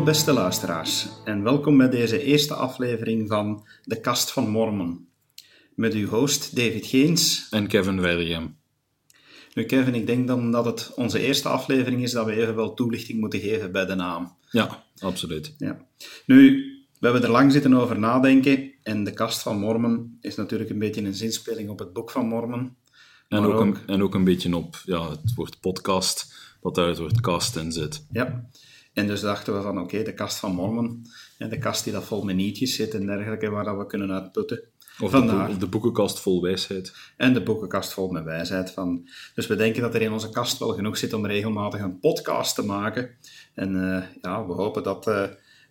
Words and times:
Hallo 0.00 0.12
beste 0.12 0.32
luisteraars 0.32 1.08
en 1.24 1.42
welkom 1.42 1.76
bij 1.76 1.88
deze 1.88 2.22
eerste 2.22 2.54
aflevering 2.54 3.28
van 3.28 3.66
De 3.84 4.00
Kast 4.00 4.30
van 4.30 4.48
Mormon. 4.48 5.08
Met 5.74 5.94
uw 5.94 6.08
host 6.08 6.56
David 6.56 6.86
Geens. 6.86 7.46
En 7.50 7.66
Kevin 7.66 8.00
Werdigem. 8.00 8.56
Nu 9.54 9.64
Kevin, 9.64 9.94
ik 9.94 10.06
denk 10.06 10.26
dan 10.26 10.50
dat 10.50 10.64
het 10.64 10.92
onze 10.94 11.20
eerste 11.20 11.48
aflevering 11.48 12.02
is 12.02 12.12
dat 12.12 12.26
we 12.26 12.32
even 12.32 12.54
wel 12.54 12.74
toelichting 12.74 13.20
moeten 13.20 13.40
geven 13.40 13.72
bij 13.72 13.86
de 13.86 13.94
naam. 13.94 14.36
Ja, 14.50 14.84
absoluut. 14.98 15.54
Ja. 15.58 15.86
Nu, 16.26 16.64
we 16.98 17.06
hebben 17.06 17.22
er 17.22 17.30
lang 17.30 17.52
zitten 17.52 17.74
over 17.74 17.98
nadenken 17.98 18.72
en 18.82 19.04
De 19.04 19.12
Kast 19.12 19.42
van 19.42 19.58
Mormon 19.58 20.18
is 20.20 20.36
natuurlijk 20.36 20.70
een 20.70 20.78
beetje 20.78 21.02
een 21.02 21.14
zinspeling 21.14 21.70
op 21.70 21.78
het 21.78 21.92
Boek 21.92 22.10
van 22.10 22.26
Mormon. 22.26 22.76
En 23.28 23.44
ook, 23.44 23.60
Een, 23.60 23.76
en 23.86 24.02
ook 24.02 24.14
een 24.14 24.24
beetje 24.24 24.56
op 24.56 24.82
ja, 24.84 25.10
het 25.10 25.34
woord 25.34 25.60
podcast, 25.60 26.34
dat 26.60 26.74
daar 26.74 26.88
het 26.88 26.98
woord 26.98 27.20
kast 27.20 27.56
in 27.56 27.72
zit. 27.72 28.06
Ja, 28.12 28.48
en 28.92 29.06
dus 29.06 29.20
dachten 29.20 29.56
we 29.56 29.62
van 29.62 29.80
oké, 29.80 30.02
de 30.02 30.14
kast 30.14 30.38
van 30.38 30.54
Mormon, 30.54 31.06
en 31.38 31.48
de 31.48 31.58
kast 31.58 31.84
die 31.84 31.92
dat 31.92 32.04
vol 32.04 32.22
met 32.22 32.36
nietjes 32.36 32.74
zit 32.74 32.94
en 32.94 33.06
dergelijke, 33.06 33.50
waar 33.50 33.64
dat 33.64 33.76
we 33.76 33.86
kunnen 33.86 34.12
uitputten. 34.12 34.68
Of 35.00 35.10
de, 35.10 35.56
de, 35.58 35.66
boekenkast 35.66 36.20
vol 36.20 36.42
wijsheid. 36.42 36.94
En 37.16 37.32
de 37.32 37.42
boekenkast 37.42 37.92
vol 37.92 38.10
met 38.10 38.24
wijsheid. 38.24 38.70
Van. 38.70 39.08
Dus 39.34 39.46
we 39.46 39.56
denken 39.56 39.82
dat 39.82 39.94
er 39.94 40.02
in 40.02 40.12
onze 40.12 40.30
kast 40.30 40.58
wel 40.58 40.74
genoeg 40.74 40.96
zit 40.96 41.12
om 41.12 41.26
regelmatig 41.26 41.80
een 41.80 42.00
podcast 42.00 42.54
te 42.54 42.64
maken. 42.64 43.10
En 43.54 43.74
uh, 43.74 44.02
ja, 44.22 44.46
we 44.46 44.52
hopen 44.52 44.82
dat 44.82 45.06
uh, 45.06 45.22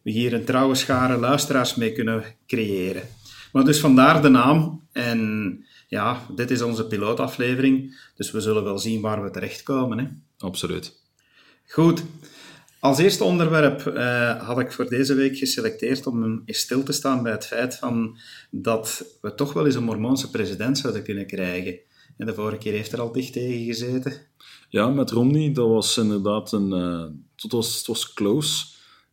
we 0.03 0.11
hier 0.11 0.33
een 0.33 0.45
trouwe 0.45 0.75
schare 0.75 1.17
luisteraars 1.17 1.75
mee 1.75 1.91
kunnen 1.91 2.23
creëren. 2.47 3.03
Maar 3.51 3.63
dus 3.63 3.79
vandaar 3.79 4.21
de 4.21 4.29
naam. 4.29 4.87
En 4.91 5.63
ja, 5.87 6.25
dit 6.35 6.51
is 6.51 6.61
onze 6.61 6.87
pilootaflevering. 6.87 7.99
Dus 8.15 8.31
we 8.31 8.41
zullen 8.41 8.63
wel 8.63 8.77
zien 8.77 9.01
waar 9.01 9.23
we 9.23 9.29
terechtkomen. 9.29 9.97
Hè? 9.97 10.05
Absoluut. 10.37 10.99
Goed. 11.67 12.03
Als 12.79 12.99
eerste 12.99 13.23
onderwerp 13.23 13.85
uh, 13.85 14.43
had 14.43 14.59
ik 14.59 14.71
voor 14.71 14.89
deze 14.89 15.13
week 15.13 15.37
geselecteerd 15.37 16.07
om 16.07 16.41
eens 16.45 16.59
stil 16.59 16.83
te 16.83 16.91
staan 16.91 17.23
bij 17.23 17.31
het 17.31 17.45
feit 17.45 17.75
van 17.75 18.17
dat 18.51 19.17
we 19.21 19.35
toch 19.35 19.53
wel 19.53 19.65
eens 19.65 19.75
een 19.75 19.83
Mormoonse 19.83 20.29
president 20.29 20.77
zouden 20.77 21.03
kunnen 21.03 21.27
krijgen. 21.27 21.79
En 22.17 22.25
de 22.25 22.33
vorige 22.33 22.57
keer 22.57 22.73
heeft 22.73 22.91
er 22.91 23.01
al 23.01 23.11
dicht 23.11 23.33
tegen 23.33 23.65
gezeten. 23.65 24.13
Ja, 24.69 24.89
met 24.89 25.11
Romney, 25.11 25.51
dat 25.51 25.67
was 25.67 25.97
inderdaad 25.97 26.51
een... 26.51 26.71
Uh, 26.71 27.05
het, 27.35 27.51
was, 27.51 27.77
het 27.77 27.87
was 27.87 28.13
close. 28.13 28.65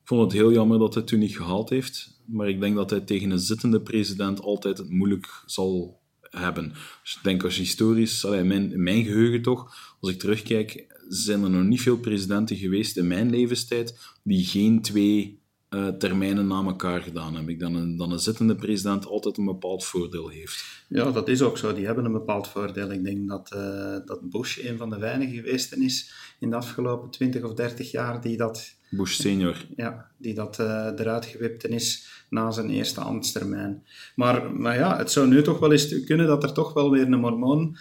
Ik 0.03 0.09
vond 0.09 0.23
het 0.23 0.33
heel 0.33 0.53
jammer 0.53 0.79
dat 0.79 0.95
hij 0.95 1.03
toen 1.03 1.19
niet 1.19 1.37
gehaald 1.37 1.71
heeft. 1.71 2.21
Maar 2.25 2.49
ik 2.49 2.61
denk 2.61 2.77
dat 2.77 2.91
hij 2.91 3.01
tegen 3.01 3.31
een 3.31 3.39
zittende 3.39 3.81
president 3.81 4.41
altijd 4.41 4.79
het 4.79 4.91
moeilijk 4.91 5.43
zal 5.47 6.01
hebben. 6.21 6.73
Dus 7.03 7.17
ik 7.17 7.23
denk 7.23 7.45
als 7.45 7.57
historisch, 7.57 8.25
in 8.25 8.47
mijn, 8.47 8.73
in 8.73 8.83
mijn 8.83 9.05
geheugen 9.05 9.43
toch, 9.43 9.75
als 10.01 10.11
ik 10.11 10.19
terugkijk, 10.19 10.87
zijn 11.09 11.43
er 11.43 11.51
nog 11.51 11.65
niet 11.65 11.81
veel 11.81 11.99
presidenten 11.99 12.57
geweest 12.57 12.97
in 12.97 13.07
mijn 13.07 13.31
levenstijd 13.31 13.99
die 14.23 14.45
geen 14.45 14.83
twee 14.83 15.45
uh, 15.71 15.89
termijnen 15.89 16.47
na 16.47 16.65
elkaar 16.65 17.03
gedaan 17.03 17.35
hebben. 17.35 17.53
Ik 17.53 17.61
dan 17.61 17.75
een, 17.75 17.97
dan 17.97 18.13
een 18.13 18.19
zittende 18.19 18.55
president 18.55 19.07
altijd 19.07 19.37
een 19.37 19.45
bepaald 19.45 19.85
voordeel 19.85 20.29
heeft. 20.29 20.85
Ja, 20.89 21.11
dat 21.11 21.29
is 21.29 21.43
ook 21.43 21.59
zo. 21.59 21.75
Die 21.75 21.87
hebben 21.87 22.05
een 22.05 22.13
bepaald 22.13 22.49
voordeel. 22.49 22.91
Ik 22.91 23.05
denk 23.05 23.29
dat, 23.29 23.53
uh, 23.55 23.97
dat 24.05 24.31
Bush 24.31 24.59
een 24.65 24.77
van 24.77 24.91
de 24.91 24.99
weinigen 24.99 25.35
geweest 25.35 25.73
is 25.73 26.13
in 26.41 26.51
de 26.51 26.57
afgelopen 26.57 27.11
20 27.11 27.43
of 27.43 27.55
30 27.55 27.91
jaar 27.91 28.21
die 28.21 28.37
dat... 28.37 28.75
Bush 28.91 29.15
senior. 29.15 29.67
Ja, 29.77 30.11
die 30.17 30.35
dat 30.35 30.59
uh, 30.59 30.67
eruit 30.97 31.25
gewipt 31.25 31.69
is 31.69 32.09
na 32.31 32.51
zijn 32.51 32.71
eerste 32.71 33.01
ambtstermijn. 33.01 33.83
Maar, 34.15 34.53
maar 34.53 34.77
ja, 34.77 34.97
het 34.97 35.11
zou 35.11 35.29
nu 35.29 35.43
toch 35.43 35.59
wel 35.59 35.73
eens 35.73 36.05
kunnen 36.05 36.27
dat 36.27 36.43
er 36.43 36.53
toch 36.53 36.73
wel 36.73 36.91
weer 36.91 37.03
een 37.03 37.21
mormoon 37.21 37.77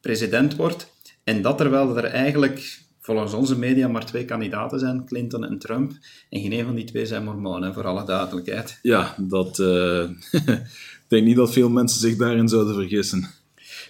president 0.00 0.56
wordt 0.56 0.92
en 1.24 1.42
dat 1.42 1.58
terwijl 1.58 1.96
er 1.96 2.04
eigenlijk 2.04 2.80
volgens 3.00 3.32
onze 3.32 3.58
media 3.58 3.88
maar 3.88 4.06
twee 4.06 4.24
kandidaten 4.24 4.78
zijn, 4.78 5.06
Clinton 5.06 5.44
en 5.44 5.58
Trump. 5.58 5.92
En 6.30 6.40
geen 6.40 6.52
een 6.52 6.64
van 6.64 6.74
die 6.74 6.84
twee 6.84 7.06
zijn 7.06 7.24
mormonen, 7.24 7.74
voor 7.74 7.86
alle 7.86 8.04
duidelijkheid. 8.04 8.78
Ja, 8.82 9.14
dat, 9.18 9.58
uh, 9.58 10.02
ik 10.32 11.06
denk 11.08 11.26
niet 11.26 11.36
dat 11.36 11.52
veel 11.52 11.68
mensen 11.68 12.00
zich 12.00 12.16
daarin 12.16 12.48
zouden 12.48 12.74
vergissen. 12.74 13.28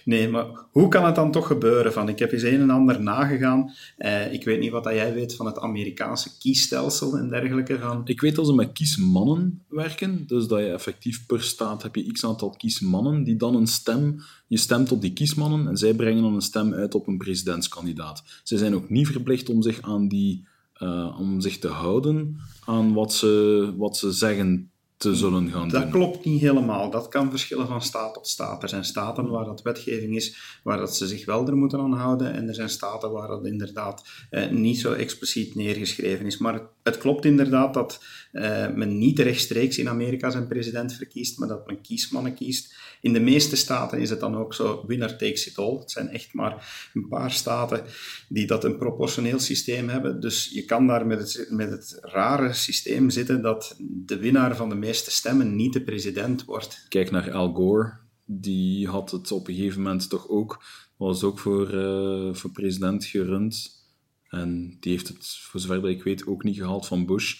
Nee, 0.05 0.29
maar 0.29 0.45
hoe 0.71 0.87
kan 0.87 1.05
het 1.05 1.15
dan 1.15 1.31
toch 1.31 1.47
gebeuren? 1.47 1.93
Van, 1.93 2.09
ik 2.09 2.19
heb 2.19 2.31
eens 2.31 2.43
een 2.43 2.61
en 2.61 2.69
ander 2.69 3.01
nagegaan. 3.01 3.73
Eh, 3.97 4.33
ik 4.33 4.43
weet 4.43 4.59
niet 4.59 4.71
wat 4.71 4.83
dat 4.83 4.93
jij 4.93 5.13
weet 5.13 5.35
van 5.35 5.45
het 5.45 5.59
Amerikaanse 5.59 6.37
kiesstelsel 6.37 7.17
en 7.17 7.29
dergelijke. 7.29 7.79
Van... 7.79 8.01
Ik 8.05 8.21
weet 8.21 8.35
dat 8.35 8.45
ze 8.45 8.53
met 8.53 8.71
kiesmannen 8.71 9.63
werken. 9.67 10.23
Dus 10.27 10.47
dat 10.47 10.59
je 10.59 10.71
effectief 10.71 11.25
per 11.25 11.43
staat 11.43 11.83
heb 11.83 11.95
je 11.95 12.11
x 12.11 12.25
aantal 12.25 12.49
kiesmannen 12.49 13.23
die 13.23 13.35
dan 13.35 13.55
een 13.55 13.67
stem... 13.67 14.21
Je 14.47 14.57
stemt 14.57 14.91
op 14.91 15.01
die 15.01 15.13
kiesmannen 15.13 15.67
en 15.67 15.77
zij 15.77 15.93
brengen 15.93 16.21
dan 16.21 16.33
een 16.33 16.41
stem 16.41 16.73
uit 16.73 16.95
op 16.95 17.07
een 17.07 17.17
presidentskandidaat. 17.17 18.23
Ze 18.43 18.57
zijn 18.57 18.75
ook 18.75 18.89
niet 18.89 19.07
verplicht 19.07 19.49
om 19.49 19.61
zich 19.61 19.81
aan 19.81 20.07
die... 20.07 20.49
Uh, 20.79 21.15
om 21.19 21.41
zich 21.41 21.59
te 21.59 21.67
houden 21.67 22.37
aan 22.65 22.93
wat 22.93 23.13
ze, 23.13 23.73
wat 23.77 23.97
ze 23.97 24.11
zeggen 24.11 24.70
te 25.01 25.15
zullen 25.15 25.49
gaan 25.49 25.61
dat 25.61 25.71
doen. 25.71 25.81
Dat 25.81 25.89
klopt 25.89 26.25
niet 26.25 26.41
helemaal. 26.41 26.89
Dat 26.89 27.07
kan 27.07 27.29
verschillen 27.29 27.67
van 27.67 27.81
staat 27.81 28.13
tot 28.13 28.27
staat. 28.27 28.63
Er 28.63 28.69
zijn 28.69 28.85
staten 28.85 29.29
waar 29.29 29.45
dat 29.45 29.61
wetgeving 29.61 30.15
is, 30.15 30.59
waar 30.63 30.77
dat 30.77 30.95
ze 30.95 31.07
zich 31.07 31.25
wel 31.25 31.47
er 31.47 31.55
moeten 31.55 31.79
aan 31.79 31.93
houden. 31.93 32.33
En 32.33 32.47
er 32.47 32.55
zijn 32.55 32.69
staten 32.69 33.11
waar 33.11 33.27
dat 33.27 33.45
inderdaad 33.45 34.03
eh, 34.29 34.49
niet 34.49 34.79
zo 34.79 34.93
expliciet 34.93 35.55
neergeschreven 35.55 36.25
is. 36.25 36.37
Maar 36.37 36.61
het 36.83 36.97
klopt 36.97 37.25
inderdaad 37.25 37.73
dat 37.73 38.03
uh, 38.31 38.69
men 38.69 38.97
niet 38.97 39.19
rechtstreeks 39.19 39.77
in 39.77 39.89
Amerika 39.89 40.29
zijn 40.29 40.47
president 40.47 40.93
verkiest, 40.93 41.39
maar 41.39 41.47
dat 41.47 41.67
men 41.67 41.81
kiesmannen 41.81 42.33
kiest. 42.33 42.73
In 43.01 43.13
de 43.13 43.19
meeste 43.19 43.55
staten 43.55 43.99
is 43.99 44.09
het 44.09 44.19
dan 44.19 44.37
ook 44.37 44.53
zo, 44.53 44.83
winner 44.87 45.17
takes 45.17 45.47
it 45.47 45.57
all. 45.57 45.79
Het 45.79 45.91
zijn 45.91 46.09
echt 46.09 46.33
maar 46.33 46.89
een 46.93 47.07
paar 47.07 47.31
staten 47.31 47.83
die 48.29 48.47
dat 48.47 48.63
een 48.63 48.77
proportioneel 48.77 49.39
systeem 49.39 49.89
hebben. 49.89 50.19
Dus 50.19 50.49
je 50.53 50.65
kan 50.65 50.87
daar 50.87 51.07
met 51.07 51.19
het, 51.19 51.47
met 51.49 51.69
het 51.69 51.97
rare 52.01 52.53
systeem 52.53 53.09
zitten 53.09 53.41
dat 53.41 53.75
de 53.79 54.17
winnaar 54.17 54.55
van 54.55 54.69
de 54.69 54.75
meeste 54.75 54.89
stemmen 54.93 55.55
niet 55.55 55.73
de 55.73 55.81
president 55.81 56.45
wordt. 56.45 56.85
Kijk 56.89 57.11
naar 57.11 57.31
Al 57.31 57.53
Gore. 57.53 57.93
Die 58.25 58.87
had 58.87 59.11
het 59.11 59.31
op 59.31 59.47
een 59.47 59.55
gegeven 59.55 59.81
moment 59.81 60.09
toch 60.09 60.29
ook, 60.29 60.63
was 60.97 61.23
ook 61.23 61.39
voor, 61.39 61.73
uh, 61.73 62.33
voor 62.33 62.51
president 62.51 63.05
gerund. 63.05 63.79
En 64.27 64.77
die 64.79 64.91
heeft 64.91 65.07
het, 65.07 65.27
voor 65.27 65.59
zover 65.59 65.89
ik 65.89 66.03
weet, 66.03 66.27
ook 66.27 66.43
niet 66.43 66.57
gehaald 66.57 66.87
van 66.87 67.05
Bush. 67.05 67.35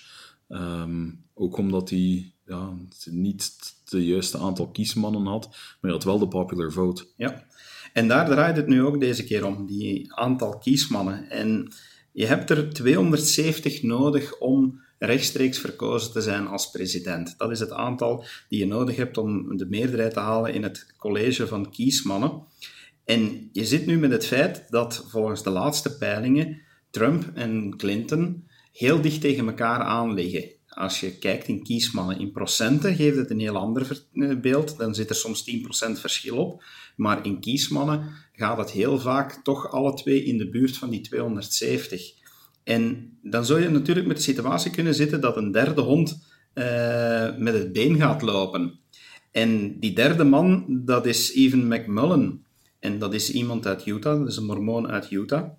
Um, 0.50 1.24
ook 1.34 1.58
omdat 1.58 1.90
hij 1.90 2.34
ja, 2.46 2.74
niet 3.06 3.74
de 3.90 4.06
juiste 4.06 4.38
aantal 4.38 4.68
kiesmannen 4.68 5.26
had, 5.26 5.48
maar 5.48 5.78
hij 5.82 5.92
had 5.92 6.04
wel 6.04 6.20
de 6.20 6.28
popular 6.28 6.72
vote. 6.72 7.06
Ja, 7.18 7.46
en 7.94 8.08
daar 8.08 8.26
draait 8.26 8.56
het 8.56 8.68
nu 8.68 8.84
ook 8.84 9.00
deze 9.00 9.24
keer 9.24 9.46
om, 9.46 9.66
die 9.66 10.14
aantal 10.14 10.58
kiesmannen. 10.58 11.30
En 11.30 11.74
je 12.12 12.26
hebt 12.26 12.50
er 12.50 12.74
270 12.74 13.84
nodig 13.84 14.40
om 14.40 14.81
rechtstreeks 15.06 15.60
verkozen 15.60 16.12
te 16.12 16.22
zijn 16.22 16.48
als 16.48 16.70
president. 16.70 17.36
Dat 17.38 17.52
is 17.52 17.60
het 17.60 17.72
aantal 17.72 18.26
die 18.50 18.60
je 18.60 18.68
nodig 18.68 18.96
hebt 18.96 19.18
om 19.18 19.58
de 19.58 19.66
meerderheid 19.66 20.14
te 20.14 20.20
halen 20.20 20.54
in 20.54 20.64
het 20.64 20.94
college 20.98 21.48
van 21.48 21.72
kiesmannen. 21.72 22.44
En 23.06 23.50
je 23.52 23.66
zit 23.66 23.86
nu 23.86 23.98
met 23.98 24.12
het 24.12 24.26
feit 24.26 24.66
dat 24.70 25.06
volgens 25.10 25.44
de 25.44 25.50
laatste 25.50 25.98
peilingen 25.98 26.62
Trump 26.90 27.32
en 27.34 27.78
Clinton 27.78 28.48
heel 28.74 29.02
dicht 29.02 29.22
tegen 29.22 29.48
elkaar 29.48 29.80
aan 29.80 30.14
liggen. 30.14 30.50
Als 30.68 31.00
je 31.00 31.18
kijkt 31.18 31.48
in 31.48 31.64
kiesmannen 31.64 32.20
in 32.20 32.32
procenten, 32.32 32.96
geeft 32.96 33.18
het 33.18 33.30
een 33.30 33.40
heel 33.40 33.58
ander 33.58 34.06
eh, 34.14 34.40
beeld. 34.40 34.78
Dan 34.78 34.96
zit 34.96 35.10
er 35.10 35.16
soms 35.16 35.44
10% 35.50 36.00
verschil 36.00 36.38
op. 36.38 36.64
Maar 36.96 37.26
in 37.26 37.40
kiesmannen 37.40 38.10
gaat 38.34 38.58
het 38.58 38.72
heel 38.72 39.00
vaak 39.00 39.44
toch 39.44 39.72
alle 39.72 39.94
twee 39.94 40.24
in 40.24 40.38
de 40.38 40.50
buurt 40.50 40.78
van 40.78 40.90
die 40.90 41.02
270. 41.02 42.21
En 42.64 43.18
dan 43.22 43.46
zou 43.46 43.62
je 43.62 43.70
natuurlijk 43.70 44.08
met 44.08 44.18
de 44.18 44.24
situatie 44.24 44.72
kunnen 44.72 44.96
zitten 44.96 45.22
dat 45.22 45.38
een 45.38 45.52
derde 45.52 45.82
hond 45.82 46.30
uh, 46.54 47.38
met 47.38 47.54
het 47.54 47.74
been 47.74 47.98
gaat 47.98 48.22
lopen. 48.22 48.80
En 49.32 49.80
die 49.80 49.94
derde 49.94 50.24
man, 50.24 50.66
dat 50.86 51.06
is 51.06 51.34
Evan 51.34 51.68
McMullen. 51.68 52.46
En 52.80 53.00
dat 53.00 53.14
is 53.14 53.32
iemand 53.32 53.68
uit 53.68 53.86
Utah, 53.86 54.20
dat 54.20 54.28
is 54.28 54.38
een 54.38 54.46
mormoon 54.46 54.88
uit 54.88 55.12
Utah. 55.12 55.50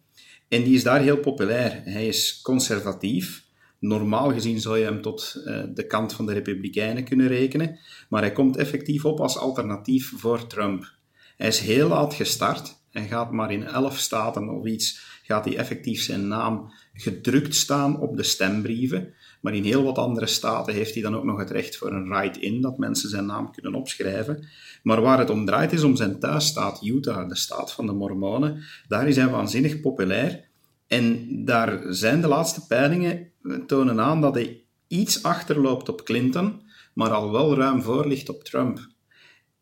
En 0.48 0.62
die 0.62 0.74
is 0.74 0.82
daar 0.82 1.00
heel 1.00 1.16
populair. 1.16 1.80
Hij 1.84 2.06
is 2.06 2.40
conservatief. 2.42 3.44
Normaal 3.78 4.32
gezien 4.32 4.60
zou 4.60 4.78
je 4.78 4.84
hem 4.84 5.02
tot 5.02 5.42
uh, 5.44 5.62
de 5.74 5.86
kant 5.86 6.12
van 6.12 6.26
de 6.26 6.32
Republikeinen 6.32 7.04
kunnen 7.04 7.26
rekenen, 7.26 7.78
maar 8.08 8.20
hij 8.20 8.32
komt 8.32 8.56
effectief 8.56 9.04
op 9.04 9.20
als 9.20 9.38
alternatief 9.38 10.12
voor 10.16 10.46
Trump. 10.46 10.92
Hij 11.36 11.48
is 11.48 11.58
heel 11.58 11.88
laat 11.88 12.14
gestart 12.14 12.76
en 12.90 13.08
gaat 13.08 13.32
maar 13.32 13.52
in 13.52 13.64
elf 13.64 13.98
staten 13.98 14.48
of 14.48 14.66
iets, 14.66 15.11
gaat 15.32 15.44
hij 15.44 15.56
effectief 15.56 16.02
zijn 16.02 16.28
naam 16.28 16.72
gedrukt 16.94 17.54
staan 17.54 18.00
op 18.00 18.16
de 18.16 18.22
stembrieven. 18.22 19.14
Maar 19.40 19.54
in 19.54 19.64
heel 19.64 19.82
wat 19.82 19.98
andere 19.98 20.26
staten 20.26 20.74
heeft 20.74 20.94
hij 20.94 21.02
dan 21.02 21.16
ook 21.16 21.24
nog 21.24 21.38
het 21.38 21.50
recht 21.50 21.76
voor 21.76 21.92
een 21.92 22.08
write-in, 22.08 22.60
dat 22.60 22.78
mensen 22.78 23.08
zijn 23.08 23.26
naam 23.26 23.52
kunnen 23.52 23.74
opschrijven. 23.74 24.48
Maar 24.82 25.00
waar 25.00 25.18
het 25.18 25.30
om 25.30 25.46
draait 25.46 25.72
is 25.72 25.82
om 25.82 25.96
zijn 25.96 26.18
thuisstaat 26.18 26.84
Utah, 26.84 27.28
de 27.28 27.36
staat 27.36 27.72
van 27.72 27.86
de 27.86 27.92
Mormonen. 27.92 28.62
Daar 28.88 29.08
is 29.08 29.16
hij 29.16 29.28
waanzinnig 29.28 29.80
populair. 29.80 30.48
En 30.86 31.28
daar 31.44 31.82
zijn 31.88 32.20
de 32.20 32.28
laatste 32.28 32.66
peilingen 32.66 33.30
tonen 33.66 34.00
aan 34.00 34.20
dat 34.20 34.34
hij 34.34 34.64
iets 34.88 35.22
achterloopt 35.22 35.88
op 35.88 36.04
Clinton, 36.04 36.60
maar 36.94 37.10
al 37.10 37.32
wel 37.32 37.56
ruim 37.56 37.82
voor 37.82 38.06
ligt 38.06 38.28
op 38.28 38.44
Trump. 38.44 38.91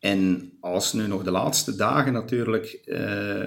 En 0.01 0.51
als 0.59 0.93
nu 0.93 1.07
nog 1.07 1.23
de 1.23 1.31
laatste 1.31 1.75
dagen 1.75 2.13
natuurlijk 2.13 2.81
uh, 2.85 2.99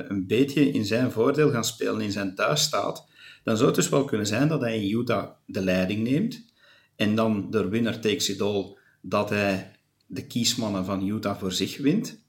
een 0.08 0.26
beetje 0.26 0.70
in 0.70 0.84
zijn 0.84 1.10
voordeel 1.10 1.50
gaan 1.50 1.64
spelen 1.64 2.00
in 2.00 2.12
zijn 2.12 2.34
thuisstaat, 2.34 3.06
dan 3.42 3.56
zou 3.56 3.66
het 3.66 3.76
dus 3.76 3.88
wel 3.88 4.04
kunnen 4.04 4.26
zijn 4.26 4.48
dat 4.48 4.60
hij 4.60 4.82
in 4.82 4.98
Utah 4.98 5.30
de 5.46 5.60
leiding 5.60 6.02
neemt 6.02 6.44
en 6.96 7.14
dan 7.14 7.50
door 7.50 7.70
winner 7.70 8.00
takes 8.00 8.28
it 8.28 8.40
all 8.40 8.76
dat 9.00 9.30
hij 9.30 9.70
de 10.06 10.26
kiesmannen 10.26 10.84
van 10.84 11.08
Utah 11.08 11.38
voor 11.38 11.52
zich 11.52 11.76
wint. 11.76 12.22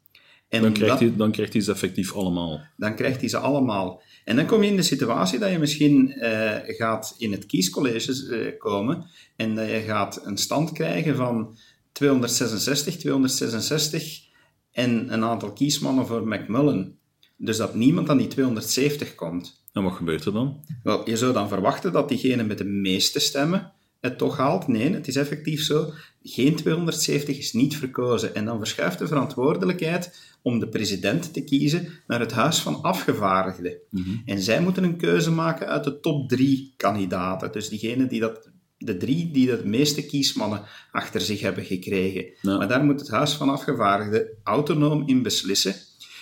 En 0.49 0.61
dan, 0.61 0.73
krijgt 0.73 0.99
hij, 0.99 1.15
dan 1.15 1.31
krijgt 1.31 1.53
hij 1.53 1.61
ze 1.61 1.71
effectief 1.71 2.13
allemaal. 2.13 2.61
Dan 2.77 2.95
krijgt 2.95 3.19
hij 3.19 3.29
ze 3.29 3.37
allemaal. 3.37 4.01
En 4.25 4.35
dan 4.35 4.45
kom 4.45 4.63
je 4.63 4.69
in 4.69 4.75
de 4.75 4.81
situatie 4.81 5.39
dat 5.39 5.51
je 5.51 5.59
misschien 5.59 6.13
uh, 6.17 6.51
gaat 6.63 7.15
in 7.17 7.31
het 7.31 7.45
kiescollege 7.45 8.27
uh, 8.29 8.59
komen 8.59 9.05
en 9.35 9.55
dat 9.55 9.69
je 9.69 9.79
gaat 9.79 10.25
een 10.25 10.37
stand 10.37 10.71
krijgen 10.71 11.15
van 11.15 11.57
266, 11.95 12.95
266 12.97 14.23
en 14.71 15.13
een 15.13 15.23
aantal 15.23 15.53
kiesmannen 15.53 16.07
voor 16.07 16.27
McMullen. 16.27 16.97
Dus 17.37 17.57
dat 17.57 17.75
niemand 17.75 18.09
aan 18.09 18.17
die 18.17 18.27
270 18.27 19.15
komt. 19.15 19.63
En 19.73 19.83
wat 19.83 19.93
gebeurt 19.93 20.25
er 20.25 20.33
dan? 20.33 20.65
Wel, 20.83 21.09
je 21.09 21.17
zou 21.17 21.33
dan 21.33 21.47
verwachten 21.47 21.91
dat 21.91 22.09
diegene 22.09 22.43
met 22.43 22.57
de 22.57 22.63
meeste 22.63 23.19
stemmen 23.19 23.73
het 24.05 24.17
toch 24.17 24.37
haalt. 24.37 24.67
Nee, 24.67 24.93
het 24.93 25.07
is 25.07 25.15
effectief 25.15 25.63
zo. 25.63 25.91
Geen 26.23 26.55
270 26.55 27.37
is 27.37 27.53
niet 27.53 27.77
verkozen. 27.77 28.35
En 28.35 28.45
dan 28.45 28.57
verschuift 28.57 28.99
de 28.99 29.07
verantwoordelijkheid 29.07 30.35
om 30.41 30.59
de 30.59 30.67
president 30.67 31.33
te 31.33 31.43
kiezen 31.43 31.87
naar 32.07 32.19
het 32.19 32.31
Huis 32.31 32.59
van 32.59 32.81
Afgevaardigden. 32.81 33.77
Mhm. 33.89 34.09
En 34.25 34.41
zij 34.41 34.61
moeten 34.61 34.83
een 34.83 34.97
keuze 34.97 35.31
maken 35.31 35.67
uit 35.67 35.83
de 35.83 35.99
top 35.99 36.29
drie 36.29 36.73
kandidaten. 36.77 37.51
Dus 37.51 37.69
diegene 37.69 38.07
die 38.07 38.19
dat, 38.19 38.49
de 38.77 38.97
drie 38.97 39.31
die 39.31 39.45
de 39.45 39.65
meeste 39.65 40.05
kiesmannen 40.05 40.63
achter 40.91 41.21
zich 41.21 41.41
hebben 41.41 41.65
gekregen. 41.65 42.25
Maar 42.41 42.67
daar 42.67 42.83
moet 42.83 42.99
het 42.99 43.09
Huis 43.09 43.33
van 43.33 43.49
Afgevaardigden 43.49 44.27
autonoom 44.43 45.07
in 45.07 45.23
beslissen. 45.23 45.75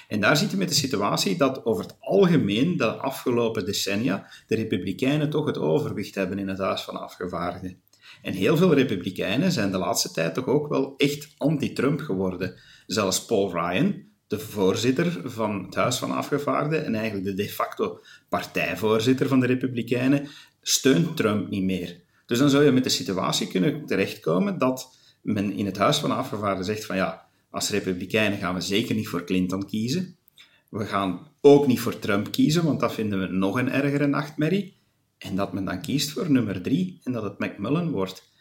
En 0.07 0.19
daar 0.19 0.37
zitten 0.37 0.57
we 0.57 0.63
met 0.63 0.73
de 0.73 0.79
situatie 0.79 1.37
dat 1.37 1.65
over 1.65 1.83
het 1.83 1.95
algemeen 1.99 2.77
de 2.77 2.87
afgelopen 2.87 3.65
decennia 3.65 4.31
de 4.47 4.55
Republikeinen 4.55 5.29
toch 5.29 5.45
het 5.45 5.57
overwicht 5.57 6.15
hebben 6.15 6.39
in 6.39 6.47
het 6.47 6.57
Huis 6.57 6.81
van 6.81 7.01
Afgevaardigden. 7.01 7.81
En 8.21 8.33
heel 8.33 8.57
veel 8.57 8.73
Republikeinen 8.73 9.51
zijn 9.51 9.71
de 9.71 9.77
laatste 9.77 10.11
tijd 10.11 10.33
toch 10.33 10.47
ook 10.47 10.67
wel 10.67 10.93
echt 10.97 11.33
anti-Trump 11.37 11.99
geworden. 11.99 12.55
Zelfs 12.85 13.25
Paul 13.25 13.51
Ryan, 13.51 14.03
de 14.27 14.39
voorzitter 14.39 15.21
van 15.23 15.63
het 15.63 15.75
Huis 15.75 15.97
van 15.97 16.11
Afgevaardigden 16.11 16.85
en 16.85 16.95
eigenlijk 16.95 17.25
de 17.25 17.43
de 17.43 17.49
facto 17.49 18.01
partijvoorzitter 18.29 19.27
van 19.27 19.39
de 19.39 19.45
Republikeinen, 19.45 20.27
steunt 20.61 21.17
Trump 21.17 21.49
niet 21.49 21.63
meer. 21.63 22.02
Dus 22.33 22.41
dan 22.41 22.51
zou 22.51 22.63
je 22.63 22.71
met 22.71 22.83
de 22.83 22.89
situatie 22.89 23.47
kunnen 23.47 23.85
terechtkomen 23.85 24.57
dat 24.57 24.97
men 25.21 25.51
in 25.51 25.65
het 25.65 25.77
Huis 25.77 25.97
van 25.97 26.11
Afgevaardigden 26.11 26.75
zegt 26.75 26.85
van 26.85 26.95
ja, 26.95 27.25
als 27.49 27.69
Republikeinen 27.69 28.37
gaan 28.37 28.53
we 28.53 28.61
zeker 28.61 28.95
niet 28.95 29.07
voor 29.07 29.23
Clinton 29.23 29.65
kiezen. 29.65 30.15
We 30.69 30.85
gaan 30.85 31.27
ook 31.41 31.67
niet 31.67 31.79
voor 31.79 31.99
Trump 31.99 32.31
kiezen, 32.31 32.63
want 32.63 32.79
dat 32.79 32.93
vinden 32.93 33.19
we 33.19 33.27
nog 33.27 33.57
een 33.57 33.71
ergere 33.71 34.07
nachtmerrie. 34.07 34.77
En 35.17 35.35
dat 35.35 35.53
men 35.53 35.65
dan 35.65 35.81
kiest 35.81 36.11
voor 36.11 36.31
nummer 36.31 36.61
drie 36.61 36.99
en 37.03 37.11
dat 37.11 37.23
het 37.23 37.39
McMullen 37.39 37.89
wordt. 37.91 38.31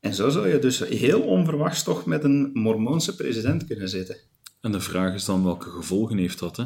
En 0.00 0.14
zo 0.14 0.28
zou 0.28 0.48
je 0.48 0.58
dus 0.58 0.78
heel 0.78 1.20
onverwachts 1.20 1.82
toch 1.82 2.06
met 2.06 2.24
een 2.24 2.50
Mormoonse 2.52 3.16
president 3.16 3.66
kunnen 3.66 3.88
zitten. 3.88 4.16
En 4.60 4.72
de 4.72 4.80
vraag 4.80 5.14
is 5.14 5.24
dan 5.24 5.44
welke 5.44 5.70
gevolgen 5.70 6.18
heeft 6.18 6.38
dat? 6.38 6.56
Hè? 6.56 6.64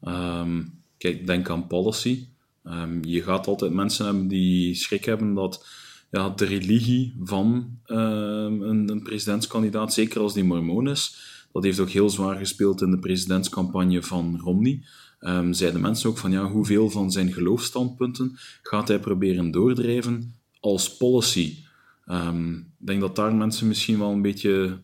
Ehm, 0.00 0.62
kijk, 0.98 1.26
denk 1.26 1.50
aan 1.50 1.66
policy. 1.66 2.28
Um, 2.64 3.04
je 3.04 3.22
gaat 3.22 3.46
altijd 3.46 3.72
mensen 3.72 4.04
hebben 4.04 4.28
die 4.28 4.74
schrik 4.74 5.04
hebben 5.04 5.34
dat 5.34 5.66
ja, 6.10 6.28
de 6.28 6.44
religie 6.44 7.16
van 7.22 7.78
ehm, 7.84 8.62
een, 8.62 8.88
een, 8.90 9.02
presidentskandidaat, 9.02 9.92
zeker 9.92 10.20
als 10.20 10.34
die 10.34 10.44
mormoon 10.44 10.88
is, 10.88 11.18
dat 11.52 11.64
heeft 11.64 11.80
ook 11.80 11.90
heel 11.90 12.10
zwaar 12.10 12.36
gespeeld 12.36 12.82
in 12.82 12.90
de 12.90 12.98
presidentscampagne 12.98 14.02
van 14.02 14.40
Romney. 14.40 14.84
Um, 15.20 15.52
zeiden 15.52 15.80
mensen 15.80 16.10
ook 16.10 16.18
van 16.18 16.30
ja, 16.30 16.50
hoeveel 16.50 16.90
van 16.90 17.10
zijn 17.10 17.32
geloofstandpunten 17.32 18.38
gaat 18.62 18.88
hij 18.88 18.98
proberen 18.98 19.50
doordrijven 19.50 20.34
als 20.60 20.96
policy? 20.96 21.64
Ik 22.06 22.86
denk 22.86 23.00
dat 23.00 23.16
daar 23.16 23.34
mensen 23.34 23.68
misschien 23.68 23.98
wel 23.98 24.10
een 24.10 24.22
beetje 24.22 24.82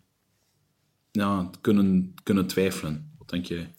kunnen, 1.60 2.14
kunnen 2.22 2.46
twijfelen. 2.46 3.10
Wat 3.18 3.28
denk 3.28 3.46
jij? 3.46 3.74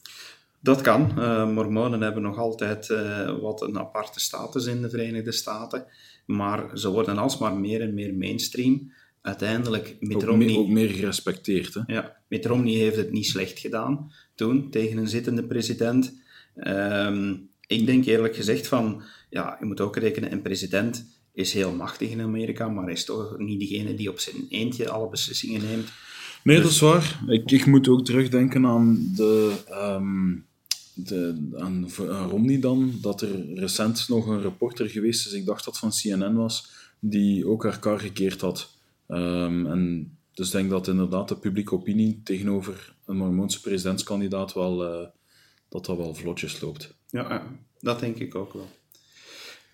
Dat 0.59 0.81
kan. 0.81 1.12
Uh, 1.18 1.50
mormonen 1.50 2.01
hebben 2.01 2.21
nog 2.21 2.38
altijd 2.38 2.89
uh, 2.89 3.39
wat 3.39 3.62
een 3.62 3.80
aparte 3.80 4.19
status 4.19 4.65
in 4.65 4.81
de 4.81 4.89
Verenigde 4.89 5.31
Staten. 5.31 5.86
Maar 6.25 6.77
ze 6.77 6.89
worden 6.89 7.18
alsmaar 7.18 7.54
meer 7.56 7.81
en 7.81 7.94
meer 7.94 8.13
mainstream. 8.13 8.92
Uiteindelijk, 9.21 9.95
Mitt 10.00 10.24
Romney... 10.24 10.56
Ook 10.57 10.68
meer, 10.68 10.89
gerespecteerd, 10.89 11.74
hè? 11.74 11.81
Ja, 11.88 12.18
Mitt 12.27 12.45
Romney 12.45 12.74
heeft 12.74 12.95
het 12.95 13.12
niet 13.12 13.25
slecht 13.25 13.59
gedaan 13.59 14.12
toen, 14.36 14.69
tegen 14.69 14.98
een 14.98 15.07
zittende 15.07 15.44
president. 15.44 16.21
Um, 16.56 17.50
ik 17.68 17.86
denk 17.86 18.06
eerlijk 18.06 18.36
gezegd 18.36 18.68
van... 18.68 19.01
Ja, 19.30 19.57
je 19.59 19.65
moet 19.65 19.81
ook 19.81 19.95
rekenen, 19.95 20.31
een 20.31 20.42
president 20.42 21.06
is 21.33 21.54
heel 21.54 21.74
machtig 21.74 22.09
in 22.09 22.21
Amerika, 22.21 22.68
maar 22.68 22.89
is 22.89 23.06
toch 23.06 23.38
niet 23.38 23.59
degene 23.59 23.94
die 23.94 24.09
op 24.09 24.19
zijn 24.19 24.45
eentje 24.50 24.89
alle 24.89 25.09
beslissingen 25.09 25.62
neemt. 25.63 25.89
Nee, 26.48 26.62
dat 26.62 26.72
is 26.72 26.80
dus- 26.80 26.80
waar. 26.80 27.20
Ik, 27.28 27.52
ik 27.52 27.66
moet 27.66 27.88
ook 27.88 28.06
terugdenken 28.06 28.66
aan 28.66 29.12
de... 29.16 29.54
Um 29.72 30.46
de, 30.94 31.50
aan, 31.58 31.88
Romney 32.30 32.60
dan, 32.60 32.94
dat 33.02 33.22
er 33.22 33.54
recent 33.54 34.06
nog 34.08 34.28
een 34.28 34.42
reporter 34.42 34.90
geweest 34.90 35.28
is, 35.28 35.34
ik 35.34 35.46
dacht 35.46 35.66
dat 35.66 35.78
van 35.78 35.90
CNN 35.90 36.36
was, 36.36 36.72
die 37.00 37.48
ook 37.48 37.64
haar 37.64 37.80
kar 37.80 38.00
gekeerd 38.00 38.42
had. 38.42 38.70
Um, 39.08 39.66
en 39.66 40.12
dus 40.34 40.48
ik 40.48 40.54
denk 40.54 40.70
dat 40.70 40.88
inderdaad 40.88 41.28
de 41.28 41.36
publieke 41.36 41.74
opinie 41.74 42.22
tegenover 42.24 42.96
een 43.06 43.18
Mormoonse 43.18 43.62
presidentskandidaat 43.62 44.54
wel, 44.54 44.84
uh, 44.84 45.08
dat 45.70 45.86
dat 45.86 45.98
wel 45.98 46.16
vlotjes 46.16 46.62
loopt. 46.62 46.94
Ja, 47.10 47.48
dat 47.80 48.00
denk 48.00 48.18
ik 48.18 48.36
ook 48.36 48.54
wel. 48.54 48.68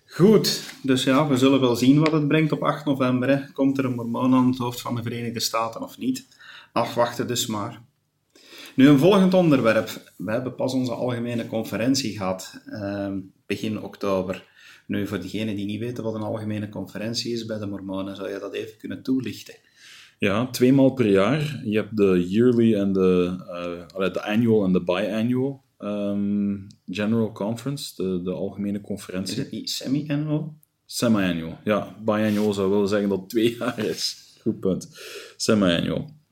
Goed, 0.04 0.74
dus 0.82 1.04
ja, 1.04 1.28
we 1.28 1.36
zullen 1.36 1.60
wel 1.60 1.76
zien 1.76 1.98
wat 1.98 2.12
het 2.12 2.28
brengt 2.28 2.52
op 2.52 2.62
8 2.62 2.84
november. 2.84 3.28
Hè. 3.28 3.52
Komt 3.52 3.78
er 3.78 3.84
een 3.84 3.94
mormoon 3.94 4.34
aan 4.34 4.46
het 4.46 4.58
hoofd 4.58 4.80
van 4.80 4.94
de 4.94 5.02
Verenigde 5.02 5.40
Staten 5.40 5.82
of 5.82 5.98
niet? 5.98 6.26
Afwachten 6.74 7.26
dus 7.26 7.46
maar. 7.46 7.82
Nu, 8.74 8.88
een 8.88 8.98
volgend 8.98 9.34
onderwerp. 9.34 10.12
We 10.16 10.30
hebben 10.30 10.54
pas 10.54 10.72
onze 10.72 10.92
algemene 10.92 11.46
conferentie 11.46 12.16
gehad, 12.16 12.62
ehm, 12.66 13.20
begin 13.46 13.82
oktober. 13.82 14.44
Nu, 14.86 15.06
voor 15.06 15.20
diegenen 15.20 15.56
die 15.56 15.66
niet 15.66 15.80
weten 15.80 16.04
wat 16.04 16.14
een 16.14 16.22
algemene 16.22 16.68
conferentie 16.68 17.32
is 17.32 17.46
bij 17.46 17.58
de 17.58 17.66
Mormonen, 17.66 18.16
zou 18.16 18.30
je 18.30 18.38
dat 18.38 18.54
even 18.54 18.78
kunnen 18.78 19.02
toelichten? 19.02 19.54
Ja, 20.18 20.46
twee 20.46 20.72
maal 20.72 20.92
per 20.92 21.06
jaar. 21.06 21.60
Je 21.64 21.76
hebt 21.76 21.96
de 21.96 22.26
yearly 22.28 22.74
en 22.74 22.92
de, 22.92 23.36
uh, 23.98 24.12
de 24.12 24.22
annual 24.22 24.64
en 24.64 24.72
de 24.72 24.82
biannual 24.84 25.64
um, 25.78 26.66
general 26.86 27.32
conference, 27.32 28.02
de, 28.02 28.22
de 28.22 28.32
algemene 28.32 28.80
conferentie. 28.80 29.36
Is 29.36 29.42
het 29.42 29.50
niet 29.50 29.70
semi-annual? 29.70 30.54
Semi-annual, 30.86 31.58
ja. 31.64 31.96
Biannual 32.04 32.52
zou 32.52 32.70
willen 32.70 32.88
zeggen 32.88 33.08
dat 33.08 33.18
het 33.18 33.28
twee 33.28 33.56
jaar 33.58 33.78
is. 33.78 34.34
Goed 34.40 34.60
punt. 34.60 34.88
Semi-annual. 35.36 36.22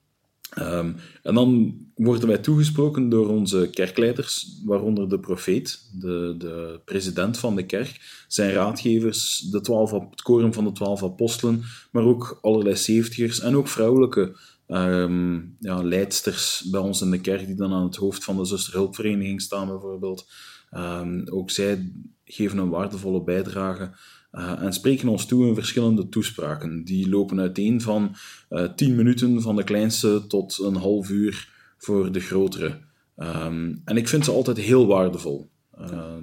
Um, 0.58 0.96
en 1.22 1.34
dan 1.34 1.74
worden 1.94 2.28
wij 2.28 2.38
toegesproken 2.38 3.08
door 3.08 3.28
onze 3.28 3.68
kerkleiders, 3.70 4.60
waaronder 4.64 5.08
de 5.08 5.20
profeet, 5.20 5.90
de, 5.92 6.34
de 6.38 6.80
president 6.84 7.38
van 7.38 7.56
de 7.56 7.66
kerk, 7.66 8.24
zijn 8.28 8.52
raadgevers, 8.52 9.38
de 9.38 9.60
twaalf, 9.60 9.90
het 9.90 10.22
koren 10.22 10.52
van 10.52 10.64
de 10.64 10.72
twaalf 10.72 11.02
apostelen, 11.02 11.62
maar 11.90 12.04
ook 12.04 12.38
allerlei 12.40 12.76
zeventigers 12.76 13.40
en 13.40 13.56
ook 13.56 13.68
vrouwelijke 13.68 14.36
um, 14.68 15.56
ja, 15.60 15.82
leidsters 15.82 16.68
bij 16.70 16.80
ons 16.80 17.00
in 17.00 17.10
de 17.10 17.20
kerk, 17.20 17.46
die 17.46 17.56
dan 17.56 17.72
aan 17.72 17.84
het 17.84 17.96
hoofd 17.96 18.24
van 18.24 18.36
de 18.36 18.44
zusterhulpvereniging 18.44 19.40
staan 19.40 19.66
bijvoorbeeld. 19.66 20.30
Um, 20.76 21.28
ook 21.28 21.50
zij 21.50 21.92
geven 22.24 22.58
een 22.58 22.68
waardevolle 22.68 23.24
bijdrage 23.24 23.90
uh, 24.32 24.62
en 24.62 24.72
spreken 24.72 25.08
ons 25.08 25.26
toe 25.26 25.46
in 25.46 25.54
verschillende 25.54 26.08
toespraken. 26.08 26.84
Die 26.84 27.08
lopen 27.08 27.40
uiteen 27.40 27.80
van 27.80 28.14
uh, 28.50 28.64
10 28.64 28.94
minuten 28.94 29.42
van 29.42 29.56
de 29.56 29.64
kleinste 29.64 30.24
tot 30.28 30.58
een 30.58 30.76
half 30.76 31.10
uur 31.10 31.48
voor 31.78 32.12
de 32.12 32.20
grotere. 32.20 32.78
Um, 33.16 33.82
en 33.84 33.96
ik 33.96 34.08
vind 34.08 34.24
ze 34.24 34.30
altijd 34.30 34.56
heel 34.56 34.86
waardevol. 34.86 35.50
Uh, 35.80 36.16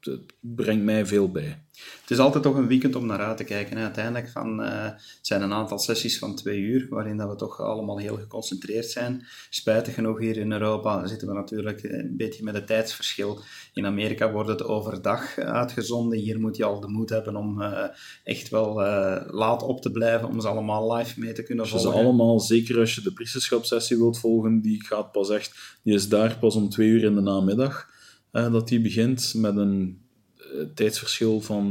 het 0.00 0.32
brengt 0.40 0.84
mij 0.84 1.06
veel 1.06 1.30
bij. 1.30 1.62
Het 2.00 2.10
is 2.10 2.18
altijd 2.18 2.42
toch 2.42 2.56
een 2.56 2.66
weekend 2.66 2.96
om 2.96 3.06
naar 3.06 3.18
uit 3.18 3.36
te 3.36 3.44
kijken. 3.44 3.76
Hè. 3.76 3.82
Uiteindelijk 3.82 4.28
van, 4.28 4.60
uh, 4.60 4.86
zijn 5.22 5.42
een 5.42 5.52
aantal 5.52 5.78
sessies 5.78 6.18
van 6.18 6.36
twee 6.36 6.58
uur, 6.58 6.86
waarin 6.90 7.16
dat 7.16 7.28
we 7.28 7.36
toch 7.36 7.60
allemaal 7.60 7.98
heel 7.98 8.16
geconcentreerd 8.16 8.86
zijn. 8.86 9.26
Spijtig 9.50 9.94
genoeg 9.94 10.18
hier 10.18 10.36
in 10.36 10.52
Europa 10.52 11.06
zitten 11.06 11.28
we 11.28 11.34
natuurlijk 11.34 11.82
een 11.82 12.16
beetje 12.16 12.44
met 12.44 12.54
het 12.54 12.66
tijdsverschil. 12.66 13.40
In 13.74 13.86
Amerika 13.86 14.32
wordt 14.32 14.48
het 14.48 14.64
overdag 14.64 15.38
uitgezonden. 15.38 16.18
Hier 16.18 16.40
moet 16.40 16.56
je 16.56 16.64
al 16.64 16.80
de 16.80 16.88
moed 16.88 17.10
hebben 17.10 17.36
om 17.36 17.60
uh, 17.60 17.84
echt 18.24 18.48
wel 18.48 18.82
uh, 18.86 19.20
laat 19.26 19.62
op 19.62 19.82
te 19.82 19.90
blijven, 19.90 20.28
om 20.28 20.40
ze 20.40 20.48
allemaal 20.48 20.96
live 20.96 21.20
mee 21.20 21.32
te 21.32 21.42
kunnen 21.42 21.68
volgen. 21.68 21.90
Ze 21.90 21.98
allemaal, 21.98 22.40
zeker 22.40 22.78
als 22.78 22.94
je 22.94 23.02
de 23.02 23.12
priesterschapssessie 23.12 23.96
wilt 23.96 24.18
volgen, 24.18 24.60
die 24.60 24.84
gaat 24.84 25.12
pas 25.12 25.30
echt, 25.30 25.78
die 25.82 25.94
is 25.94 26.08
daar 26.08 26.38
pas 26.38 26.54
om 26.54 26.68
twee 26.68 26.88
uur 26.88 27.04
in 27.04 27.14
de 27.14 27.20
namiddag. 27.20 27.88
Dat 28.30 28.68
die 28.68 28.80
begint 28.80 29.34
met 29.34 29.56
een 29.56 30.02
eh, 30.36 30.44
tijdsverschil 30.74 31.40
van, 31.40 31.64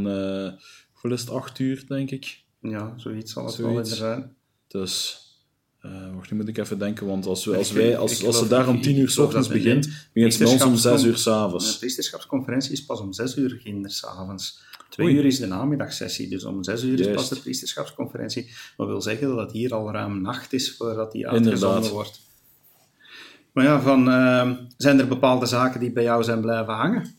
hoeveel 0.91 1.11
is 1.11 1.21
het, 1.21 1.29
acht 1.29 1.59
uur, 1.59 1.83
denk 1.87 2.11
ik? 2.11 2.43
Ja, 2.61 2.93
zoiets 2.97 3.33
zal 3.33 3.45
het 3.45 3.53
zoiets. 3.53 3.89
wel 3.89 3.97
zijn. 3.97 4.35
Dus, 4.67 5.17
wacht, 6.13 6.31
nu 6.31 6.37
moet 6.37 6.47
ik 6.47 6.57
even 6.57 6.79
denken, 6.79 7.07
want 7.07 7.25
als, 7.25 7.45
we, 7.45 7.55
als, 7.55 7.71
wij, 7.71 7.97
als, 7.97 8.25
als 8.25 8.37
ze 8.37 8.47
daar 8.47 8.67
om 8.67 8.81
tien 8.81 8.97
uur 8.97 9.09
s 9.09 9.17
ochtends 9.17 9.47
begint, 9.47 10.09
begint 10.13 10.33
het 10.33 10.43
bij 10.43 10.51
ons 10.51 10.63
om 10.63 10.75
zes 10.75 11.03
uur 11.03 11.17
s'avonds. 11.17 11.71
De 11.71 11.77
priesterschapsconferentie 11.77 12.71
is 12.71 12.85
pas 12.85 12.99
om 12.99 13.13
zes 13.13 13.37
uur 13.37 13.61
s'avonds. 13.83 14.67
Twee 14.89 15.07
Oei. 15.07 15.17
uur 15.17 15.25
is 15.25 15.39
de 15.39 15.47
namiddagsessie, 15.47 16.29
dus 16.29 16.43
om 16.43 16.63
zes 16.63 16.83
uur 16.83 16.99
is 16.99 17.15
pas 17.15 17.29
de 17.29 17.39
priesterschapsconferentie. 17.39 18.51
Dat 18.77 18.87
wil 18.87 19.01
zeggen 19.01 19.27
dat 19.27 19.37
het 19.37 19.51
hier 19.51 19.73
al 19.73 19.91
ruim 19.91 20.21
nacht 20.21 20.53
is 20.53 20.75
voordat 20.75 21.11
die 21.11 21.27
uitgezonden 21.27 21.91
wordt. 21.91 22.21
Maar 23.53 23.63
ja, 23.63 23.81
van, 23.81 24.09
eh, 24.09 24.51
zijn 24.77 24.99
er 24.99 25.07
bepaalde 25.07 25.45
zaken 25.45 25.79
die 25.79 25.91
bij 25.91 26.03
jou 26.03 26.23
zijn 26.23 26.41
blijven 26.41 26.73
hangen? 26.73 27.15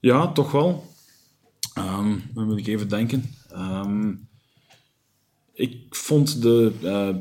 Ja, 0.00 0.32
toch 0.32 0.52
wel. 0.52 0.84
Ehm, 1.74 2.18
dan 2.34 2.46
moet 2.46 2.58
ik 2.58 2.66
even 2.66 2.88
denken. 2.88 3.34
Ehm, 3.50 4.14
ik 5.52 5.94
vond 5.94 6.42
de 6.42 6.72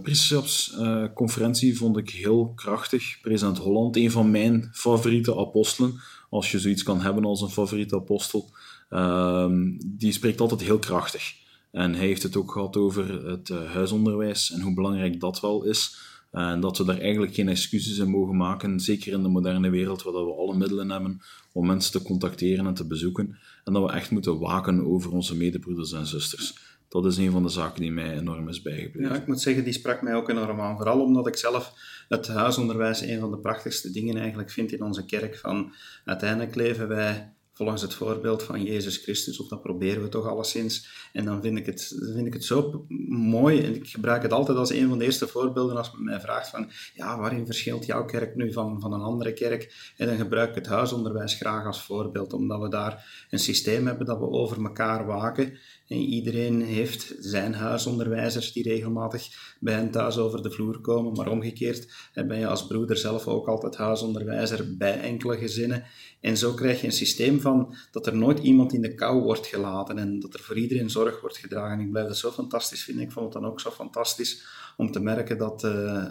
priesterschapsconferentie 0.04 1.78
vond 1.78 1.98
ik 1.98 2.10
heel 2.10 2.52
krachtig. 2.56 3.22
President 3.22 3.58
Holland, 3.58 3.96
een 3.96 4.12
van 4.12 4.32
mijn 4.32 4.70
favoriete 4.74 5.38
apostelen, 5.38 6.00
als 6.30 6.52
je 6.52 6.60
zoiets 6.60 6.84
kan 6.84 7.02
hebben 7.02 7.26
als 7.26 7.42
een 7.42 7.50
favoriete 7.50 7.96
apostel, 7.96 8.50
ehm, 8.90 9.72
die 9.86 10.12
spreekt 10.12 10.42
altijd 10.42 10.62
heel 10.62 10.80
krachtig. 10.80 11.34
En 11.72 11.94
hij 11.94 12.06
heeft 12.06 12.24
het 12.24 12.36
ook 12.36 12.52
gehad 12.52 12.78
over 12.78 13.30
het 13.30 13.50
eh, 13.50 13.72
huisonderwijs 13.72 14.52
en 14.52 14.62
hoe 14.62 14.74
belangrijk 14.74 15.20
dat 15.20 15.42
wel 15.42 15.64
is. 15.64 15.98
En 16.36 16.60
dat 16.60 16.78
we 16.78 16.86
daar 16.86 17.00
eigenlijk 17.00 17.34
geen 17.34 17.50
excuses 17.50 17.98
in 17.98 18.10
mogen 18.10 18.38
maken, 18.38 18.80
zeker 18.80 19.14
in 19.14 19.22
de 19.22 19.30
moderne 19.30 19.70
wereld, 19.70 20.04
waar 20.04 20.14
we 20.14 20.34
alle 20.34 20.56
middelen 20.56 20.90
hebben 20.90 21.22
om 21.52 21.66
mensen 21.66 21.92
te 21.92 22.02
contacteren 22.02 22.66
en 22.66 22.74
te 22.74 22.88
bezoeken. 22.88 23.38
En 23.64 23.74
dat 23.74 23.84
we 23.84 23.92
echt 23.92 24.12
moeten 24.12 24.40
waken 24.40 24.86
over 24.86 25.12
onze 25.12 25.36
medebroeders 25.36 25.92
en 25.92 26.06
zusters. 26.06 26.58
Dat 26.88 27.06
is 27.06 27.18
een 27.18 27.32
van 27.32 27.44
de 27.44 27.50
zaken 27.50 27.82
die 27.82 27.92
mij 27.92 28.18
enorm 28.18 28.50
is 28.50 28.62
bijgebleven. 28.62 29.14
Ja, 29.14 29.22
ik 29.22 29.28
moet 29.28 29.42
zeggen, 29.42 29.64
die 29.64 29.74
sprak 29.74 30.02
mij 30.02 30.16
ook 30.16 30.30
enorm 30.30 30.62
aan. 30.62 30.78
Vooral 30.78 31.02
omdat 31.02 31.28
ik 31.28 31.36
zelf 31.36 31.74
het 32.10 32.28
huisonderwijs 32.28 33.02
een 33.02 33.20
van 33.20 33.32
de 33.32 33.38
prachtigste 33.38 33.92
dingen 33.92 34.18
eigenlijk 34.18 34.52
vind 34.52 34.72
in 34.72 34.82
onze 34.82 35.06
kerk. 35.06 35.38
Van, 35.38 35.74
uiteindelijk 36.06 36.56
leven 36.56 36.88
wij 36.88 37.35
volgens 37.56 37.82
het 37.82 37.94
voorbeeld 37.94 38.44
van 38.44 38.64
Jezus 38.64 38.98
Christus, 38.98 39.40
of 39.40 39.48
dat 39.48 39.62
proberen 39.62 40.02
we 40.02 40.10
toch 40.10 40.28
alleszins. 40.28 40.88
En 41.14 41.26
dan 41.26 41.42
vind 41.42 41.58
ik 41.58 41.66
het, 41.66 41.96
vind 42.14 42.28
ik 42.28 42.34
het 42.34 42.44
zo 42.44 42.86
mooi, 43.10 43.62
en 43.62 43.76
ik 43.76 43.88
gebruik 43.88 44.22
het 44.22 44.32
altijd 44.32 44.58
als 44.58 44.72
een 44.72 44.90
van 44.90 44.98
de 44.98 45.06
eerste 45.06 45.28
voorbeelden 45.28 45.78
als 45.78 45.92
men 45.92 46.04
mij 46.04 46.20
vraagt 46.20 46.50
van, 46.50 46.70
ja, 46.94 47.20
waarin 47.20 47.46
verschilt 47.46 47.86
jouw 47.86 48.06
kerk 48.06 48.36
nu 48.36 48.54
van, 48.54 48.82
van 48.82 48.94
een 48.94 49.02
andere 49.02 49.34
kerk? 49.34 49.94
En 49.98 50.08
dan 50.08 50.18
gebruik 50.18 50.50
ik 50.50 50.56
het 50.56 50.68
huisonderwijs 50.68 51.34
graag 51.34 51.66
als 51.66 51.82
voorbeeld, 51.82 52.34
omdat 52.34 52.62
we 52.62 52.70
daar 52.70 53.26
een 53.30 53.40
systeem 53.40 53.88
hebben 53.88 54.06
dat 54.06 54.20
we 54.20 54.30
over 54.30 54.64
elkaar 54.64 55.06
waken. 55.06 55.58
En 55.88 55.98
iedereen 55.98 56.62
heeft 56.62 57.16
zijn 57.20 57.54
huisonderwijzers 57.54 58.52
die 58.52 58.64
regelmatig 58.64 59.28
bij 59.60 59.74
hen 59.74 59.92
thuis 59.92 60.18
over 60.18 60.42
de 60.42 60.52
vloer 60.52 60.82
komen. 60.82 61.14
Maar 61.14 61.28
omgekeerd 61.28 61.94
ben 62.14 62.40
je 62.40 62.48
als 62.48 62.68
broeder 62.68 62.98
zelf 62.98 63.28
ook 63.28 63.48
altijd 63.48 63.76
huisonderwijzer 63.76 64.78
bij 64.78 65.00
enkele 65.00 65.38
gezinnen. 65.38 65.84
En 66.22 66.38
zo 66.38 66.54
krijg 66.54 66.82
je 66.82 66.88
een 66.88 66.94
systeem 66.94 67.42
van 67.42 67.76
dat 67.92 68.08
er 68.08 68.16
nooit 68.16 68.40
iemand 68.40 68.74
in 68.74 68.82
de 68.82 68.96
kou 68.96 69.22
wordt 69.22 69.48
gelaten 69.48 69.98
en 69.98 70.20
dat 70.20 70.34
er 70.34 70.40
voor 70.40 70.58
iedereen 70.58 70.90
zorg 70.90 71.22
wordt 71.22 71.38
gedragen. 71.38 71.80
Ik 71.80 71.92
blijf 71.92 72.08
het 72.08 72.18
zo 72.18 72.32
fantastisch 72.32 72.84
vinden. 72.84 73.04
Ik 73.04 73.12
vond 73.12 73.34
het 73.34 73.42
dan 73.42 73.52
ook 73.52 73.60
zo 73.60 73.72
fantastisch 73.72 74.44
om 74.78 74.92
te 74.92 75.00
merken 75.00 75.38
dat 75.38 75.64
eh, 75.64 76.06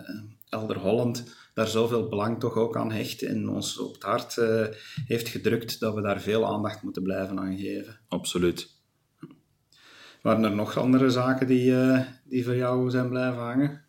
Elder 0.49 0.78
Holland 0.78 1.25
daar 1.54 1.69
zoveel 1.69 2.09
belang 2.09 2.40
toch 2.40 2.54
ook 2.54 2.76
aan 2.76 2.93
hecht 2.93 3.23
en 3.23 3.49
ons 3.49 3.78
op 3.78 3.95
het 3.95 4.02
hart 4.02 4.38
eh, 4.38 4.64
heeft 5.07 5.28
gedrukt 5.28 5.81
dat 5.81 5.95
we 5.95 6.02
daar 6.02 6.21
veel 6.21 6.47
aandacht 6.47 6.83
moeten 6.83 7.02
blijven 7.02 7.38
aan 7.38 7.59
geven. 7.59 7.99
Absoluut. 8.09 8.74
Waren 10.25 10.45
er 10.45 10.54
nog 10.54 10.78
andere 10.78 11.11
zaken 11.11 11.47
die, 11.47 11.76
eh, 11.76 12.00
die 12.25 12.45
voor 12.45 12.57
jou 12.57 12.90
zijn 12.90 13.09
blijven 13.09 13.43
hangen? 13.43 13.85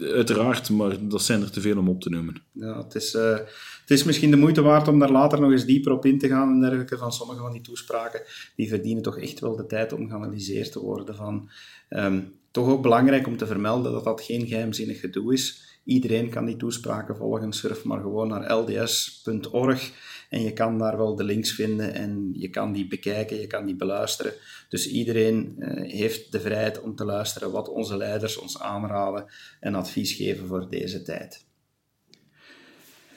Uiteraard, 0.00 0.70
maar 0.70 1.08
dat 1.08 1.22
zijn 1.22 1.42
er 1.42 1.50
te 1.50 1.60
veel 1.60 1.78
om 1.78 1.88
op 1.88 2.00
te 2.00 2.10
noemen. 2.10 2.42
Ja, 2.52 2.82
het, 2.82 2.94
is, 2.94 3.14
eh, 3.14 3.32
het 3.80 3.90
is 3.90 4.04
misschien 4.04 4.30
de 4.30 4.36
moeite 4.36 4.62
waard 4.62 4.88
om 4.88 4.98
daar 4.98 5.10
later 5.10 5.40
nog 5.40 5.50
eens 5.50 5.64
dieper 5.64 5.92
op 5.92 6.04
in 6.04 6.18
te 6.18 6.28
gaan 6.28 6.48
en 6.48 6.60
dergelijke. 6.60 6.98
Van 6.98 7.12
sommige 7.12 7.40
van 7.40 7.52
die 7.52 7.60
toespraken, 7.60 8.22
die 8.56 8.68
verdienen 8.68 9.02
toch 9.02 9.18
echt 9.18 9.40
wel 9.40 9.56
de 9.56 9.66
tijd 9.66 9.92
om 9.92 10.08
geanalyseerd 10.08 10.72
te 10.72 10.80
worden. 10.80 11.16
Van, 11.16 11.50
ehm, 11.88 12.20
toch 12.50 12.68
ook 12.68 12.82
belangrijk 12.82 13.26
om 13.26 13.36
te 13.36 13.46
vermelden 13.46 13.92
dat 13.92 14.04
dat 14.04 14.20
geen 14.20 14.46
geheimzinnig 14.46 15.00
gedoe 15.00 15.32
is. 15.32 15.78
Iedereen 15.84 16.30
kan 16.30 16.44
die 16.44 16.56
toespraken 16.56 17.16
volgen. 17.16 17.52
Surf 17.52 17.84
maar 17.84 18.00
gewoon 18.00 18.28
naar 18.28 18.52
lds.org 18.52 19.92
en 20.32 20.42
je 20.42 20.52
kan 20.52 20.78
daar 20.78 20.96
wel 20.96 21.16
de 21.16 21.24
links 21.24 21.52
vinden 21.52 21.94
en 21.94 22.30
je 22.32 22.48
kan 22.48 22.72
die 22.72 22.86
bekijken, 22.86 23.40
je 23.40 23.46
kan 23.46 23.66
die 23.66 23.76
beluisteren. 23.76 24.32
Dus 24.68 24.88
iedereen 24.88 25.56
eh, 25.58 25.90
heeft 25.92 26.32
de 26.32 26.40
vrijheid 26.40 26.80
om 26.80 26.94
te 26.94 27.04
luisteren 27.04 27.50
wat 27.50 27.68
onze 27.68 27.96
leiders 27.96 28.36
ons 28.36 28.60
aanraden 28.60 29.26
en 29.60 29.74
advies 29.74 30.12
geven 30.12 30.46
voor 30.46 30.68
deze 30.70 31.02
tijd. 31.02 31.44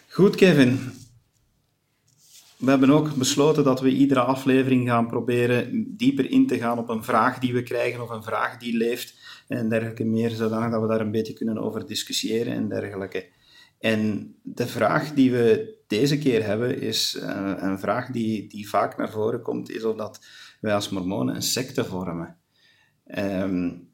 Goed, 0.08 0.36
Kevin. 0.36 0.80
We 2.58 2.70
hebben 2.70 2.90
ook 2.90 3.16
besloten 3.16 3.64
dat 3.64 3.82
we 3.82 3.90
iedere 3.90 4.20
aflevering 4.20 4.88
gaan 4.88 5.08
proberen 5.08 5.86
dieper 5.98 6.32
in 6.32 6.48
te 6.48 6.58
gaan 6.58 6.78
op 6.78 6.90
een 6.90 7.04
vraag 7.04 7.40
die 7.40 7.54
we 7.54 7.64
krijgen 7.64 8.04
of 8.04 8.10
een 8.10 8.24
vraag 8.24 8.58
die 8.58 8.78
leeft 8.78 9.14
en 9.48 9.70
dergelijke 9.70 10.06
meer, 10.06 10.30
zodanig 10.30 10.72
dat 10.72 10.82
we 10.82 10.88
daar 10.88 11.02
een 11.02 11.12
beetje 11.12 11.34
kunnen 11.34 11.58
over 11.58 11.88
discussiëren 11.88 12.54
en 12.54 12.70
dergelijke. 12.70 13.26
En 13.80 14.36
de 14.44 14.68
vraag 14.68 15.14
die 15.14 15.32
we 15.32 15.76
deze 15.88 16.18
keer 16.18 16.46
hebben 16.46 16.82
is 16.82 17.18
uh, 17.20 17.54
een 17.58 17.80
vraag 17.80 18.10
die, 18.10 18.48
die 18.48 18.70
vaak 18.70 18.98
naar 18.98 19.12
voren 19.12 19.42
komt, 19.42 19.70
is 19.70 19.84
of 19.84 19.96
dat 19.96 20.26
wij 20.62 20.74
als 20.74 20.90
mormonen 20.90 21.36
een 21.36 21.42
secte 21.42 21.86
vormen. 21.86 22.38
Um, 23.18 23.94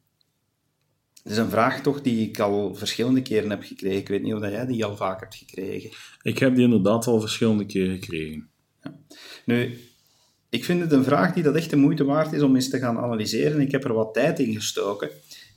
het 1.24 1.32
is 1.32 1.38
een 1.38 1.50
vraag 1.50 1.82
toch 1.82 2.02
die 2.02 2.30
ik 2.30 2.40
al 2.40 2.76
verschillende 2.76 3.22
keren 3.22 3.50
heb 3.50 3.64
gekregen. 3.64 3.98
Ik 3.98 4.08
weet 4.08 4.22
niet 4.22 4.34
of 4.34 4.42
jij 4.42 4.66
die 4.66 4.86
al 4.86 4.96
vaak 4.96 5.20
hebt 5.20 5.36
gekregen. 5.36 5.90
Ik 6.22 6.38
heb 6.38 6.56
die 6.56 6.64
inderdaad 6.64 7.08
al 7.08 7.20
verschillende 7.20 7.66
keren 7.66 7.94
gekregen. 8.00 8.50
Ja. 8.84 9.00
Nu, 9.46 9.78
ik 10.50 10.66
vind 10.66 10.82
het 10.82 10.92
een 10.92 11.04
vraag 11.04 11.34
die 11.34 11.44
dat 11.44 11.56
echt 11.56 11.70
de 11.70 11.76
moeite 11.76 12.04
waard 12.04 12.34
is 12.34 12.42
om 12.42 12.56
eens 12.56 12.70
te 12.70 12.80
gaan 12.80 12.98
analyseren. 12.98 13.62
Ik 13.62 13.72
heb 13.72 13.84
er 13.84 13.94
wat 13.94 14.14
tijd 14.14 14.40
in 14.40 14.54
gestoken. 14.54 15.10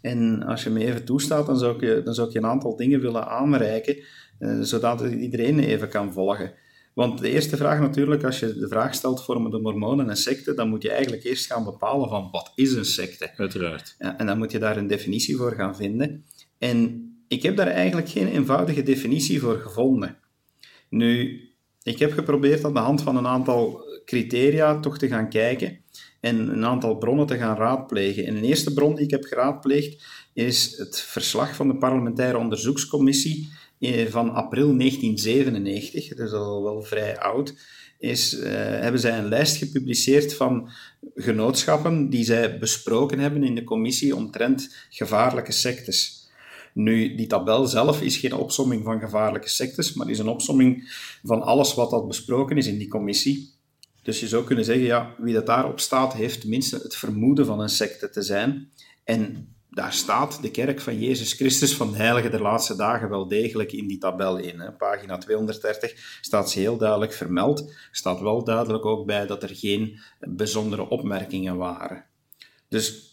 En 0.04 0.42
als 0.42 0.62
je 0.62 0.70
me 0.70 0.84
even 0.84 1.04
toestaat, 1.04 1.46
dan 1.46 1.58
zou 1.58 1.74
ik 1.74 1.80
je, 1.80 2.02
dan 2.04 2.14
zou 2.14 2.26
ik 2.26 2.32
je 2.32 2.38
een 2.38 2.46
aantal 2.46 2.76
dingen 2.76 3.00
willen 3.00 3.28
aanreiken, 3.28 3.96
uh, 4.38 4.60
zodat 4.60 5.00
iedereen 5.00 5.58
even 5.58 5.88
kan 5.88 6.12
volgen. 6.12 6.52
Want 6.94 7.18
de 7.18 7.30
eerste 7.30 7.56
vraag 7.56 7.80
natuurlijk, 7.80 8.24
als 8.24 8.40
je 8.40 8.54
de 8.54 8.68
vraag 8.68 8.94
stelt, 8.94 9.24
vormen 9.24 9.50
de 9.50 9.58
mormonen 9.58 10.08
een 10.08 10.16
secte, 10.16 10.54
dan 10.54 10.68
moet 10.68 10.82
je 10.82 10.90
eigenlijk 10.90 11.24
eerst 11.24 11.46
gaan 11.46 11.64
bepalen 11.64 12.08
van 12.08 12.28
wat 12.30 12.52
is 12.54 12.72
een 12.72 12.84
secte. 12.84 13.30
Uiteraard. 13.36 13.94
Ja, 13.98 14.18
en 14.18 14.26
dan 14.26 14.38
moet 14.38 14.52
je 14.52 14.58
daar 14.58 14.76
een 14.76 14.86
definitie 14.86 15.36
voor 15.36 15.52
gaan 15.52 15.76
vinden. 15.76 16.24
En 16.58 17.10
ik 17.28 17.42
heb 17.42 17.56
daar 17.56 17.66
eigenlijk 17.66 18.08
geen 18.08 18.28
eenvoudige 18.28 18.82
definitie 18.82 19.40
voor 19.40 19.58
gevonden. 19.58 20.16
Nu, 20.88 21.40
ik 21.82 21.98
heb 21.98 22.12
geprobeerd 22.12 22.64
aan 22.64 22.74
de 22.74 22.78
hand 22.78 23.02
van 23.02 23.16
een 23.16 23.26
aantal 23.26 23.84
criteria 24.04 24.80
toch 24.80 24.98
te 24.98 25.08
gaan 25.08 25.28
kijken 25.28 25.78
en 26.24 26.48
een 26.48 26.64
aantal 26.64 26.96
bronnen 26.96 27.26
te 27.26 27.36
gaan 27.36 27.56
raadplegen. 27.56 28.26
En 28.26 28.36
een 28.36 28.44
eerste 28.44 28.72
bron 28.72 28.94
die 28.94 29.04
ik 29.04 29.10
heb 29.10 29.24
geraadpleegd 29.24 30.04
is 30.32 30.76
het 30.76 31.00
verslag 31.00 31.54
van 31.54 31.68
de 31.68 31.76
parlementaire 31.76 32.38
onderzoekscommissie 32.38 33.48
van 34.08 34.30
april 34.30 34.76
1997, 34.76 36.14
dus 36.14 36.32
al 36.32 36.62
wel 36.62 36.82
vrij 36.82 37.18
oud, 37.18 37.54
is, 37.98 38.34
uh, 38.34 38.42
hebben 38.56 39.00
zij 39.00 39.18
een 39.18 39.28
lijst 39.28 39.56
gepubliceerd 39.56 40.34
van 40.34 40.70
genootschappen 41.14 42.10
die 42.10 42.24
zij 42.24 42.58
besproken 42.58 43.18
hebben 43.18 43.42
in 43.42 43.54
de 43.54 43.64
commissie 43.64 44.16
omtrent 44.16 44.86
gevaarlijke 44.90 45.52
sectes. 45.52 46.28
Nu, 46.72 47.14
die 47.14 47.26
tabel 47.26 47.66
zelf 47.66 48.02
is 48.02 48.16
geen 48.16 48.34
opsomming 48.34 48.84
van 48.84 49.00
gevaarlijke 49.00 49.48
sectes, 49.48 49.94
maar 49.94 50.10
is 50.10 50.18
een 50.18 50.28
opsomming 50.28 50.92
van 51.22 51.42
alles 51.42 51.74
wat 51.74 51.90
dat 51.90 52.08
besproken 52.08 52.56
is 52.56 52.66
in 52.66 52.78
die 52.78 52.88
commissie. 52.88 53.53
Dus 54.04 54.20
je 54.20 54.28
zou 54.28 54.44
kunnen 54.44 54.64
zeggen, 54.64 54.84
ja, 54.84 55.14
wie 55.18 55.34
dat 55.34 55.46
daarop 55.46 55.80
staat, 55.80 56.14
heeft 56.14 56.40
tenminste 56.40 56.76
het 56.82 56.96
vermoeden 56.96 57.46
van 57.46 57.60
een 57.60 57.68
secte 57.68 58.10
te 58.10 58.22
zijn. 58.22 58.70
En 59.04 59.48
daar 59.70 59.92
staat 59.92 60.42
de 60.42 60.50
kerk 60.50 60.80
van 60.80 60.98
Jezus 60.98 61.32
Christus 61.32 61.76
van 61.76 61.90
de 61.90 61.96
Heilige 61.96 62.28
der 62.28 62.42
Laatste 62.42 62.76
Dagen 62.76 63.08
wel 63.08 63.28
degelijk 63.28 63.72
in 63.72 63.86
die 63.86 63.98
tabel 63.98 64.36
in. 64.36 64.60
Hè. 64.60 64.72
Pagina 64.72 65.18
230 65.18 66.18
staat 66.20 66.50
ze 66.50 66.58
heel 66.58 66.76
duidelijk 66.76 67.12
vermeld. 67.12 67.72
staat 67.90 68.20
wel 68.20 68.44
duidelijk 68.44 68.84
ook 68.84 69.06
bij 69.06 69.26
dat 69.26 69.42
er 69.42 69.56
geen 69.56 70.00
bijzondere 70.18 70.88
opmerkingen 70.88 71.56
waren. 71.56 72.04
Dus 72.68 73.12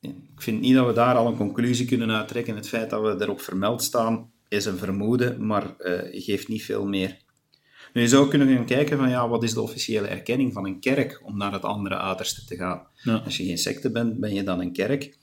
ik 0.00 0.42
vind 0.42 0.60
niet 0.60 0.74
dat 0.74 0.86
we 0.86 0.92
daar 0.92 1.14
al 1.14 1.26
een 1.26 1.36
conclusie 1.36 1.86
kunnen 1.86 2.10
uittrekken. 2.10 2.56
Het 2.56 2.68
feit 2.68 2.90
dat 2.90 3.02
we 3.02 3.24
erop 3.24 3.40
vermeld 3.40 3.82
staan 3.82 4.32
is 4.48 4.64
een 4.64 4.78
vermoeden, 4.78 5.46
maar 5.46 5.74
uh, 5.78 6.00
geeft 6.10 6.48
niet 6.48 6.64
veel 6.64 6.86
meer. 6.86 7.18
Nu, 7.92 8.00
je 8.00 8.08
zou 8.08 8.28
kunnen 8.28 8.56
gaan 8.56 8.66
kijken 8.66 8.98
van 8.98 9.08
ja, 9.08 9.28
wat 9.28 9.42
is 9.42 9.54
de 9.54 9.60
officiële 9.60 10.06
erkenning 10.06 10.52
van 10.52 10.66
een 10.66 10.80
kerk 10.80 11.20
om 11.24 11.36
naar 11.36 11.52
het 11.52 11.62
andere 11.62 11.98
uiterste 11.98 12.44
te 12.44 12.56
gaan. 12.56 12.86
Ja. 12.94 13.16
Als 13.24 13.36
je 13.36 13.44
geen 13.44 13.58
secte 13.58 13.90
bent, 13.90 14.20
ben 14.20 14.34
je 14.34 14.42
dan 14.42 14.60
een 14.60 14.72
kerk. 14.72 15.18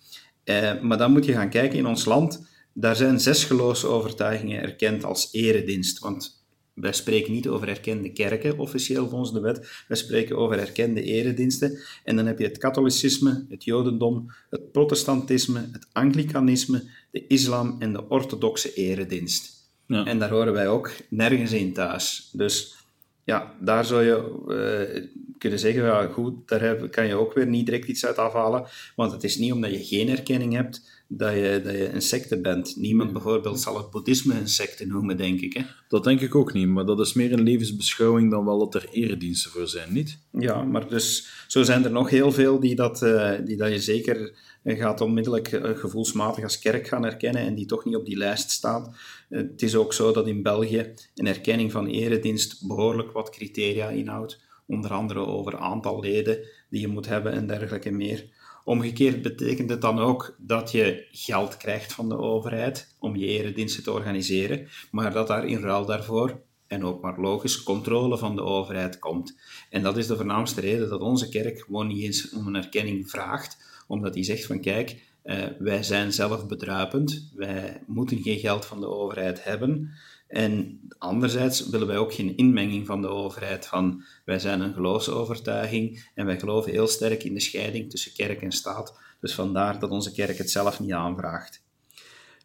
Uh, 0.45 0.81
maar 0.81 0.97
dan 0.97 1.11
moet 1.11 1.25
je 1.25 1.33
gaan 1.33 1.49
kijken 1.49 1.77
in 1.77 1.85
ons 1.85 2.05
land. 2.05 2.47
Daar 2.73 2.95
zijn 2.95 3.19
zes 3.19 3.43
geloofsovertuigingen 3.43 4.61
erkend 4.61 5.03
als 5.03 5.29
eredienst. 5.31 5.99
Want 5.99 6.45
wij 6.73 6.93
spreken 6.93 7.31
niet 7.31 7.47
over 7.47 7.67
erkende 7.67 8.11
kerken, 8.11 8.57
officieel 8.57 9.09
volgens 9.09 9.33
de 9.33 9.39
wet. 9.39 9.83
Wij 9.87 9.97
spreken 9.97 10.37
over 10.37 10.59
erkende 10.59 11.03
erediensten. 11.03 11.79
En 12.03 12.15
dan 12.15 12.25
heb 12.25 12.39
je 12.39 12.45
het 12.45 12.57
katholicisme, 12.57 13.45
het 13.49 13.63
jodendom, 13.63 14.31
het 14.49 14.71
protestantisme, 14.71 15.69
het 15.71 15.87
anglicanisme, 15.91 16.89
de 17.11 17.27
islam 17.27 17.75
en 17.79 17.93
de 17.93 18.09
orthodoxe 18.09 18.73
eredienst. 18.73 19.56
Ja. 19.87 20.05
En 20.05 20.19
daar 20.19 20.29
horen 20.29 20.53
wij 20.53 20.67
ook 20.67 20.91
nergens 21.09 21.51
in 21.51 21.73
thuis. 21.73 22.29
Dus 22.33 22.75
ja, 23.23 23.53
daar 23.59 23.85
zou 23.85 24.03
je 24.03 24.43
uh, 24.47 25.03
kunnen 25.37 25.59
zeggen, 25.59 25.83
ja, 25.83 26.07
goed, 26.07 26.47
daar 26.47 26.61
heb, 26.61 26.91
kan 26.91 27.07
je 27.07 27.15
ook 27.15 27.33
weer 27.33 27.47
niet 27.47 27.65
direct 27.65 27.87
iets 27.87 28.05
uit 28.05 28.17
afhalen, 28.17 28.65
want 28.95 29.11
het 29.11 29.23
is 29.23 29.37
niet 29.37 29.51
omdat 29.51 29.71
je 29.71 29.83
geen 29.83 30.09
erkenning 30.09 30.53
hebt 30.53 31.03
dat 31.07 31.33
je, 31.33 31.61
dat 31.63 31.73
je 31.73 31.89
een 31.89 32.01
secte 32.01 32.41
bent. 32.41 32.75
Niemand 32.75 33.13
bijvoorbeeld 33.13 33.59
zal 33.59 33.77
het 33.77 33.89
boeddhisme 33.89 34.33
een 34.39 34.47
secte 34.47 34.85
noemen, 34.85 35.17
denk 35.17 35.39
ik. 35.39 35.53
Hè? 35.53 35.61
Dat 35.87 36.03
denk 36.03 36.21
ik 36.21 36.35
ook 36.35 36.53
niet, 36.53 36.67
maar 36.67 36.85
dat 36.85 36.99
is 36.99 37.13
meer 37.13 37.33
een 37.33 37.43
levensbeschouwing 37.43 38.31
dan 38.31 38.45
wel 38.45 38.59
dat 38.59 38.75
er 38.75 38.89
erediensten 38.91 39.51
voor 39.51 39.67
zijn, 39.67 39.93
niet? 39.93 40.17
Ja, 40.31 40.63
maar 40.63 40.89
dus 40.89 41.27
zo 41.47 41.63
zijn 41.63 41.83
er 41.83 41.91
nog 41.91 42.09
heel 42.09 42.31
veel 42.31 42.59
die 42.59 42.75
dat, 42.75 43.01
uh, 43.01 43.31
die 43.45 43.57
dat 43.57 43.71
je 43.71 43.79
zeker 43.79 44.33
gaat 44.63 45.01
onmiddellijk 45.01 45.51
uh, 45.51 45.77
gevoelsmatig 45.77 46.43
als 46.43 46.59
kerk 46.59 46.87
gaan 46.87 47.05
erkennen 47.05 47.41
en 47.41 47.55
die 47.55 47.65
toch 47.65 47.85
niet 47.85 47.95
op 47.95 48.05
die 48.05 48.17
lijst 48.17 48.51
staat. 48.51 48.89
Het 49.29 49.61
is 49.61 49.75
ook 49.75 49.93
zo 49.93 50.11
dat 50.11 50.27
in 50.27 50.43
België 50.43 50.93
een 51.15 51.27
erkenning 51.27 51.71
van 51.71 51.87
eredienst 51.87 52.67
behoorlijk 52.67 53.11
wat 53.11 53.29
criteria 53.29 53.89
inhoudt, 53.89 54.41
onder 54.65 54.91
andere 54.91 55.19
over 55.19 55.57
aantal 55.57 55.99
leden 55.99 56.39
die 56.69 56.81
je 56.81 56.87
moet 56.87 57.07
hebben 57.07 57.31
en 57.31 57.47
dergelijke 57.47 57.91
meer. 57.91 58.29
Omgekeerd 58.63 59.21
betekent 59.21 59.69
het 59.69 59.81
dan 59.81 59.99
ook 59.99 60.35
dat 60.37 60.71
je 60.71 61.07
geld 61.11 61.57
krijgt 61.57 61.93
van 61.93 62.09
de 62.09 62.17
overheid 62.17 62.95
om 62.99 63.15
je 63.15 63.25
erediensten 63.25 63.83
te 63.83 63.91
organiseren, 63.91 64.67
maar 64.91 65.13
dat 65.13 65.27
daar 65.27 65.47
in 65.47 65.61
ruil 65.61 65.85
daarvoor, 65.85 66.41
en 66.67 66.83
ook 66.83 67.01
maar 67.01 67.19
logisch, 67.19 67.63
controle 67.63 68.17
van 68.17 68.35
de 68.35 68.41
overheid 68.41 68.99
komt. 68.99 69.39
En 69.69 69.81
dat 69.81 69.97
is 69.97 70.07
de 70.07 70.15
voornaamste 70.15 70.61
reden 70.61 70.89
dat 70.89 71.01
onze 71.01 71.29
kerk 71.29 71.59
gewoon 71.59 71.87
niet 71.87 72.03
eens 72.03 72.33
om 72.33 72.47
een 72.47 72.55
erkenning 72.55 73.09
vraagt, 73.09 73.83
omdat 73.87 74.13
hij 74.13 74.23
zegt 74.23 74.45
van 74.45 74.61
kijk, 74.61 75.01
eh, 75.27 75.45
wij 75.59 75.83
zijn 75.83 76.13
zelf 76.13 76.47
bedruipend, 76.47 77.31
wij 77.35 77.83
moeten 77.87 78.21
geen 78.21 78.39
geld 78.39 78.65
van 78.65 78.79
de 78.79 78.87
overheid 78.87 79.43
hebben. 79.43 79.89
En 80.27 80.79
anderzijds 80.97 81.69
willen 81.69 81.87
wij 81.87 81.97
ook 81.97 82.13
geen 82.13 82.37
inmenging 82.37 82.85
van 82.85 83.01
de 83.01 83.07
overheid. 83.07 83.65
Van 83.65 84.03
wij 84.25 84.39
zijn 84.39 84.61
een 84.61 84.73
geloofsovertuiging 84.73 86.09
en 86.15 86.25
wij 86.25 86.39
geloven 86.39 86.71
heel 86.71 86.87
sterk 86.87 87.23
in 87.23 87.33
de 87.33 87.39
scheiding 87.39 87.89
tussen 87.89 88.13
kerk 88.13 88.41
en 88.41 88.51
staat. 88.51 88.99
Dus 89.19 89.33
vandaar 89.33 89.79
dat 89.79 89.89
onze 89.89 90.11
kerk 90.11 90.37
het 90.37 90.51
zelf 90.51 90.79
niet 90.79 90.91
aanvraagt. 90.91 91.63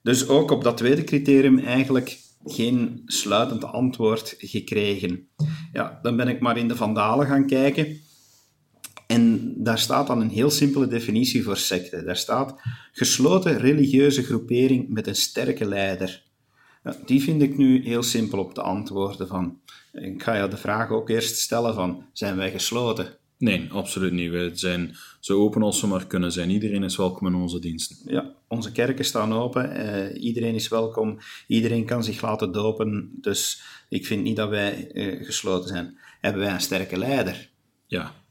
Dus 0.02 0.28
ook 0.28 0.50
op 0.50 0.64
dat 0.64 0.76
tweede 0.76 1.04
criterium 1.04 1.58
eigenlijk 1.58 2.18
geen 2.44 3.02
sluitend 3.06 3.64
antwoord 3.64 4.34
gekregen. 4.38 5.28
Ja, 5.72 5.98
dan 6.02 6.16
ben 6.16 6.28
ik 6.28 6.40
maar 6.40 6.56
in 6.56 6.68
de 6.68 6.76
Vandalen 6.76 7.26
gaan 7.26 7.46
kijken. 7.46 8.00
En 9.12 9.54
daar 9.56 9.78
staat 9.78 10.06
dan 10.06 10.20
een 10.20 10.30
heel 10.30 10.50
simpele 10.50 10.86
definitie 10.86 11.42
voor 11.42 11.56
secte. 11.56 12.04
Daar 12.04 12.16
staat 12.16 12.54
gesloten 12.92 13.58
religieuze 13.58 14.22
groepering 14.22 14.88
met 14.88 15.06
een 15.06 15.16
sterke 15.16 15.64
leider. 15.64 16.22
Ja, 16.84 16.96
die 17.06 17.22
vind 17.22 17.42
ik 17.42 17.56
nu 17.56 17.84
heel 17.84 18.02
simpel 18.02 18.38
op 18.38 18.54
te 18.54 18.62
antwoorden 18.62 19.28
van. 19.28 19.60
Ik 19.92 20.22
ga 20.22 20.34
je 20.34 20.48
de 20.48 20.56
vraag 20.56 20.90
ook 20.90 21.08
eerst 21.08 21.36
stellen 21.36 21.74
van, 21.74 22.04
zijn 22.12 22.36
wij 22.36 22.50
gesloten? 22.50 23.16
Nee, 23.38 23.68
absoluut 23.72 24.12
niet. 24.12 24.30
Wij 24.30 24.50
zijn 24.54 24.96
zo 25.20 25.38
open 25.38 25.62
als 25.62 25.80
we 25.80 25.86
maar 25.86 26.06
kunnen 26.06 26.32
zijn. 26.32 26.50
Iedereen 26.50 26.82
is 26.82 26.96
welkom 26.96 27.26
in 27.26 27.34
onze 27.34 27.58
diensten. 27.58 27.96
Ja, 28.04 28.34
onze 28.48 28.72
kerken 28.72 29.04
staan 29.04 29.32
open. 29.32 29.76
Uh, 29.76 30.22
iedereen 30.22 30.54
is 30.54 30.68
welkom. 30.68 31.18
Iedereen 31.46 31.84
kan 31.84 32.04
zich 32.04 32.22
laten 32.22 32.52
dopen. 32.52 33.10
Dus 33.20 33.62
ik 33.88 34.06
vind 34.06 34.22
niet 34.22 34.36
dat 34.36 34.48
wij 34.48 34.90
uh, 34.92 35.26
gesloten 35.26 35.68
zijn. 35.68 35.98
Hebben 36.20 36.42
wij 36.42 36.52
een 36.52 36.60
sterke 36.60 36.98
leider? 36.98 37.50
Ja, 37.86 38.21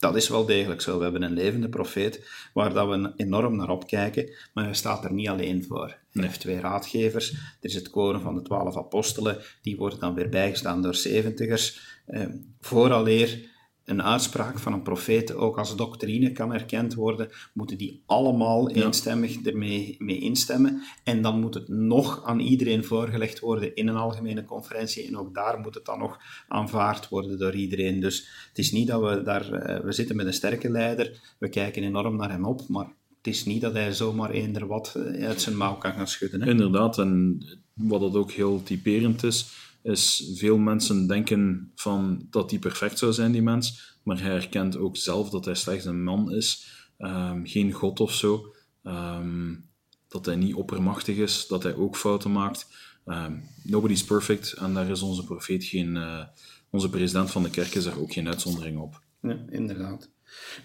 dat 0.00 0.16
is 0.16 0.28
wel 0.28 0.46
degelijk 0.46 0.80
zo. 0.80 0.96
We 0.96 1.02
hebben 1.02 1.22
een 1.22 1.32
levende 1.32 1.68
profeet 1.68 2.28
waar 2.52 2.72
dat 2.72 2.88
we 2.88 3.12
enorm 3.16 3.56
naar 3.56 3.70
opkijken, 3.70 4.30
maar 4.54 4.64
hij 4.64 4.74
staat 4.74 5.04
er 5.04 5.12
niet 5.12 5.28
alleen 5.28 5.64
voor. 5.64 5.96
Hij 6.12 6.22
heeft 6.22 6.40
twee 6.40 6.60
raadgevers. 6.60 7.30
Er 7.30 7.38
is 7.60 7.74
het 7.74 7.90
koren 7.90 8.20
van 8.20 8.34
de 8.34 8.42
twaalf 8.42 8.76
apostelen, 8.76 9.38
die 9.62 9.76
worden 9.76 10.00
dan 10.00 10.14
weer 10.14 10.28
bijgestaan 10.28 10.82
door 10.82 10.94
zeventigers. 10.94 11.80
Eh, 12.06 12.26
vooraleer 12.60 13.49
een 13.90 14.02
uitspraak 14.02 14.58
van 14.58 14.72
een 14.72 14.82
profeet 14.82 15.34
ook 15.34 15.58
als 15.58 15.76
doctrine 15.76 16.32
kan 16.32 16.52
erkend 16.52 16.94
worden, 16.94 17.30
moeten 17.52 17.78
die 17.78 18.02
allemaal 18.06 18.70
eenstemmig 18.70 19.42
ermee 19.42 19.96
mee 19.98 20.18
instemmen. 20.18 20.82
En 21.04 21.22
dan 21.22 21.40
moet 21.40 21.54
het 21.54 21.68
nog 21.68 22.24
aan 22.24 22.40
iedereen 22.40 22.84
voorgelegd 22.84 23.40
worden 23.40 23.74
in 23.74 23.88
een 23.88 23.96
algemene 23.96 24.44
conferentie. 24.44 25.06
En 25.06 25.16
ook 25.16 25.34
daar 25.34 25.58
moet 25.58 25.74
het 25.74 25.84
dan 25.84 25.98
nog 25.98 26.18
aanvaard 26.48 27.08
worden 27.08 27.38
door 27.38 27.54
iedereen. 27.54 28.00
Dus 28.00 28.28
het 28.48 28.58
is 28.58 28.72
niet 28.72 28.86
dat 28.86 29.00
we 29.00 29.22
daar, 29.22 29.52
eh, 29.52 29.84
we 29.84 29.92
zitten 29.92 30.16
met 30.16 30.26
een 30.26 30.32
sterke 30.32 30.70
leider, 30.70 31.34
we 31.38 31.48
kijken 31.48 31.82
enorm 31.82 32.16
naar 32.16 32.30
hem 32.30 32.44
op, 32.44 32.68
maar 32.68 32.86
het 33.16 33.26
is 33.26 33.44
niet 33.44 33.60
dat 33.60 33.72
hij 33.72 33.92
zomaar 33.92 34.30
eender 34.30 34.66
wat 34.66 34.94
eh, 34.96 35.26
uit 35.26 35.40
zijn 35.40 35.56
mouw 35.56 35.74
kan 35.74 35.92
gaan 35.92 36.08
schudden. 36.08 36.42
Hè? 36.42 36.50
Inderdaad, 36.50 36.98
en 36.98 37.44
wat 37.74 38.00
dat 38.00 38.14
ook 38.14 38.30
heel 38.30 38.62
typerend 38.62 39.22
is, 39.22 39.69
is 39.82 40.32
veel 40.34 40.58
mensen 40.58 41.06
denken 41.06 41.72
van 41.74 42.26
dat 42.30 42.50
hij 42.50 42.58
perfect 42.58 42.98
zou 42.98 43.12
zijn, 43.12 43.32
die 43.32 43.42
mens, 43.42 43.96
maar 44.02 44.22
hij 44.22 44.34
erkent 44.34 44.76
ook 44.76 44.96
zelf 44.96 45.30
dat 45.30 45.44
hij 45.44 45.54
slechts 45.54 45.84
een 45.84 46.02
man 46.02 46.32
is, 46.32 46.66
um, 46.98 47.46
geen 47.46 47.72
god 47.72 48.00
of 48.00 48.14
zo, 48.14 48.54
um, 48.84 49.68
dat 50.08 50.26
hij 50.26 50.36
niet 50.36 50.54
oppermachtig 50.54 51.16
is, 51.16 51.46
dat 51.46 51.62
hij 51.62 51.74
ook 51.74 51.96
fouten 51.96 52.32
maakt. 52.32 52.66
Um, 53.06 53.42
nobody's 53.62 54.04
perfect 54.04 54.52
en 54.52 54.74
daar 54.74 54.90
is 54.90 55.02
onze 55.02 55.24
profeet 55.24 55.64
geen, 55.64 55.96
uh, 55.96 56.24
onze 56.70 56.90
president 56.90 57.30
van 57.30 57.42
de 57.42 57.50
kerk 57.50 57.74
is 57.74 57.84
daar 57.84 57.98
ook 57.98 58.12
geen 58.12 58.28
uitzondering 58.28 58.78
op. 58.78 59.00
Ja, 59.22 59.38
inderdaad. 59.50 60.10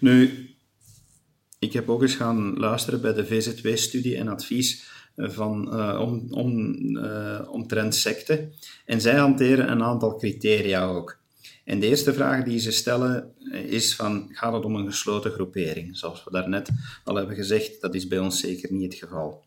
Nu, 0.00 0.48
ik 1.58 1.72
heb 1.72 1.88
ook 1.88 2.02
eens 2.02 2.14
gaan 2.14 2.56
luisteren 2.56 3.00
bij 3.00 3.12
de 3.12 3.26
VZW-studie 3.26 4.16
en 4.16 4.28
advies 4.28 4.84
van, 5.16 5.74
uh, 5.74 6.00
om, 6.00 6.26
om, 6.30 6.74
uh, 6.96 7.40
omtrent 7.50 7.94
secten. 7.94 8.52
En 8.84 9.00
zij 9.00 9.16
hanteren 9.16 9.70
een 9.70 9.82
aantal 9.82 10.16
criteria 10.16 10.86
ook. 10.86 11.18
En 11.64 11.80
de 11.80 11.86
eerste 11.86 12.14
vraag 12.14 12.44
die 12.44 12.58
ze 12.58 12.70
stellen 12.70 13.34
is 13.52 13.94
van, 13.94 14.28
gaat 14.32 14.52
het 14.52 14.64
om 14.64 14.74
een 14.74 14.86
gesloten 14.86 15.30
groepering? 15.30 15.96
Zoals 15.96 16.24
we 16.24 16.30
daarnet 16.30 16.70
al 17.04 17.14
hebben 17.14 17.36
gezegd, 17.36 17.80
dat 17.80 17.94
is 17.94 18.08
bij 18.08 18.18
ons 18.18 18.40
zeker 18.40 18.72
niet 18.72 18.92
het 18.92 19.02
geval. 19.02 19.44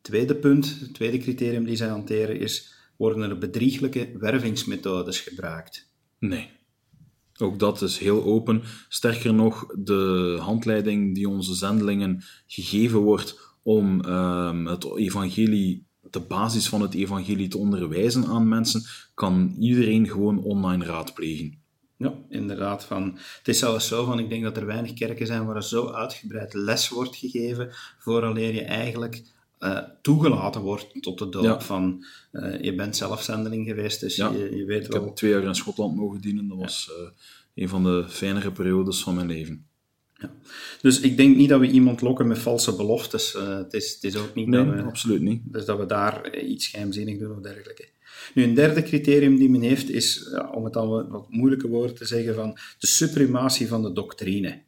Tweede 0.00 0.34
punt, 0.34 0.76
het 0.80 0.94
tweede 0.94 1.18
criterium 1.18 1.64
die 1.64 1.76
zij 1.76 1.88
hanteren 1.88 2.38
is, 2.38 2.74
worden 2.96 3.30
er 3.30 3.38
bedrieglijke 3.38 4.10
wervingsmethodes 4.18 5.20
gebruikt? 5.20 5.90
Nee. 6.18 6.50
Ook 7.40 7.58
dat 7.58 7.82
is 7.82 7.98
heel 7.98 8.24
open. 8.24 8.62
Sterker 8.88 9.34
nog, 9.34 9.66
de 9.78 10.36
handleiding 10.40 11.14
die 11.14 11.28
onze 11.28 11.54
zendelingen 11.54 12.22
gegeven 12.46 12.98
wordt 12.98 13.47
om 13.68 14.04
um, 14.04 14.66
het 14.66 14.96
evangelie, 14.96 15.86
de 16.10 16.20
basis 16.20 16.68
van 16.68 16.80
het 16.80 16.94
evangelie 16.94 17.48
te 17.48 17.58
onderwijzen 17.58 18.26
aan 18.26 18.48
mensen, 18.48 18.82
kan 19.14 19.54
iedereen 19.58 20.08
gewoon 20.08 20.42
online 20.42 20.84
raadplegen. 20.84 21.58
Ja, 21.96 22.14
inderdaad. 22.28 22.84
Van, 22.84 23.18
het 23.38 23.48
is 23.48 23.58
zelfs 23.58 23.88
zo 23.88 24.04
van, 24.04 24.18
ik 24.18 24.28
denk 24.28 24.42
dat 24.42 24.56
er 24.56 24.66
weinig 24.66 24.92
kerken 24.92 25.26
zijn 25.26 25.46
waar 25.46 25.56
er 25.56 25.62
zo 25.62 25.88
uitgebreid 25.88 26.54
les 26.54 26.88
wordt 26.88 27.16
gegeven, 27.16 27.70
vooraleer 27.98 28.54
je 28.54 28.62
eigenlijk 28.62 29.22
uh, 29.60 29.78
toegelaten 30.02 30.60
wordt 30.60 31.02
tot 31.02 31.18
de 31.18 31.28
doop 31.28 31.62
van, 31.62 32.04
uh, 32.32 32.62
je 32.62 32.74
bent 32.74 32.96
zelf 32.96 33.22
zendeling 33.22 33.66
geweest, 33.66 34.00
dus 34.00 34.16
ja. 34.16 34.30
je, 34.30 34.56
je, 34.56 34.64
weet 34.64 34.86
wel... 34.86 35.00
Ik 35.00 35.06
heb 35.06 35.16
twee 35.16 35.30
jaar 35.30 35.42
in 35.42 35.54
Schotland 35.54 35.96
mogen 35.96 36.20
dienen, 36.20 36.48
dat 36.48 36.58
was 36.58 36.90
uh, 36.90 37.08
een 37.54 37.68
van 37.68 37.82
de 37.82 38.04
fijnere 38.08 38.52
periodes 38.52 39.02
van 39.02 39.14
mijn 39.14 39.26
leven. 39.26 39.67
Ja. 40.18 40.30
Dus 40.80 41.00
ik 41.00 41.16
denk 41.16 41.36
niet 41.36 41.48
dat 41.48 41.60
we 41.60 41.70
iemand 41.70 42.00
lokken 42.00 42.26
met 42.26 42.38
valse 42.38 42.76
beloftes. 42.76 43.34
Uh, 43.34 43.56
het, 43.56 43.72
is, 43.72 43.94
het 43.94 44.04
is 44.04 44.16
ook 44.16 44.34
niet 44.34 44.46
nee, 44.46 44.64
dat 44.64 44.74
we, 44.74 44.82
absoluut 44.82 45.20
niet. 45.20 45.42
Dus 45.44 45.64
dat 45.64 45.78
we 45.78 45.86
daar 45.86 46.38
iets 46.38 46.66
geheimzinnig 46.66 47.18
doen 47.18 47.36
of 47.36 47.40
dergelijke. 47.40 47.88
Nu, 48.34 48.42
een 48.42 48.54
derde 48.54 48.82
criterium 48.82 49.36
die 49.36 49.50
men 49.50 49.60
heeft 49.60 49.90
is, 49.90 50.28
ja, 50.32 50.50
om 50.50 50.64
het 50.64 50.72
dan 50.72 51.08
wat 51.08 51.30
moeilijke 51.30 51.68
woorden 51.68 51.96
te 51.96 52.04
zeggen, 52.04 52.34
van 52.34 52.58
de 52.78 52.86
suprematie 52.86 53.68
van 53.68 53.82
de 53.82 53.92
doctrine. 53.92 54.62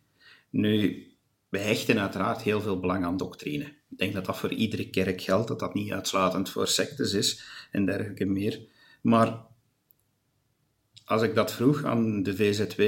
Nu, 0.50 1.06
wij 1.48 1.62
hechten 1.62 2.00
uiteraard 2.00 2.42
heel 2.42 2.60
veel 2.60 2.80
belang 2.80 3.04
aan 3.04 3.16
doctrine. 3.16 3.64
Ik 3.64 3.98
denk 3.98 4.12
dat 4.12 4.24
dat 4.24 4.36
voor 4.36 4.52
iedere 4.52 4.90
kerk 4.90 5.20
geldt, 5.20 5.48
dat 5.48 5.58
dat 5.58 5.74
niet 5.74 5.92
uitsluitend 5.92 6.50
voor 6.50 6.66
sectes 6.68 7.12
is 7.12 7.42
en 7.70 7.86
dergelijke 7.86 8.24
meer. 8.24 8.60
Maar 9.02 9.48
als 11.10 11.22
ik 11.22 11.34
dat 11.34 11.52
vroeg 11.52 11.84
aan 11.84 12.22
de 12.22 12.36
VZW, 12.36 12.82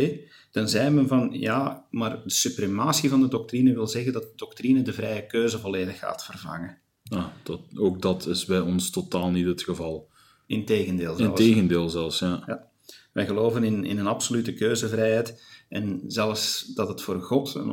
dan 0.51 0.69
zei 0.69 0.91
men 0.91 1.09
van 1.09 1.29
ja, 1.33 1.87
maar 1.91 2.23
de 2.23 2.31
suprematie 2.31 3.11
van 3.11 3.21
de 3.21 3.29
doctrine 3.29 3.73
wil 3.73 3.87
zeggen 3.87 4.13
dat 4.13 4.23
de 4.23 4.33
doctrine 4.37 4.83
de 4.83 4.93
vrije 4.93 5.27
keuze 5.27 5.59
volledig 5.59 5.99
gaat 5.99 6.25
vervangen. 6.25 6.79
Ah, 7.09 7.27
dat, 7.43 7.61
ook 7.75 8.03
dat 8.03 8.27
is 8.27 8.45
bij 8.45 8.61
ons 8.61 8.91
totaal 8.91 9.31
niet 9.31 9.47
het 9.47 9.63
geval. 9.63 10.09
Integendeel 10.47 11.17
zelfs. 11.17 11.41
Integendeel 11.41 11.89
zelfs, 11.89 12.19
ja. 12.19 12.43
ja. 12.47 12.71
Wij 13.13 13.27
geloven 13.27 13.65
in, 13.65 13.85
in 13.85 13.99
een 13.99 14.07
absolute 14.07 14.55
keuzevrijheid 14.55 15.43
en 15.69 16.03
zelfs 16.07 16.75
dat 16.75 16.89
het 16.89 17.03
voor 17.03 17.23
God 17.23 17.55
een 17.55 17.71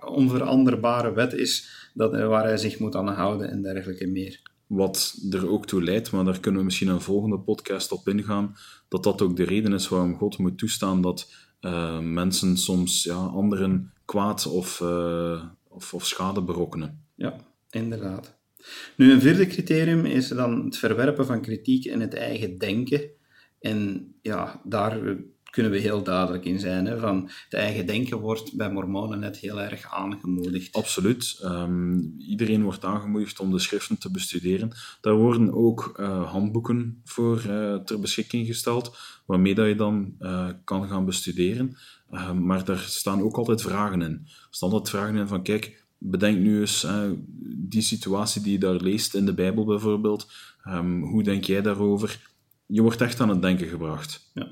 onveranderbare 0.00 1.12
wet 1.12 1.32
is 1.32 1.68
dat, 1.94 2.10
waar 2.10 2.44
hij 2.44 2.56
zich 2.56 2.78
moet 2.78 2.96
aan 2.96 3.08
houden 3.08 3.50
en 3.50 3.62
dergelijke 3.62 4.06
meer. 4.06 4.40
Wat 4.70 5.18
er 5.30 5.48
ook 5.48 5.66
toe 5.66 5.82
leidt, 5.82 6.12
maar 6.12 6.24
daar 6.24 6.40
kunnen 6.40 6.60
we 6.60 6.66
misschien 6.66 6.88
een 6.88 7.00
volgende 7.00 7.38
podcast 7.38 7.92
op 7.92 8.08
ingaan, 8.08 8.56
dat 8.88 9.02
dat 9.02 9.22
ook 9.22 9.36
de 9.36 9.44
reden 9.44 9.72
is 9.72 9.88
waarom 9.88 10.16
God 10.16 10.38
moet 10.38 10.58
toestaan 10.58 11.00
dat 11.00 11.32
uh, 11.60 11.98
mensen 11.98 12.56
soms 12.56 13.02
ja, 13.02 13.14
anderen 13.14 13.92
kwaad 14.04 14.46
of, 14.46 14.80
uh, 14.80 15.44
of, 15.68 15.94
of 15.94 16.06
schade 16.06 16.42
berokkenen. 16.42 17.04
Ja, 17.14 17.36
inderdaad. 17.70 18.38
Nu, 18.96 19.12
een 19.12 19.20
vierde 19.20 19.46
criterium 19.46 20.04
is 20.04 20.28
dan 20.28 20.64
het 20.64 20.76
verwerpen 20.76 21.26
van 21.26 21.40
kritiek 21.40 21.84
in 21.84 22.00
het 22.00 22.14
eigen 22.14 22.58
denken. 22.58 23.10
En 23.60 24.08
ja, 24.22 24.60
daar 24.64 25.16
kunnen 25.50 25.72
we 25.72 25.78
heel 25.78 26.02
duidelijk 26.02 26.44
in 26.44 26.58
zijn. 26.58 26.86
Hè, 26.86 26.98
van 26.98 27.30
het 27.44 27.54
eigen 27.54 27.86
denken 27.86 28.18
wordt 28.18 28.56
bij 28.56 28.72
mormonen 28.72 29.18
net 29.18 29.36
heel 29.36 29.60
erg 29.60 29.92
aangemoedigd. 29.92 30.76
Absoluut. 30.76 31.38
Ehm, 31.42 31.98
iedereen 32.18 32.62
wordt 32.62 32.84
aangemoedigd 32.84 33.40
om 33.40 33.50
de 33.50 33.58
schriften 33.58 33.98
te 33.98 34.10
bestuderen. 34.10 34.72
Daar 35.00 35.14
worden 35.14 35.54
ook 35.54 35.96
uh, 36.00 36.30
handboeken 36.30 37.00
voor 37.04 37.44
uh, 37.46 37.74
ter 37.74 38.00
beschikking 38.00 38.46
gesteld, 38.46 38.96
waarmee 39.26 39.54
dat 39.54 39.66
je 39.66 39.74
dan 39.74 40.14
uh, 40.20 40.48
kan 40.64 40.88
gaan 40.88 41.04
bestuderen. 41.04 41.76
Ehm, 42.10 42.46
maar 42.46 42.64
daar 42.64 42.78
staan 42.78 43.22
ook 43.22 43.36
altijd 43.36 43.62
vragen 43.62 44.02
in. 44.02 44.12
Er 44.24 44.46
staan 44.50 44.70
altijd 44.70 44.96
vragen 44.96 45.16
in 45.16 45.28
van, 45.28 45.42
kijk, 45.42 45.84
bedenk 45.98 46.38
nu 46.38 46.60
eens 46.60 46.86
die 47.42 47.82
situatie 47.82 48.42
die 48.42 48.52
je 48.52 48.58
daar 48.58 48.74
leest 48.74 49.14
in 49.14 49.26
de 49.26 49.34
Bijbel 49.34 49.64
bijvoorbeeld. 49.64 50.32
Um, 50.68 51.02
hoe 51.02 51.22
denk 51.22 51.44
jij 51.44 51.62
daarover? 51.62 52.20
Je 52.66 52.82
wordt 52.82 53.00
echt 53.00 53.20
aan 53.20 53.28
het 53.28 53.42
denken 53.42 53.66
gebracht. 53.66 54.30
Ja. 54.34 54.48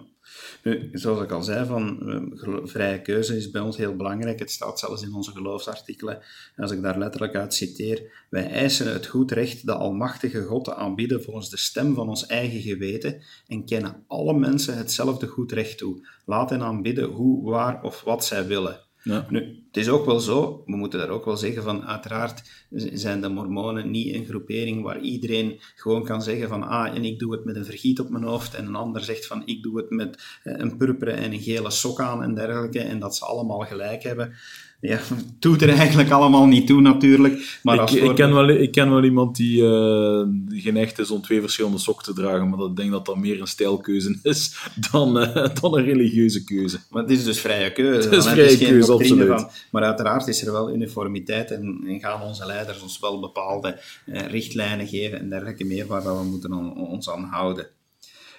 Nu, 0.62 0.88
zoals 0.92 1.22
ik 1.22 1.30
al 1.30 1.42
zei, 1.42 1.66
van, 1.66 1.98
uh, 2.02 2.56
vrije 2.62 3.02
keuze 3.02 3.36
is 3.36 3.50
bij 3.50 3.60
ons 3.60 3.76
heel 3.76 3.96
belangrijk. 3.96 4.38
Het 4.38 4.50
staat 4.50 4.78
zelfs 4.78 5.02
in 5.02 5.14
onze 5.14 5.32
geloofsartikelen. 5.32 6.22
als 6.56 6.70
ik 6.70 6.82
daar 6.82 6.98
letterlijk 6.98 7.34
uit 7.34 7.54
citeer, 7.54 8.26
wij 8.30 8.50
eisen 8.50 8.92
het 8.92 9.06
goed 9.06 9.30
recht 9.30 9.66
de 9.66 9.74
almachtige 9.74 10.42
God 10.42 10.64
te 10.64 10.74
aanbieden 10.74 11.22
volgens 11.22 11.50
de 11.50 11.56
stem 11.56 11.94
van 11.94 12.08
ons 12.08 12.26
eigen 12.26 12.60
geweten 12.60 13.22
en 13.46 13.64
kennen 13.64 14.04
alle 14.06 14.34
mensen 14.34 14.76
hetzelfde 14.76 15.26
goed 15.26 15.52
recht 15.52 15.78
toe. 15.78 16.06
Laat 16.24 16.50
hen 16.50 16.62
aanbidden 16.62 17.04
hoe, 17.04 17.50
waar 17.50 17.82
of 17.82 18.02
wat 18.02 18.24
zij 18.24 18.46
willen. 18.46 18.87
Ja. 19.02 19.26
Het 19.30 19.76
is 19.76 19.88
ook 19.88 20.06
wel 20.06 20.20
zo, 20.20 20.62
we 20.66 20.76
moeten 20.76 20.98
daar 20.98 21.08
ook 21.08 21.24
wel 21.24 21.36
zeggen 21.36 21.62
van, 21.62 21.86
uiteraard 21.86 22.66
zijn 22.92 23.20
de 23.20 23.28
mormonen 23.28 23.90
niet 23.90 24.14
een 24.14 24.24
groepering 24.24 24.82
waar 24.82 25.00
iedereen 25.00 25.60
gewoon 25.74 26.04
kan 26.04 26.22
zeggen 26.22 26.48
van, 26.48 26.62
ah, 26.62 26.96
en 26.96 27.04
ik 27.04 27.18
doe 27.18 27.32
het 27.32 27.44
met 27.44 27.56
een 27.56 27.64
vergiet 27.64 28.00
op 28.00 28.08
mijn 28.08 28.24
hoofd, 28.24 28.54
en 28.54 28.66
een 28.66 28.74
ander 28.74 29.04
zegt 29.04 29.26
van, 29.26 29.42
ik 29.46 29.62
doe 29.62 29.76
het 29.76 29.90
met 29.90 30.38
eh, 30.42 30.54
een 30.56 30.76
purperen 30.76 31.16
en 31.16 31.32
een 31.32 31.40
gele 31.40 31.70
sok 31.70 32.00
aan 32.00 32.22
en 32.22 32.34
dergelijke, 32.34 32.80
en 32.80 32.98
dat 32.98 33.16
ze 33.16 33.24
allemaal 33.24 33.60
gelijk 33.60 34.02
hebben 34.02 34.34
ja, 34.80 35.00
doet 35.38 35.62
er 35.62 35.68
eigenlijk 35.68 36.10
allemaal 36.10 36.46
niet 36.46 36.66
toe 36.66 36.80
natuurlijk. 36.80 37.58
Maar 37.62 37.82
ik, 37.82 37.90
ik, 37.90 38.14
ken 38.14 38.34
wel, 38.34 38.48
ik 38.48 38.72
ken 38.72 38.90
wel 38.90 39.04
iemand 39.04 39.36
die 39.36 39.62
uh, 39.62 40.26
geneigd 40.48 40.98
is 40.98 41.10
om 41.10 41.22
twee 41.22 41.40
verschillende 41.40 41.78
sokken 41.78 42.04
te 42.04 42.12
dragen, 42.12 42.48
maar 42.48 42.66
ik 42.66 42.76
denk 42.76 42.90
dat 42.90 43.06
dat 43.06 43.16
meer 43.16 43.40
een 43.40 43.46
stijlkeuze 43.46 44.18
is 44.22 44.56
dan, 44.90 45.18
uh, 45.22 45.34
dan 45.60 45.76
een 45.76 45.84
religieuze 45.84 46.44
keuze. 46.44 46.78
Maar 46.90 47.02
het 47.02 47.10
is 47.10 47.24
dus 47.24 47.40
vrije 47.40 47.72
keuze. 47.72 48.08
Het 48.08 48.18
is 48.18 48.26
vrije 48.26 48.58
keuze, 48.58 48.92
absoluut. 48.92 49.40
Van, 49.40 49.50
maar 49.70 49.82
uiteraard 49.82 50.28
is 50.28 50.46
er 50.46 50.52
wel 50.52 50.72
uniformiteit 50.72 51.50
en, 51.50 51.84
en 51.86 52.00
gaan 52.00 52.22
onze 52.22 52.46
leiders 52.46 52.82
ons 52.82 53.00
wel 53.00 53.20
bepaalde 53.20 53.80
uh, 54.06 54.26
richtlijnen 54.26 54.86
geven 54.86 55.18
en 55.18 55.28
dergelijke 55.28 55.64
meer 55.64 55.86
waar 55.86 56.02
we 56.02 56.24
moeten 56.24 56.52
on, 56.52 56.76
ons 56.76 57.10
aan 57.10 57.24
houden. 57.24 57.66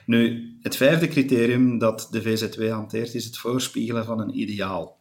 Nu, 0.06 0.49
het 0.62 0.75
vijfde 0.75 1.08
criterium 1.08 1.78
dat 1.78 2.08
de 2.12 2.21
VZW 2.21 2.69
hanteert 2.69 3.13
is 3.13 3.25
het 3.25 3.38
voorspiegelen 3.38 4.06
van 4.06 4.19
een 4.19 4.39
ideaal 4.39 4.99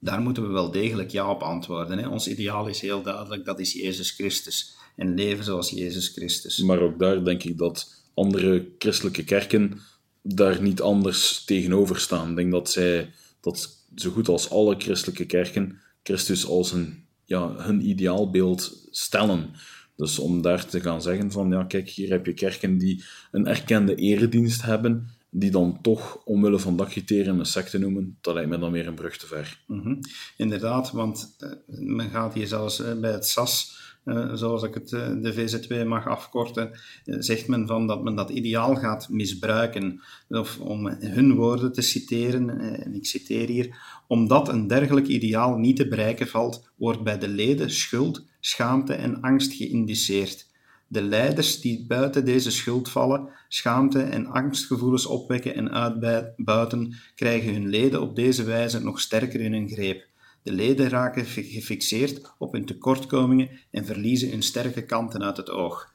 daar 0.00 0.20
moeten 0.20 0.42
we 0.42 0.48
wel 0.48 0.70
degelijk 0.70 1.10
ja 1.10 1.30
op 1.30 1.42
antwoorden. 1.42 1.98
Hè. 1.98 2.08
Ons 2.08 2.28
ideaal 2.28 2.66
is 2.66 2.80
heel 2.80 3.02
duidelijk, 3.02 3.44
dat 3.44 3.60
is 3.60 3.72
Jezus 3.72 4.10
Christus. 4.10 4.76
En 4.96 5.14
leven 5.14 5.44
zoals 5.44 5.70
Jezus 5.70 6.08
Christus. 6.08 6.58
Maar 6.58 6.80
ook 6.80 6.98
daar 6.98 7.24
denk 7.24 7.42
ik 7.42 7.58
dat 7.58 8.04
andere 8.14 8.68
christelijke 8.78 9.24
kerken 9.24 9.80
daar 10.22 10.62
niet 10.62 10.80
anders 10.80 11.44
tegenover 11.44 12.00
staan. 12.00 12.30
Ik 12.30 12.36
denk 12.36 12.52
dat 12.52 12.70
zij, 12.70 13.10
dat 13.40 13.84
zo 13.94 14.10
goed 14.10 14.28
als 14.28 14.50
alle 14.50 14.74
christelijke 14.78 15.26
kerken, 15.26 15.80
Christus 16.02 16.46
als 16.46 16.72
een, 16.72 17.04
ja, 17.24 17.54
hun 17.56 17.88
ideaalbeeld 17.88 18.88
stellen. 18.90 19.50
Dus 19.96 20.18
om 20.18 20.42
daar 20.42 20.66
te 20.66 20.80
gaan 20.80 21.02
zeggen 21.02 21.30
van, 21.30 21.50
ja 21.50 21.64
kijk, 21.64 21.88
hier 21.88 22.10
heb 22.10 22.26
je 22.26 22.34
kerken 22.34 22.78
die 22.78 23.04
een 23.30 23.46
erkende 23.46 23.94
eredienst 23.94 24.62
hebben, 24.62 25.08
die 25.30 25.50
dan 25.50 25.78
toch 25.82 26.20
omwille 26.24 26.58
van 26.58 26.76
dat 26.76 26.88
criterium 26.88 27.38
een 27.38 27.46
secte 27.46 27.78
noemen, 27.78 28.18
dat 28.20 28.34
lijkt 28.34 28.50
me 28.50 28.58
dan 28.58 28.72
weer 28.72 28.86
een 28.86 28.94
brug 28.94 29.16
te 29.16 29.26
ver. 29.26 29.60
Mm 29.66 29.98
Inderdaad, 30.36 30.90
want 30.90 31.36
uh, 31.40 31.50
men 31.66 32.10
gaat 32.10 32.34
hier 32.34 32.46
zelfs 32.46 32.80
uh, 32.80 33.00
bij 33.00 33.12
het 33.12 33.26
SAS, 33.26 33.78
uh, 34.04 34.34
zoals 34.34 34.62
ik 34.62 34.74
het 34.74 34.88
de 35.22 35.32
VZW 35.32 35.84
mag 35.84 36.06
afkorten, 36.06 36.70
zegt 37.04 37.48
men 37.48 37.66
van 37.66 37.86
dat 37.86 38.02
men 38.02 38.14
dat 38.14 38.30
ideaal 38.30 38.76
gaat 38.76 39.08
misbruiken. 39.08 40.00
Of 40.28 40.60
om 40.60 40.86
hun 40.86 41.34
woorden 41.34 41.72
te 41.72 41.82
citeren, 41.82 42.60
en 42.60 42.94
ik 42.94 43.06
citeer 43.06 43.48
hier, 43.48 43.76
omdat 44.06 44.48
een 44.48 44.66
dergelijk 44.66 45.06
ideaal 45.06 45.56
niet 45.56 45.76
te 45.76 45.88
bereiken 45.88 46.26
valt, 46.26 46.70
wordt 46.76 47.02
bij 47.02 47.18
de 47.18 47.28
leden 47.28 47.70
schuld, 47.70 48.24
schaamte 48.40 48.94
en 48.94 49.20
angst 49.20 49.52
geïndiceerd. 49.52 50.49
De 50.92 51.02
leiders 51.02 51.60
die 51.60 51.84
buiten 51.86 52.24
deze 52.24 52.50
schuld 52.50 52.88
vallen, 52.88 53.28
schaamte 53.48 54.02
en 54.02 54.26
angstgevoelens 54.26 55.06
opwekken 55.06 55.54
en 55.54 55.70
uitbuiten, 55.70 56.94
krijgen 57.14 57.52
hun 57.52 57.68
leden 57.68 58.00
op 58.00 58.16
deze 58.16 58.44
wijze 58.44 58.82
nog 58.82 59.00
sterker 59.00 59.40
in 59.40 59.52
hun 59.52 59.68
greep. 59.68 60.06
De 60.42 60.52
leden 60.52 60.88
raken 60.88 61.24
gefixeerd 61.24 62.34
op 62.38 62.52
hun 62.52 62.64
tekortkomingen 62.64 63.50
en 63.70 63.84
verliezen 63.84 64.30
hun 64.30 64.42
sterke 64.42 64.84
kanten 64.84 65.22
uit 65.22 65.36
het 65.36 65.50
oog. 65.50 65.94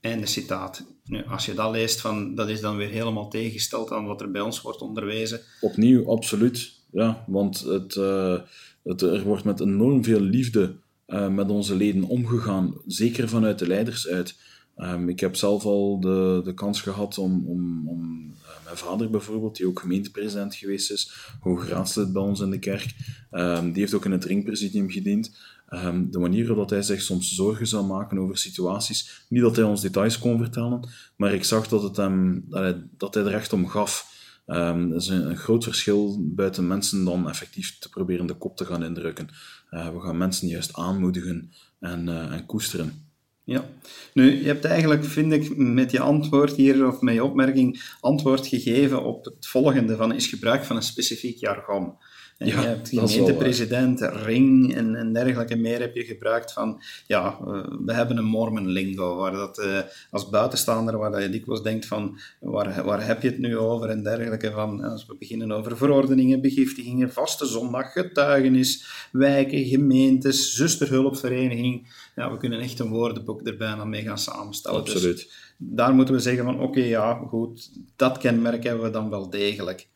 Einde 0.00 0.26
citaat. 0.26 0.84
Nu, 1.04 1.24
als 1.24 1.46
je 1.46 1.54
dat 1.54 1.70
leest, 1.70 2.00
van, 2.00 2.34
dat 2.34 2.48
is 2.48 2.60
dan 2.60 2.76
weer 2.76 2.90
helemaal 2.90 3.28
tegengesteld 3.28 3.92
aan 3.92 4.06
wat 4.06 4.20
er 4.20 4.30
bij 4.30 4.40
ons 4.40 4.60
wordt 4.60 4.80
onderwezen. 4.80 5.40
Opnieuw, 5.60 6.10
absoluut. 6.10 6.72
Ja, 6.90 7.24
want 7.26 7.60
het, 7.60 7.94
uh, 7.94 8.38
het, 8.82 9.02
er 9.02 9.22
wordt 9.22 9.44
met 9.44 9.60
enorm 9.60 10.04
veel 10.04 10.20
liefde 10.20 10.76
uh, 11.06 11.28
met 11.28 11.50
onze 11.50 11.74
leden 11.74 12.02
omgegaan, 12.02 12.74
zeker 12.86 13.28
vanuit 13.28 13.58
de 13.58 13.66
leiders 13.66 14.08
uit. 14.08 14.38
Um, 14.78 15.08
ik 15.08 15.20
heb 15.20 15.36
zelf 15.36 15.64
al 15.64 16.00
de, 16.00 16.40
de 16.44 16.54
kans 16.54 16.80
gehad 16.80 17.18
om, 17.18 17.46
om, 17.46 17.88
om 17.88 18.32
uh, 18.42 18.64
mijn 18.64 18.76
vader 18.76 19.10
bijvoorbeeld, 19.10 19.56
die 19.56 19.66
ook 19.66 19.80
gemeentepresident 19.80 20.54
geweest 20.54 20.90
is, 20.90 21.12
hoograadslid 21.40 22.12
bij 22.12 22.22
ons 22.22 22.40
in 22.40 22.50
de 22.50 22.58
kerk, 22.58 22.94
um, 23.30 23.72
die 23.72 23.80
heeft 23.80 23.94
ook 23.94 24.04
in 24.04 24.12
het 24.12 24.24
ringpresidium 24.24 24.90
gediend. 24.90 25.36
Um, 25.70 26.10
de 26.10 26.18
manier 26.18 26.46
waarop 26.46 26.70
hij 26.70 26.82
zich 26.82 27.02
soms 27.02 27.34
zorgen 27.34 27.66
zou 27.66 27.86
maken 27.86 28.18
over 28.18 28.38
situaties, 28.38 29.24
niet 29.28 29.42
dat 29.42 29.56
hij 29.56 29.64
ons 29.64 29.80
details 29.80 30.18
kon 30.18 30.38
vertellen, 30.38 30.88
maar 31.16 31.34
ik 31.34 31.44
zag 31.44 31.68
dat, 31.68 31.82
het 31.82 31.96
hem, 31.96 32.44
dat, 32.48 32.60
hij, 32.60 32.82
dat 32.96 33.14
hij 33.14 33.24
er 33.24 33.34
echt 33.34 33.52
om 33.52 33.68
gaf. 33.68 34.14
Um, 34.46 34.90
dat 34.90 35.00
is 35.00 35.08
een, 35.08 35.36
groot 35.36 35.64
verschil 35.64 36.18
buiten 36.20 36.66
mensen 36.66 37.04
dan 37.04 37.28
effectief 37.28 37.78
te 37.78 37.88
proberen 37.88 38.26
de 38.26 38.34
kop 38.34 38.56
te 38.56 38.64
gaan 38.64 38.84
indrukken. 38.84 39.28
Uh, 39.70 39.88
we 39.88 40.00
gaan 40.00 40.18
mensen 40.18 40.48
juist 40.48 40.74
aanmoedigen 40.74 41.52
en, 41.80 42.08
uh, 42.08 42.32
en 42.32 42.46
koesteren. 42.46 43.04
Ja, 43.44 43.64
nu, 44.12 44.38
je 44.38 44.46
hebt 44.46 44.64
eigenlijk, 44.64 45.04
vind 45.04 45.32
ik, 45.32 45.56
met 45.56 45.90
je 45.90 46.00
antwoord 46.00 46.52
hier, 46.52 46.86
of 46.86 47.00
met 47.00 47.14
je 47.14 47.24
opmerking, 47.24 47.82
antwoord 48.00 48.46
gegeven 48.46 49.04
op 49.04 49.24
het 49.24 49.46
volgende 49.46 49.96
van 49.96 50.14
is 50.14 50.26
gebruik 50.26 50.64
van 50.64 50.76
een 50.76 50.82
specifiek 50.82 51.38
jargon. 51.38 51.94
En 52.38 52.46
ja, 52.46 52.60
je 52.60 52.66
hebt 52.66 52.88
gemeentepresident, 52.88 54.00
ring 54.00 54.74
en, 54.74 54.94
en 54.94 55.12
dergelijke 55.12 55.56
meer 55.56 55.80
heb 55.80 55.94
je 55.94 56.04
gebruikt 56.04 56.52
van, 56.52 56.82
ja, 57.06 57.38
we 57.84 57.92
hebben 57.92 58.16
een 58.16 58.24
Mormon 58.24 58.68
lingo, 58.68 59.16
waar 59.16 59.32
dat 59.32 59.58
uh, 59.58 59.78
als 60.10 60.28
buitenstaander, 60.28 60.98
waar 60.98 61.22
je 61.22 61.30
dikwijls 61.30 61.62
denkt 61.62 61.86
van, 61.86 62.18
waar, 62.40 62.84
waar 62.84 63.06
heb 63.06 63.22
je 63.22 63.28
het 63.28 63.38
nu 63.38 63.56
over 63.56 63.88
en 63.88 64.02
dergelijke 64.02 64.50
van, 64.50 64.82
als 64.82 65.06
we 65.06 65.16
beginnen 65.18 65.52
over 65.52 65.76
verordeningen, 65.76 66.40
begiftigingen, 66.40 67.12
vaste 67.12 67.46
zondag, 67.46 67.92
getuigenis, 67.92 68.86
wijken, 69.12 69.64
gemeentes, 69.64 70.54
zusterhulpvereniging, 70.54 71.86
ja, 72.16 72.32
we 72.32 72.36
kunnen 72.38 72.60
echt 72.60 72.78
een 72.78 72.88
woordenboek 72.88 73.46
er 73.46 73.56
bijna 73.56 73.84
mee 73.84 74.02
gaan 74.02 74.18
samenstellen. 74.18 74.84
Dus 74.84 74.94
Absoluut. 74.94 75.16
Dus 75.16 75.54
daar 75.56 75.94
moeten 75.94 76.14
we 76.14 76.20
zeggen 76.20 76.44
van, 76.44 76.60
oké, 76.60 76.80
ja, 76.80 77.14
goed, 77.14 77.70
dat 77.96 78.18
kenmerk 78.18 78.64
hebben 78.64 78.84
we 78.84 78.90
dan 78.90 79.10
wel 79.10 79.30
degelijk. 79.30 79.88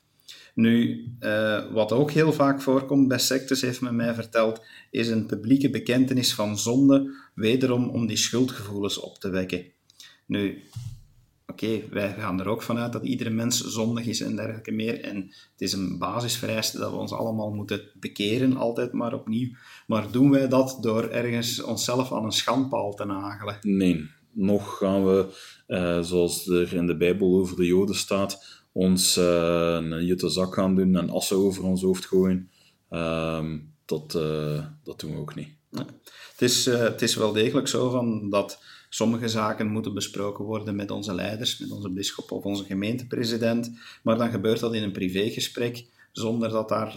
Nu, 0.61 1.05
uh, 1.21 1.73
wat 1.73 1.93
ook 1.93 2.11
heel 2.11 2.33
vaak 2.33 2.63
voorkomt 2.63 3.09
bij 3.09 3.19
sectes, 3.19 3.61
heeft 3.61 3.81
men 3.81 3.97
mij 3.97 4.15
verteld, 4.15 4.65
is 4.91 5.09
een 5.09 5.27
publieke 5.27 5.71
bekentenis 5.71 6.35
van 6.35 6.59
zonde, 6.59 7.15
wederom 7.35 7.89
om 7.89 8.07
die 8.07 8.17
schuldgevoelens 8.17 8.99
op 8.99 9.19
te 9.19 9.31
wekken. 9.31 9.65
Nu, 10.27 10.63
oké, 11.47 11.83
wij 11.91 12.15
gaan 12.19 12.41
er 12.41 12.49
ook 12.49 12.63
vanuit 12.63 12.93
dat 12.93 13.05
iedere 13.05 13.31
mens 13.31 13.61
zondig 13.61 14.07
is 14.07 14.21
en 14.21 14.37
dergelijke 14.37 14.73
meer. 14.73 15.01
En 15.01 15.17
het 15.27 15.61
is 15.61 15.73
een 15.73 15.99
basisvereiste 15.99 16.79
dat 16.79 16.91
we 16.91 16.97
ons 16.97 17.13
allemaal 17.13 17.51
moeten 17.51 17.81
bekeren, 17.95 18.57
altijd 18.57 18.93
maar 18.93 19.15
opnieuw. 19.15 19.49
Maar 19.87 20.11
doen 20.11 20.31
wij 20.31 20.49
dat 20.49 20.79
door 20.81 21.09
ergens 21.09 21.63
onszelf 21.63 22.13
aan 22.13 22.25
een 22.25 22.33
schandpaal 22.33 22.95
te 22.95 23.05
nagelen? 23.05 23.59
Nee, 23.61 24.11
nog 24.33 24.79
gaan 24.79 25.05
we, 25.05 25.27
uh, 25.69 26.01
zoals 26.03 26.49
er 26.49 26.75
in 26.75 26.87
de 26.87 26.97
Bijbel 26.97 27.39
over 27.39 27.57
de 27.57 27.67
Joden 27.67 27.97
staat, 27.97 28.60
ons 28.81 29.17
uh, 29.17 29.79
een 29.81 30.05
jutte 30.05 30.29
zak 30.29 30.55
gaan 30.55 30.75
doen 30.75 30.97
en 30.97 31.11
assen 31.11 31.37
over 31.37 31.65
ons 31.65 31.83
hoofd 31.83 32.07
gooien. 32.07 32.51
Uh, 32.91 33.45
dat, 33.85 34.15
uh, 34.17 34.65
dat 34.83 35.01
doen 35.01 35.11
we 35.11 35.19
ook 35.19 35.35
niet. 35.35 35.49
Het, 35.71 36.43
is, 36.43 36.67
uh, 36.67 36.79
het 36.79 37.03
is 37.03 37.15
wel 37.15 37.33
degelijk 37.33 37.69
zo 37.69 37.91
van 37.91 38.31
dat 38.31 38.63
sommige 38.89 39.29
zaken 39.29 39.67
moeten 39.67 39.95
besproken 39.95 40.45
worden 40.45 40.77
met 40.77 40.91
onze 40.91 41.15
leiders, 41.15 41.59
met 41.59 41.71
onze 41.71 41.91
bisschop 41.91 42.31
of 42.31 42.45
onze 42.45 42.65
gemeentepresident, 42.65 43.73
maar 44.03 44.19
dan 44.19 44.31
gebeurt 44.31 44.61
dat 44.61 44.75
in 44.75 44.83
een 44.83 44.93
privégesprek 44.93 45.85
zonder 46.13 46.49
dat 46.49 46.69
daar 46.69 46.91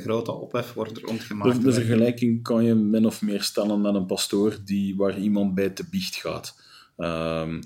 grote 0.00 0.32
ophef 0.32 0.72
wordt 0.72 0.98
rondgemaakt. 0.98 1.56
De, 1.56 1.62
de 1.62 1.72
vergelijking 1.72 2.42
kan 2.42 2.64
je 2.64 2.74
min 2.74 3.06
of 3.06 3.22
meer 3.22 3.42
stellen 3.42 3.80
met 3.80 3.94
een 3.94 4.06
pastoor 4.06 4.58
die, 4.64 4.96
waar 4.96 5.18
iemand 5.18 5.54
bij 5.54 5.70
te 5.70 5.84
biecht 5.90 6.14
gaat. 6.14 6.60
Ehm, 6.96 7.60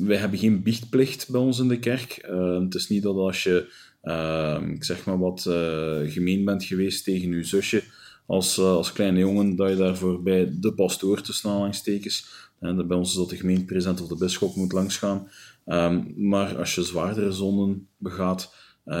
wij 0.00 0.16
hebben 0.16 0.38
geen 0.38 0.62
biechtplicht 0.62 1.30
bij 1.30 1.40
ons 1.40 1.58
in 1.58 1.68
de 1.68 1.78
kerk. 1.78 2.26
Uh, 2.30 2.60
het 2.60 2.74
is 2.74 2.88
niet 2.88 3.02
dat 3.02 3.16
als 3.16 3.42
je, 3.42 3.72
uh, 4.02 4.60
ik 4.74 4.84
zeg 4.84 5.04
maar 5.04 5.18
wat, 5.18 5.44
uh, 5.48 6.12
gemeen 6.12 6.44
bent 6.44 6.64
geweest 6.64 7.04
tegen 7.04 7.30
je 7.30 7.44
zusje 7.44 7.82
als, 8.26 8.58
als 8.58 8.92
kleine 8.92 9.18
jongen, 9.18 9.56
dat 9.56 9.68
je 9.68 9.76
daarvoor 9.76 10.22
bij 10.22 10.52
de 10.60 10.74
pastoor 10.74 11.20
te 11.20 11.32
snel 11.32 11.64
aanstekens. 11.64 12.48
En 12.60 12.86
bij 12.88 12.96
ons 12.96 13.10
is 13.10 13.16
dat 13.16 13.30
de 13.30 13.36
gemeentepresident 13.36 14.00
of 14.00 14.08
de 14.08 14.16
bisschop 14.16 14.54
moet 14.54 14.72
langsgaan. 14.72 15.28
Um, 15.66 16.14
maar 16.16 16.56
als 16.58 16.74
je 16.74 16.82
zwaardere 16.82 17.32
zonden 17.32 17.88
begaat, 17.96 18.54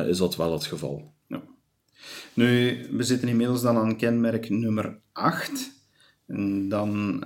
is 0.06 0.18
dat 0.18 0.36
wel 0.36 0.52
het 0.52 0.64
geval. 0.64 1.12
Ja. 1.26 1.42
Nu, 2.34 2.76
we 2.90 3.02
zitten 3.02 3.28
inmiddels 3.28 3.62
dan 3.62 3.76
aan 3.76 3.96
kenmerk 3.96 4.50
nummer 4.50 4.98
8. 5.12 5.72
En 6.26 6.68
dan 6.68 7.24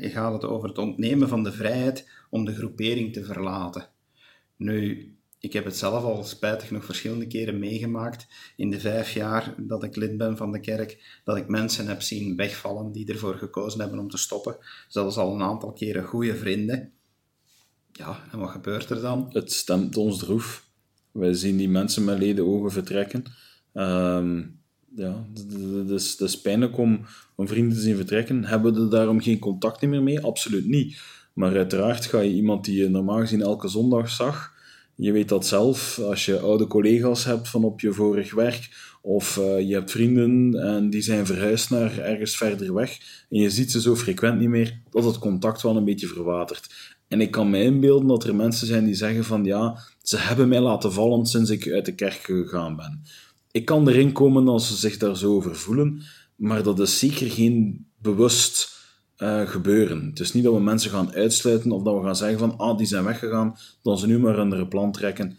gaat 0.00 0.32
het 0.32 0.44
over 0.44 0.68
het 0.68 0.78
ontnemen 0.78 1.28
van 1.28 1.44
de 1.44 1.52
vrijheid 1.52 2.08
om 2.34 2.44
de 2.44 2.54
groepering 2.54 3.12
te 3.12 3.24
verlaten. 3.24 3.88
Nu, 4.56 5.12
ik 5.38 5.52
heb 5.52 5.64
het 5.64 5.76
zelf 5.76 6.02
al 6.02 6.24
spijtig 6.24 6.70
nog 6.70 6.84
verschillende 6.84 7.26
keren 7.26 7.58
meegemaakt 7.58 8.26
in 8.56 8.70
de 8.70 8.80
vijf 8.80 9.12
jaar 9.12 9.54
dat 9.58 9.84
ik 9.84 9.96
lid 9.96 10.16
ben 10.16 10.36
van 10.36 10.52
de 10.52 10.60
kerk, 10.60 11.20
dat 11.24 11.36
ik 11.36 11.48
mensen 11.48 11.86
heb 11.86 12.02
zien 12.02 12.36
wegvallen 12.36 12.92
die 12.92 13.12
ervoor 13.12 13.34
gekozen 13.34 13.80
hebben 13.80 13.98
om 13.98 14.10
te 14.10 14.16
stoppen. 14.16 14.56
Zelfs 14.88 15.16
al 15.16 15.34
een 15.34 15.42
aantal 15.42 15.72
keren 15.72 16.04
goede 16.04 16.36
vrienden. 16.36 16.92
Ja, 17.92 18.24
en 18.32 18.38
wat 18.38 18.50
gebeurt 18.50 18.90
er 18.90 19.00
dan? 19.00 19.28
Het 19.32 19.52
stemt 19.52 19.96
ons 19.96 20.18
droef. 20.18 20.68
Wij 21.12 21.34
zien 21.34 21.56
die 21.56 21.68
mensen 21.68 22.04
met 22.04 22.18
leden 22.18 22.46
ogen 22.46 22.70
vertrekken. 22.70 23.24
Um, 23.74 24.60
ja, 24.96 25.26
het 25.34 25.90
is, 25.90 26.16
is 26.16 26.40
pijnlijk 26.40 26.78
om, 26.78 27.04
om 27.34 27.48
vrienden 27.48 27.76
te 27.76 27.82
zien 27.82 27.96
vertrekken. 27.96 28.44
Hebben 28.44 28.74
we 28.74 28.80
er 28.80 28.90
daarom 28.90 29.20
geen 29.20 29.38
contact 29.38 29.82
meer 29.82 30.02
mee? 30.02 30.20
Absoluut 30.20 30.66
niet. 30.66 31.22
Maar 31.34 31.56
uiteraard 31.56 32.06
ga 32.06 32.20
je 32.20 32.34
iemand 32.34 32.64
die 32.64 32.78
je 32.78 32.88
normaal 32.88 33.18
gezien 33.18 33.42
elke 33.42 33.68
zondag 33.68 34.10
zag, 34.10 34.52
je 34.96 35.12
weet 35.12 35.28
dat 35.28 35.46
zelf, 35.46 35.98
als 35.98 36.24
je 36.24 36.38
oude 36.38 36.66
collega's 36.66 37.24
hebt 37.24 37.48
van 37.48 37.64
op 37.64 37.80
je 37.80 37.92
vorig 37.92 38.34
werk, 38.34 38.68
of 39.02 39.36
uh, 39.36 39.60
je 39.68 39.74
hebt 39.74 39.90
vrienden 39.90 40.54
en 40.62 40.90
die 40.90 41.02
zijn 41.02 41.26
verhuisd 41.26 41.70
naar 41.70 41.98
ergens 41.98 42.36
verder 42.36 42.74
weg, 42.74 42.98
en 43.30 43.38
je 43.38 43.50
ziet 43.50 43.70
ze 43.70 43.80
zo 43.80 43.96
frequent 43.96 44.38
niet 44.40 44.48
meer, 44.48 44.80
dat 44.90 45.04
het 45.04 45.18
contact 45.18 45.62
wel 45.62 45.76
een 45.76 45.84
beetje 45.84 46.06
verwatert. 46.06 46.94
En 47.08 47.20
ik 47.20 47.30
kan 47.30 47.50
me 47.50 47.62
inbeelden 47.62 48.08
dat 48.08 48.24
er 48.24 48.34
mensen 48.34 48.66
zijn 48.66 48.84
die 48.84 48.94
zeggen 48.94 49.24
van 49.24 49.44
ja, 49.44 49.78
ze 50.02 50.18
hebben 50.18 50.48
mij 50.48 50.60
laten 50.60 50.92
vallen 50.92 51.26
sinds 51.26 51.50
ik 51.50 51.70
uit 51.70 51.84
de 51.84 51.94
kerk 51.94 52.20
gegaan 52.22 52.76
ben. 52.76 53.02
Ik 53.50 53.64
kan 53.64 53.88
erin 53.88 54.12
komen 54.12 54.48
als 54.48 54.68
ze 54.68 54.76
zich 54.76 54.96
daar 54.96 55.16
zo 55.16 55.34
over 55.34 55.56
voelen, 55.56 56.02
maar 56.36 56.62
dat 56.62 56.80
is 56.80 56.98
zeker 56.98 57.30
geen 57.30 57.86
bewust 57.98 58.73
uh, 59.18 59.48
gebeuren. 59.48 60.06
Het 60.06 60.20
is 60.20 60.32
niet 60.32 60.44
dat 60.44 60.54
we 60.54 60.60
mensen 60.60 60.90
gaan 60.90 61.14
uitsluiten 61.14 61.72
of 61.72 61.82
dat 61.82 61.96
we 61.98 62.04
gaan 62.04 62.16
zeggen 62.16 62.38
van 62.38 62.56
ah, 62.56 62.78
die 62.78 62.86
zijn 62.86 63.04
weggegaan, 63.04 63.56
dan 63.82 63.98
ze 63.98 64.06
nu 64.06 64.18
maar 64.18 64.34
een 64.34 64.40
andere 64.40 64.68
plan 64.68 64.92
trekken. 64.92 65.38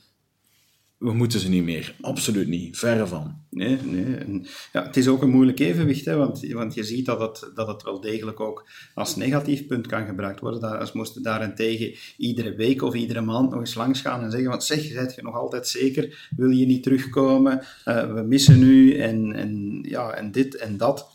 We 0.97 1.13
moeten 1.13 1.39
ze 1.39 1.49
niet 1.49 1.63
meer. 1.63 1.95
Absoluut 2.01 2.47
niet. 2.47 2.77
Verre 2.77 3.07
van. 3.07 3.35
Nee, 3.49 3.77
nee. 3.81 4.47
ja, 4.73 4.83
het 4.83 4.97
is 4.97 5.07
ook 5.07 5.21
een 5.21 5.29
moeilijk 5.29 5.59
evenwicht, 5.59 6.05
hè, 6.05 6.15
want, 6.15 6.47
want 6.47 6.73
je 6.73 6.83
ziet 6.83 7.05
dat 7.05 7.19
het, 7.19 7.51
dat 7.55 7.67
het 7.67 7.83
wel 7.83 8.01
degelijk 8.01 8.39
ook 8.39 8.69
als 8.93 9.15
negatief 9.15 9.67
punt 9.67 9.87
kan 9.87 10.05
gebruikt 10.05 10.39
worden. 10.39 10.61
Daar, 10.61 10.77
als 10.77 10.91
moesten 10.91 11.23
daarentegen 11.23 11.95
iedere 12.17 12.55
week 12.55 12.81
of 12.81 12.93
iedere 12.93 13.21
maand 13.21 13.49
nog 13.49 13.59
eens 13.59 13.75
langs 13.75 14.01
gaan 14.01 14.23
en 14.23 14.31
zeggen, 14.31 14.49
want 14.49 14.63
zeg, 14.63 14.83
zijt 14.83 15.15
je 15.15 15.21
nog 15.21 15.35
altijd 15.35 15.67
zeker? 15.67 16.29
Wil 16.35 16.49
je 16.49 16.65
niet 16.65 16.83
terugkomen? 16.83 17.65
Uh, 17.85 18.13
we 18.13 18.21
missen 18.21 18.61
u 18.61 18.97
en, 18.97 19.33
en, 19.33 19.79
ja, 19.81 20.11
en 20.11 20.31
dit 20.31 20.55
en 20.55 20.77
dat 20.77 21.14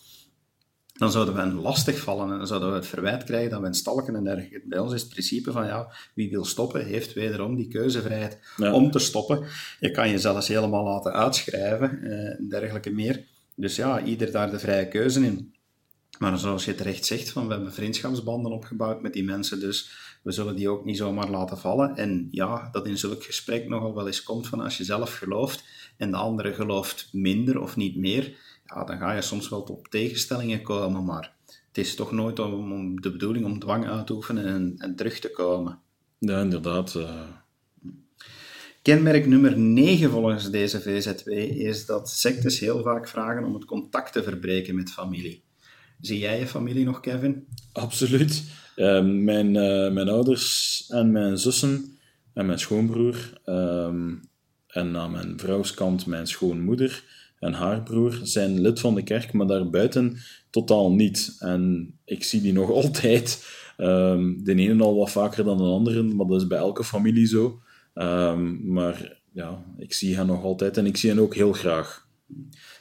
dan 1.00 1.10
zouden 1.10 1.34
we 1.34 1.40
hen 1.40 1.54
lastig 1.54 1.98
vallen 1.98 2.32
en 2.32 2.38
dan 2.38 2.46
zouden 2.46 2.70
we 2.70 2.74
het 2.74 2.86
verwijt 2.86 3.24
krijgen 3.24 3.50
dat 3.50 3.60
we 3.60 3.66
een 3.66 3.74
stalken 3.74 4.16
en 4.16 4.24
dergelijke. 4.24 4.62
Bij 4.64 4.78
ons 4.78 4.92
is 4.92 5.00
het 5.00 5.10
principe 5.10 5.52
van, 5.52 5.66
ja, 5.66 5.92
wie 6.14 6.30
wil 6.30 6.44
stoppen, 6.44 6.86
heeft 6.86 7.12
wederom 7.12 7.56
die 7.56 7.68
keuzevrijheid 7.68 8.38
om 8.56 8.90
te 8.90 8.98
stoppen. 8.98 9.44
Je 9.78 9.90
kan 9.90 10.08
je 10.08 10.18
zelfs 10.18 10.48
helemaal 10.48 10.84
laten 10.84 11.12
uitschrijven 11.12 12.02
eh, 12.02 12.38
en 12.38 12.48
dergelijke 12.48 12.90
meer. 12.90 13.24
Dus 13.54 13.76
ja, 13.76 14.02
ieder 14.02 14.32
daar 14.32 14.50
de 14.50 14.58
vrije 14.58 14.88
keuze 14.88 15.24
in. 15.24 15.54
Maar 16.18 16.38
zoals 16.38 16.64
je 16.64 16.74
terecht 16.74 17.06
zegt, 17.06 17.30
van, 17.30 17.46
we 17.46 17.52
hebben 17.52 17.72
vriendschapsbanden 17.72 18.52
opgebouwd 18.52 19.02
met 19.02 19.12
die 19.12 19.24
mensen, 19.24 19.60
dus 19.60 19.90
we 20.22 20.32
zullen 20.32 20.56
die 20.56 20.68
ook 20.68 20.84
niet 20.84 20.96
zomaar 20.96 21.30
laten 21.30 21.58
vallen. 21.58 21.96
En 21.96 22.28
ja, 22.30 22.68
dat 22.72 22.86
in 22.86 22.98
zulk 22.98 23.24
gesprek 23.24 23.68
nogal 23.68 23.94
wel 23.94 24.06
eens 24.06 24.22
komt 24.22 24.46
van 24.46 24.60
als 24.60 24.76
je 24.76 24.84
zelf 24.84 25.14
gelooft 25.14 25.64
en 25.96 26.10
de 26.10 26.16
andere 26.16 26.52
gelooft 26.52 27.08
minder 27.12 27.60
of 27.60 27.76
niet 27.76 27.96
meer, 27.96 28.34
ja, 28.74 28.84
dan 28.84 28.98
ga 28.98 29.12
je 29.12 29.22
soms 29.22 29.48
wel 29.48 29.62
tot 29.62 29.90
tegenstellingen 29.90 30.62
komen, 30.62 31.04
maar 31.04 31.32
het 31.68 31.78
is 31.78 31.94
toch 31.94 32.12
nooit 32.12 32.38
om, 32.38 33.00
de 33.00 33.10
bedoeling 33.10 33.44
om 33.44 33.58
dwang 33.58 33.88
uit 33.88 34.06
te 34.06 34.12
oefenen 34.12 34.46
en, 34.46 34.74
en 34.78 34.96
terug 34.96 35.18
te 35.18 35.30
komen. 35.30 35.78
Ja, 36.18 36.40
inderdaad. 36.40 36.94
Uh... 36.94 37.22
Kenmerk 38.82 39.26
nummer 39.26 39.58
9 39.58 40.10
volgens 40.10 40.50
deze 40.50 40.80
VZW 40.80 41.28
is 41.28 41.86
dat 41.86 42.10
sectes 42.10 42.60
heel 42.60 42.82
vaak 42.82 43.08
vragen 43.08 43.44
om 43.44 43.54
het 43.54 43.64
contact 43.64 44.12
te 44.12 44.22
verbreken 44.22 44.74
met 44.74 44.92
familie. 44.92 45.42
Zie 46.00 46.18
jij 46.18 46.38
je 46.38 46.46
familie 46.46 46.84
nog, 46.84 47.00
Kevin? 47.00 47.46
Absoluut. 47.72 48.42
Uh, 48.76 49.02
mijn, 49.04 49.54
uh, 49.54 49.92
mijn 49.92 50.08
ouders 50.08 50.84
en 50.88 51.12
mijn 51.12 51.38
zussen 51.38 51.98
en 52.34 52.46
mijn 52.46 52.58
schoonbroer 52.58 53.40
uh, 53.46 53.84
en 54.66 54.96
aan 54.96 55.10
mijn 55.10 55.38
vrouwskant 55.38 56.06
mijn 56.06 56.26
schoonmoeder 56.26 57.04
en 57.40 57.52
haar 57.52 57.82
broer 57.82 58.20
zijn 58.22 58.60
lid 58.60 58.80
van 58.80 58.94
de 58.94 59.02
kerk, 59.02 59.32
maar 59.32 59.46
daarbuiten 59.46 60.16
totaal 60.50 60.92
niet. 60.92 61.36
En 61.38 61.92
ik 62.04 62.24
zie 62.24 62.40
die 62.40 62.52
nog 62.52 62.70
altijd. 62.82 63.44
Um, 63.78 64.44
de 64.44 64.54
ene 64.54 64.82
al 64.82 64.96
wat 64.96 65.10
vaker 65.10 65.44
dan 65.44 65.56
de 65.56 65.62
andere, 65.62 66.02
maar 66.02 66.26
dat 66.26 66.40
is 66.40 66.46
bij 66.46 66.58
elke 66.58 66.84
familie 66.84 67.26
zo. 67.26 67.60
Um, 67.94 68.72
maar 68.72 69.18
ja, 69.32 69.64
ik 69.78 69.92
zie 69.92 70.16
hen 70.16 70.26
nog 70.26 70.44
altijd 70.44 70.76
en 70.76 70.86
ik 70.86 70.96
zie 70.96 71.10
hen 71.10 71.18
ook 71.18 71.34
heel 71.34 71.52
graag. 71.52 72.08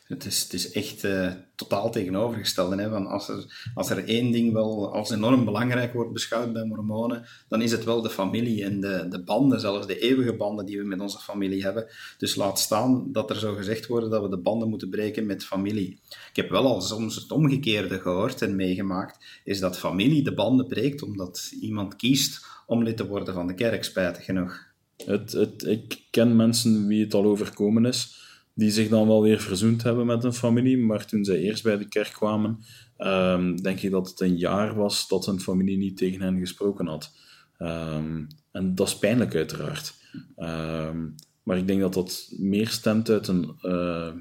Het 0.10 0.26
is, 0.26 0.42
het 0.42 0.54
is 0.54 0.72
echt 0.72 1.04
uh, 1.04 1.32
totaal 1.56 1.92
tegenovergesteld. 1.92 2.76
Hè? 2.76 2.90
Als, 2.90 3.30
er, 3.30 3.72
als 3.74 3.90
er 3.90 4.08
één 4.08 4.32
ding 4.32 4.54
wel 4.54 4.94
als 4.94 5.10
enorm 5.10 5.46
belangrijk 5.46 5.94
wordt 5.94 6.14
beschouwd 6.14 6.54
bij 6.54 6.64
mormonen, 6.64 7.26
dan 7.48 7.62
is 7.62 7.72
het 7.72 7.84
wel 7.84 8.02
de 8.02 8.10
familie 8.10 8.64
en 8.64 8.80
de, 8.80 9.08
de 9.10 9.24
banden, 9.24 9.60
zelfs 9.60 9.88
de 9.88 10.00
eeuwige 10.00 10.36
banden 10.36 10.66
die 10.66 10.78
we 10.78 10.84
met 10.84 11.00
onze 11.00 11.20
familie 11.20 11.64
hebben. 11.64 11.88
Dus 12.18 12.36
laat 12.36 12.60
staan 12.60 13.12
dat 13.12 13.30
er 13.30 13.36
zo 13.36 13.54
gezegd 13.56 13.88
wordt 13.88 14.12
dat 14.12 14.22
we 14.22 14.30
de 14.30 14.38
banden 14.38 14.70
moeten 14.70 14.90
breken 14.90 15.26
met 15.26 15.46
familie. 15.46 16.00
Ik 16.30 16.36
heb 16.36 16.50
wel 16.50 16.66
al 16.66 16.82
soms 16.82 17.16
het 17.16 17.32
omgekeerde 17.32 18.00
gehoord 18.00 18.42
en 18.42 18.56
meegemaakt, 18.56 19.42
is 19.44 19.60
dat 19.60 19.78
familie 19.78 20.24
de 20.24 20.34
banden 20.34 20.68
breekt 20.68 21.02
omdat 21.02 21.54
iemand 21.62 21.96
kiest 21.96 22.46
om 22.66 22.84
lid 22.84 22.98
te 22.98 23.08
worden 23.08 23.34
van 23.34 23.48
de 23.48 23.54
kerk, 23.54 23.84
spijtig 23.84 24.26
genoeg. 24.26 24.68
Het, 25.06 25.32
het, 25.32 25.64
ik 25.64 26.02
ken 26.10 26.36
mensen 26.36 26.88
wie 26.88 27.04
het 27.04 27.14
al 27.14 27.26
overkomen 27.26 27.86
is 27.86 28.28
die 28.60 28.72
zich 28.72 28.90
dan 28.90 29.08
wel 29.08 29.22
weer 29.22 29.40
verzoend 29.40 29.84
hebben 29.84 30.06
met 30.06 30.24
hun 30.24 30.34
familie. 30.34 30.78
Maar 30.78 31.06
toen 31.06 31.24
zij 31.24 31.40
eerst 31.40 31.64
bij 31.64 31.78
de 31.78 31.88
kerk 31.88 32.12
kwamen, 32.12 32.60
um, 32.98 33.62
denk 33.62 33.82
ik 33.82 33.92
dat 33.92 34.10
het 34.10 34.20
een 34.20 34.38
jaar 34.38 34.76
was 34.76 35.08
dat 35.08 35.26
hun 35.26 35.40
familie 35.40 35.78
niet 35.78 35.98
tegen 35.98 36.22
hen 36.22 36.40
gesproken 36.40 36.88
had. 36.88 37.12
Um, 37.60 38.28
en 38.52 38.76
dat 38.76 38.88
is 38.88 38.98
pijnlijk, 38.98 39.36
uiteraard. 39.36 39.94
Um, 40.38 41.16
maar 41.44 41.58
ik 41.58 41.68
denk 41.68 41.82
dat 41.82 41.94
dat 41.94 42.32
meer 42.38 42.68
stemt 42.68 43.10
uit 43.10 43.28
een, 43.28 43.56
uh, 43.62 44.12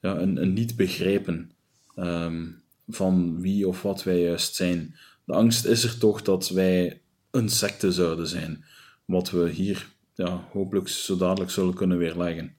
ja, 0.00 0.18
een, 0.18 0.42
een, 0.42 0.52
niet 0.52 0.76
begrijpen 0.76 1.50
van 2.88 3.40
wie 3.40 3.68
of 3.68 3.82
wat 3.82 4.02
wij 4.02 4.20
juist 4.20 4.54
zijn. 4.54 4.94
De 5.24 5.32
angst 5.32 5.64
is 5.64 5.84
er 5.84 5.98
toch 5.98 6.22
dat 6.22 6.48
wij 6.48 7.00
een 7.30 7.48
secte 7.48 7.92
zouden 7.92 8.26
zijn. 8.26 8.64
Wat 9.04 9.30
we 9.30 9.48
hier 9.48 9.88
ja, 10.14 10.48
hopelijk 10.52 10.88
zo 10.88 11.16
dadelijk 11.16 11.50
zullen 11.50 11.74
kunnen 11.74 11.98
weerleggen 11.98 12.56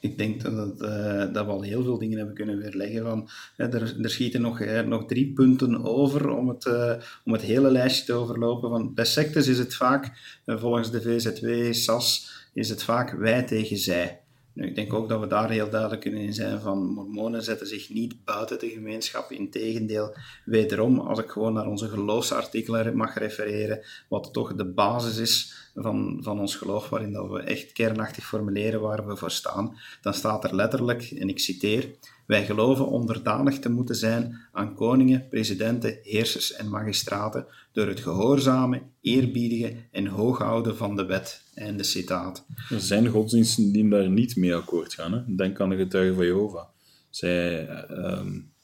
ik 0.00 0.18
denk 0.18 0.42
dat, 0.42 0.82
uh, 0.82 1.32
dat 1.32 1.46
we 1.46 1.52
al 1.52 1.62
heel 1.62 1.82
veel 1.82 1.98
dingen 1.98 2.16
hebben 2.16 2.34
kunnen 2.34 2.58
weerleggen. 2.58 3.02
Van, 3.02 3.28
er, 3.56 4.00
er 4.02 4.10
schieten 4.10 4.40
nog, 4.40 4.60
uh, 4.60 4.80
nog 4.80 5.06
drie 5.06 5.32
punten 5.32 5.84
over 5.84 6.28
om 6.30 6.48
het, 6.48 6.64
uh, 6.64 6.92
om 7.24 7.32
het 7.32 7.42
hele 7.42 7.70
lijstje 7.70 8.04
te 8.04 8.12
overlopen. 8.12 8.70
Van, 8.70 8.94
bij 8.94 9.04
sectes 9.04 9.46
is 9.46 9.58
het 9.58 9.74
vaak, 9.74 10.12
volgens 10.46 10.90
de 10.90 11.02
VZW, 11.02 11.72
SAS, 11.72 12.30
is 12.54 12.68
het 12.68 12.82
vaak 12.82 13.10
wij 13.10 13.42
tegen 13.42 13.76
zij. 13.76 14.20
Ik 14.56 14.74
denk 14.74 14.92
ook 14.92 15.08
dat 15.08 15.20
we 15.20 15.26
daar 15.26 15.50
heel 15.50 15.70
duidelijk 15.70 16.04
in 16.04 16.34
zijn 16.34 16.60
van 16.60 16.78
mormonen 16.86 17.42
zetten 17.42 17.66
zich 17.66 17.90
niet 17.90 18.24
buiten 18.24 18.58
de 18.58 18.68
gemeenschap. 18.68 19.30
Integendeel, 19.30 20.16
wederom, 20.44 20.98
als 20.98 21.18
ik 21.18 21.30
gewoon 21.30 21.52
naar 21.52 21.66
onze 21.66 21.88
geloofsartikelen 21.88 22.96
mag 22.96 23.18
refereren, 23.18 23.84
wat 24.08 24.32
toch 24.32 24.54
de 24.54 24.64
basis 24.72 25.16
is 25.16 25.54
van, 25.74 26.18
van 26.20 26.40
ons 26.40 26.54
geloof, 26.54 26.88
waarin 26.88 27.12
dat 27.12 27.30
we 27.30 27.40
echt 27.40 27.72
kernachtig 27.72 28.24
formuleren 28.24 28.80
waar 28.80 29.06
we 29.06 29.16
voor 29.16 29.30
staan, 29.30 29.76
dan 30.00 30.14
staat 30.14 30.44
er 30.44 30.54
letterlijk, 30.54 31.02
en 31.02 31.28
ik 31.28 31.38
citeer, 31.38 31.94
wij 32.26 32.44
geloven 32.44 32.86
onderdanig 32.86 33.58
te 33.58 33.70
moeten 33.70 33.94
zijn 33.94 34.40
aan 34.52 34.74
koningen, 34.74 35.28
presidenten, 35.28 35.98
heersers 36.02 36.52
en 36.52 36.68
magistraten 36.68 37.46
door 37.72 37.86
het 37.86 38.00
gehoorzamen, 38.00 38.82
eerbiedige 39.00 39.76
en 39.90 40.06
hooghouden 40.06 40.76
van 40.76 40.96
de 40.96 41.04
wet. 41.04 41.44
Einde 41.54 41.82
citaat. 41.82 42.46
Er 42.70 42.80
zijn 42.80 43.08
godsdiensten 43.08 43.72
die 43.72 43.88
daar 43.88 44.10
niet 44.10 44.36
mee 44.36 44.54
akkoord 44.54 44.94
gaan. 44.94 45.12
Hè? 45.12 45.34
Denk 45.36 45.60
aan 45.60 45.68
de 45.68 45.76
getuigen 45.76 46.14
van 46.14 46.26
Jehovah. 46.26 46.66
Zij... 47.10 47.68
Um 47.90 48.54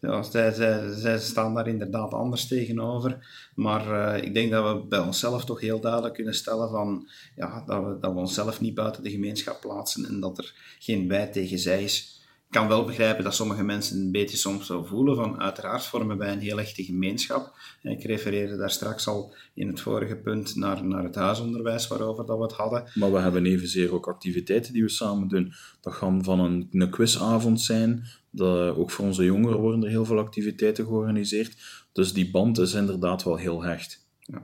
Ja, 0.00 0.22
zij, 0.22 0.52
zij, 0.52 0.92
zij 0.92 1.18
staan 1.18 1.54
daar 1.54 1.68
inderdaad 1.68 2.12
anders 2.12 2.46
tegenover. 2.46 3.26
Maar 3.54 4.16
uh, 4.16 4.24
ik 4.24 4.34
denk 4.34 4.50
dat 4.50 4.74
we 4.74 4.86
bij 4.88 4.98
onszelf 4.98 5.44
toch 5.44 5.60
heel 5.60 5.80
duidelijk 5.80 6.14
kunnen 6.14 6.34
stellen 6.34 6.70
van, 6.70 7.08
ja, 7.36 7.64
dat, 7.66 7.84
we, 7.84 7.98
dat 8.00 8.12
we 8.12 8.18
onszelf 8.18 8.60
niet 8.60 8.74
buiten 8.74 9.02
de 9.02 9.10
gemeenschap 9.10 9.60
plaatsen 9.60 10.04
en 10.04 10.20
dat 10.20 10.38
er 10.38 10.76
geen 10.78 11.08
wij 11.08 11.26
tegen 11.26 11.58
zij 11.58 11.82
is 11.84 12.19
kan 12.50 12.68
wel 12.68 12.84
begrijpen 12.84 13.24
dat 13.24 13.34
sommige 13.34 13.62
mensen 13.62 14.00
een 14.00 14.12
beetje 14.12 14.36
soms 14.36 14.66
zo 14.66 14.84
voelen 14.84 15.16
van 15.16 15.40
uiteraard 15.40 15.84
vormen 15.84 16.18
wij 16.18 16.32
een 16.32 16.40
heel 16.40 16.60
echte 16.60 16.84
gemeenschap. 16.84 17.54
Ik 17.82 18.02
refereerde 18.02 18.56
daar 18.56 18.70
straks 18.70 19.06
al 19.06 19.34
in 19.54 19.66
het 19.66 19.80
vorige 19.80 20.16
punt 20.16 20.56
naar, 20.56 20.84
naar 20.84 21.04
het 21.04 21.14
huisonderwijs 21.14 21.88
waarover 21.88 22.26
dat 22.26 22.36
we 22.36 22.42
het 22.42 22.52
hadden. 22.52 22.90
Maar 22.94 23.12
we 23.12 23.18
hebben 23.18 23.46
evenzeer 23.46 23.92
ook 23.94 24.08
activiteiten 24.08 24.72
die 24.72 24.82
we 24.82 24.88
samen 24.88 25.28
doen. 25.28 25.52
Dat 25.80 25.98
kan 25.98 26.24
van 26.24 26.40
een, 26.40 26.68
een 26.72 26.90
quizavond 26.90 27.60
zijn, 27.60 28.06
dat, 28.30 28.76
ook 28.76 28.90
voor 28.90 29.04
onze 29.04 29.24
jongeren 29.24 29.58
worden 29.58 29.82
er 29.82 29.90
heel 29.90 30.04
veel 30.04 30.18
activiteiten 30.18 30.84
georganiseerd. 30.84 31.56
Dus 31.92 32.12
die 32.12 32.30
band 32.30 32.58
is 32.58 32.74
inderdaad 32.74 33.22
wel 33.22 33.36
heel 33.36 33.62
hecht. 33.62 34.06
Ja. 34.20 34.42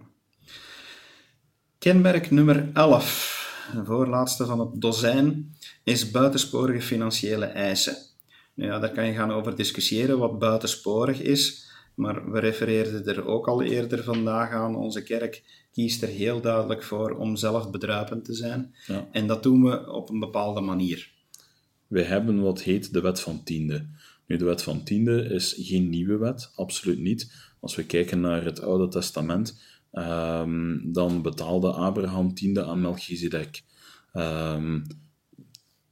Kenmerk 1.79 2.31
nummer 2.31 2.71
11, 2.73 3.71
de 3.75 3.85
voorlaatste 3.85 4.47
van 4.47 4.61
het 4.61 4.81
dozijn 4.81 5.56
is 5.87 6.11
buitensporige 6.11 6.81
financiële 6.81 7.45
eisen. 7.45 7.97
Nou 8.55 8.71
ja, 8.71 8.79
daar 8.79 8.93
kan 8.93 9.07
je 9.07 9.13
gaan 9.13 9.31
over 9.33 9.57
discussiëren 9.57 10.19
wat 10.19 10.39
buitensporig 10.39 11.21
is, 11.21 11.71
maar 11.95 12.31
we 12.31 12.41
refereerden 12.41 13.07
er 13.07 13.27
ook 13.27 13.49
al 13.49 13.63
eerder 13.63 14.05
vandaag 14.05 14.51
aan. 14.51 14.77
Onze 14.77 15.03
kerk 15.03 15.43
kiest 15.73 16.03
er 16.03 16.09
heel 16.09 16.41
duidelijk 16.41 16.83
voor 16.83 17.11
om 17.11 17.37
zelf 17.37 17.71
bedruipend 17.71 18.25
te 18.25 18.35
zijn. 18.35 18.75
Ja. 18.87 19.09
En 19.13 19.27
dat 19.27 19.43
doen 19.43 19.63
we 19.63 19.93
op 19.93 20.09
een 20.09 20.21
bepaalde 20.21 20.61
manier. 20.61 21.11
We 21.87 22.03
hebben 22.03 22.43
wat 22.43 22.63
heet 22.63 22.93
de 22.93 23.01
wet 23.01 23.21
van 23.21 23.43
tiende. 23.43 23.87
Nu, 24.27 24.37
de 24.37 24.45
wet 24.45 24.63
van 24.63 24.83
tiende 24.83 25.25
is 25.25 25.55
geen 25.59 25.89
nieuwe 25.89 26.17
wet, 26.17 26.53
absoluut 26.55 26.99
niet. 26.99 27.33
Als 27.61 27.75
we 27.75 27.85
kijken 27.85 28.21
naar 28.21 28.45
het 28.45 28.61
Oude 28.61 28.89
Testament, 28.89 29.61
um, 29.93 30.93
dan 30.93 31.23
betaalde 31.23 31.71
Abraham 31.71 32.35
tiende 32.35 32.65
aan 32.65 32.81
Melchizedek. 32.81 33.63
Um, 34.15 34.85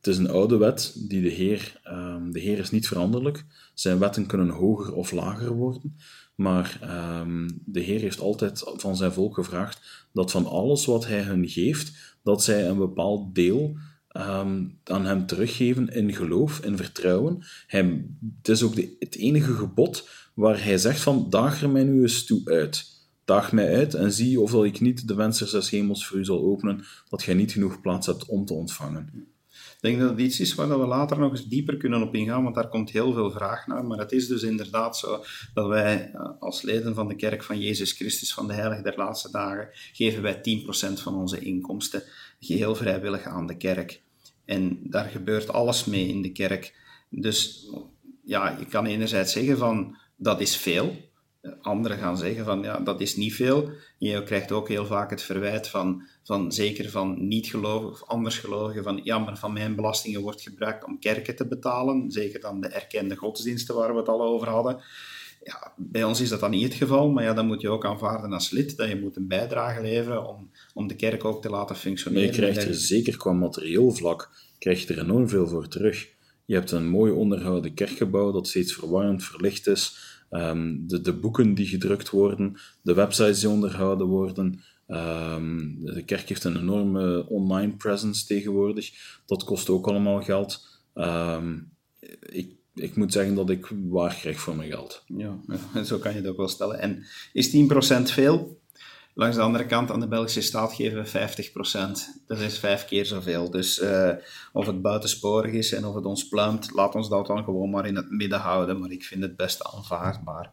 het 0.04 0.14
is 0.14 0.18
een 0.18 0.30
oude 0.30 0.56
wet 0.56 0.94
die 1.08 1.22
de 1.22 1.28
Heer, 1.28 1.80
um, 1.88 2.32
de 2.32 2.40
Heer 2.40 2.58
is 2.58 2.70
niet 2.70 2.88
veranderlijk. 2.88 3.44
Zijn 3.74 3.98
wetten 3.98 4.26
kunnen 4.26 4.48
hoger 4.48 4.94
of 4.94 5.12
lager 5.12 5.52
worden. 5.52 5.96
Maar 6.34 6.80
um, 7.20 7.62
de 7.64 7.80
Heer 7.80 8.00
heeft 8.00 8.20
altijd 8.20 8.62
van 8.64 8.96
zijn 8.96 9.12
volk 9.12 9.34
gevraagd 9.34 10.06
dat 10.12 10.30
van 10.30 10.46
alles 10.46 10.84
wat 10.84 11.06
hij 11.06 11.22
hun 11.22 11.48
geeft, 11.48 12.16
dat 12.22 12.44
zij 12.44 12.68
een 12.68 12.78
bepaald 12.78 13.34
deel 13.34 13.76
um, 14.16 14.78
aan 14.84 15.04
hem 15.04 15.26
teruggeven 15.26 15.88
in 15.88 16.14
geloof, 16.14 16.60
in 16.60 16.76
vertrouwen. 16.76 17.44
Het 17.66 18.48
is 18.48 18.62
ook 18.62 18.74
de, 18.74 18.96
het 18.98 19.16
enige 19.16 19.52
gebod 19.52 20.08
waar 20.34 20.64
hij 20.64 20.78
zegt 20.78 21.00
van, 21.00 21.26
daag 21.30 21.62
er 21.62 21.70
mij 21.70 21.84
nu 21.84 22.02
eens 22.02 22.24
toe 22.24 22.40
uit. 22.44 22.84
Daag 23.24 23.52
mij 23.52 23.74
uit 23.74 23.94
en 23.94 24.12
zie 24.12 24.40
of 24.40 24.64
ik 24.64 24.80
niet 24.80 25.08
de 25.08 25.14
wensen 25.14 25.50
des 25.50 25.70
hemels 25.70 26.06
voor 26.06 26.18
u 26.18 26.24
zal 26.24 26.42
openen, 26.42 26.84
dat 27.08 27.22
gij 27.22 27.34
niet 27.34 27.52
genoeg 27.52 27.80
plaats 27.80 28.06
hebt 28.06 28.26
om 28.26 28.44
te 28.44 28.54
ontvangen. 28.54 29.33
Denk 29.84 30.00
dat 30.00 30.10
het 30.10 30.18
iets 30.18 30.40
is 30.40 30.54
waar 30.54 30.68
we 30.68 30.86
later 30.86 31.18
nog 31.18 31.30
eens 31.30 31.46
dieper 31.46 31.76
kunnen 31.76 32.02
op 32.02 32.14
ingaan, 32.14 32.42
want 32.42 32.54
daar 32.54 32.68
komt 32.68 32.90
heel 32.90 33.12
veel 33.12 33.30
vraag 33.30 33.66
naar. 33.66 33.84
Maar 33.84 33.98
het 33.98 34.12
is 34.12 34.26
dus 34.26 34.42
inderdaad 34.42 34.96
zo 34.96 35.24
dat 35.54 35.68
wij 35.68 36.10
eh, 36.12 36.30
als 36.40 36.62
leden 36.62 36.94
van 36.94 37.08
de 37.08 37.16
Kerk 37.16 37.42
van 37.42 37.60
Jezus 37.60 37.92
Christus 37.92 38.34
van 38.34 38.46
de 38.46 38.52
Heilige 38.54 38.82
der 38.82 38.96
Laatste 38.96 39.30
Dagen, 39.30 39.68
geven 39.92 40.22
wij 40.22 40.36
10% 40.36 41.02
van 41.02 41.14
onze 41.14 41.38
inkomsten 41.38 42.02
geheel 42.40 42.74
vrijwillig 42.74 43.24
aan 43.24 43.46
de 43.46 43.56
kerk. 43.56 44.02
En 44.44 44.78
daar 44.82 45.08
gebeurt 45.08 45.52
alles 45.52 45.84
mee 45.84 46.08
in 46.08 46.22
de 46.22 46.32
kerk. 46.32 46.74
Dus 47.08 47.68
ja, 48.24 48.56
je 48.58 48.66
kan 48.66 48.86
enerzijds 48.86 49.32
zeggen 49.32 49.58
van 49.58 49.96
dat 50.16 50.40
is 50.40 50.56
veel, 50.56 50.96
anderen 51.60 51.98
gaan 51.98 52.18
zeggen 52.18 52.44
van 52.44 52.62
ja, 52.62 52.78
dat 52.80 53.00
is 53.00 53.16
niet 53.16 53.34
veel. 53.34 53.70
Je 53.98 54.22
krijgt 54.22 54.52
ook 54.52 54.68
heel 54.68 54.86
vaak 54.86 55.10
het 55.10 55.22
verwijt 55.22 55.68
van, 55.68 56.02
van 56.22 56.52
zeker 56.52 56.90
van 56.90 57.28
niet-gelovigen 57.28 57.92
of 57.92 58.08
andersgelovigen 58.08 58.82
van 58.82 59.00
ja, 59.02 59.18
maar 59.18 59.38
van 59.38 59.52
mijn 59.52 59.74
belastingen 59.74 60.20
wordt 60.20 60.42
gebruikt 60.42 60.84
om 60.84 60.98
kerken 60.98 61.36
te 61.36 61.46
betalen. 61.46 62.10
Zeker 62.10 62.40
dan 62.40 62.60
de 62.60 62.68
erkende 62.68 63.16
godsdiensten 63.16 63.74
waar 63.74 63.92
we 63.92 63.98
het 63.98 64.08
al 64.08 64.22
over 64.22 64.48
hadden. 64.48 64.82
Ja, 65.42 65.72
bij 65.76 66.04
ons 66.04 66.20
is 66.20 66.28
dat 66.28 66.40
dan 66.40 66.50
niet 66.50 66.62
het 66.62 66.74
geval, 66.74 67.10
maar 67.10 67.24
ja, 67.24 67.34
dan 67.34 67.46
moet 67.46 67.60
je 67.60 67.68
ook 67.68 67.84
aanvaarden 67.84 68.32
als 68.32 68.50
lid 68.50 68.76
dat 68.76 68.88
je 68.88 69.00
moet 69.00 69.16
een 69.16 69.28
bijdrage 69.28 69.82
leveren 69.82 70.28
om, 70.28 70.50
om 70.74 70.86
de 70.86 70.96
kerk 70.96 71.24
ook 71.24 71.42
te 71.42 71.50
laten 71.50 71.76
functioneren. 71.76 72.26
Maar 72.26 72.36
je 72.36 72.40
krijgt 72.40 72.68
er 72.68 72.74
zeker 72.74 73.16
qua 73.16 73.32
materieel 73.32 73.90
vlak 73.90 74.30
krijg 74.64 74.86
je 74.86 74.94
er 74.94 75.00
enorm 75.00 75.28
veel 75.28 75.48
voor 75.48 75.68
terug. 75.68 76.08
Je 76.44 76.54
hebt 76.54 76.70
een 76.70 76.88
mooi 76.88 77.12
onderhouden 77.12 77.74
kerkgebouw 77.74 78.32
dat 78.32 78.48
steeds 78.48 78.72
verwarmd, 78.72 79.24
verlicht 79.24 79.66
is 79.66 80.13
Ehm, 80.34 80.76
de, 80.86 81.00
de, 81.00 81.12
boeken 81.12 81.54
die 81.54 81.66
gedrukt 81.66 82.10
worden, 82.10 82.56
de 82.82 82.94
websites 82.94 83.40
die 83.40 83.48
onderhouden 83.48 84.06
worden. 84.06 84.60
Ehm, 84.86 85.58
de 85.80 86.02
kerk 86.04 86.28
heeft 86.28 86.44
een 86.44 86.56
enorme 86.56 87.28
online 87.28 87.72
presence 87.72 88.26
tegenwoordig. 88.26 88.92
Dat 89.26 89.44
kost 89.44 89.68
ook 89.68 89.86
allemaal 89.86 90.22
geld. 90.22 90.66
Ehm, 90.94 91.58
ik, 92.20 92.52
ik 92.74 92.96
moet 92.96 93.12
zeggen 93.12 93.34
dat 93.34 93.50
ik 93.50 93.72
waar 93.88 94.14
krijg 94.14 94.40
voor 94.40 94.56
mijn 94.56 94.70
geld. 94.70 95.04
Ja, 95.06 95.38
zo 95.84 95.98
kan 95.98 96.14
je 96.14 96.28
ook 96.28 96.36
wel 96.36 96.48
stellen. 96.48 96.80
En 96.80 97.04
is 97.32 97.56
10% 97.56 98.02
veel? 98.02 98.60
Langs 99.16 99.36
de 99.36 99.42
andere 99.42 99.66
kant, 99.66 99.90
aan 99.90 100.00
de 100.00 100.08
Belgische 100.08 100.40
staat 100.40 100.72
geven 100.72 101.04
we 101.04 101.08
50%. 101.08 102.24
Dat 102.26 102.38
is 102.38 102.58
vijf 102.58 102.84
keer 102.84 103.06
zoveel. 103.06 103.50
Dus 103.50 103.82
uh, 103.82 104.10
of 104.52 104.66
het 104.66 104.82
buitensporig 104.82 105.52
is 105.52 105.72
en 105.72 105.84
of 105.84 105.94
het 105.94 106.04
ons 106.04 106.28
pluimt, 106.28 106.70
laat 106.72 106.94
ons 106.94 107.08
dat 107.08 107.26
dan 107.26 107.44
gewoon 107.44 107.70
maar 107.70 107.86
in 107.86 107.96
het 107.96 108.10
midden 108.10 108.38
houden. 108.38 108.80
Maar 108.80 108.90
ik 108.90 109.04
vind 109.04 109.22
het 109.22 109.36
best 109.36 109.64
aanvaardbaar. 109.64 110.52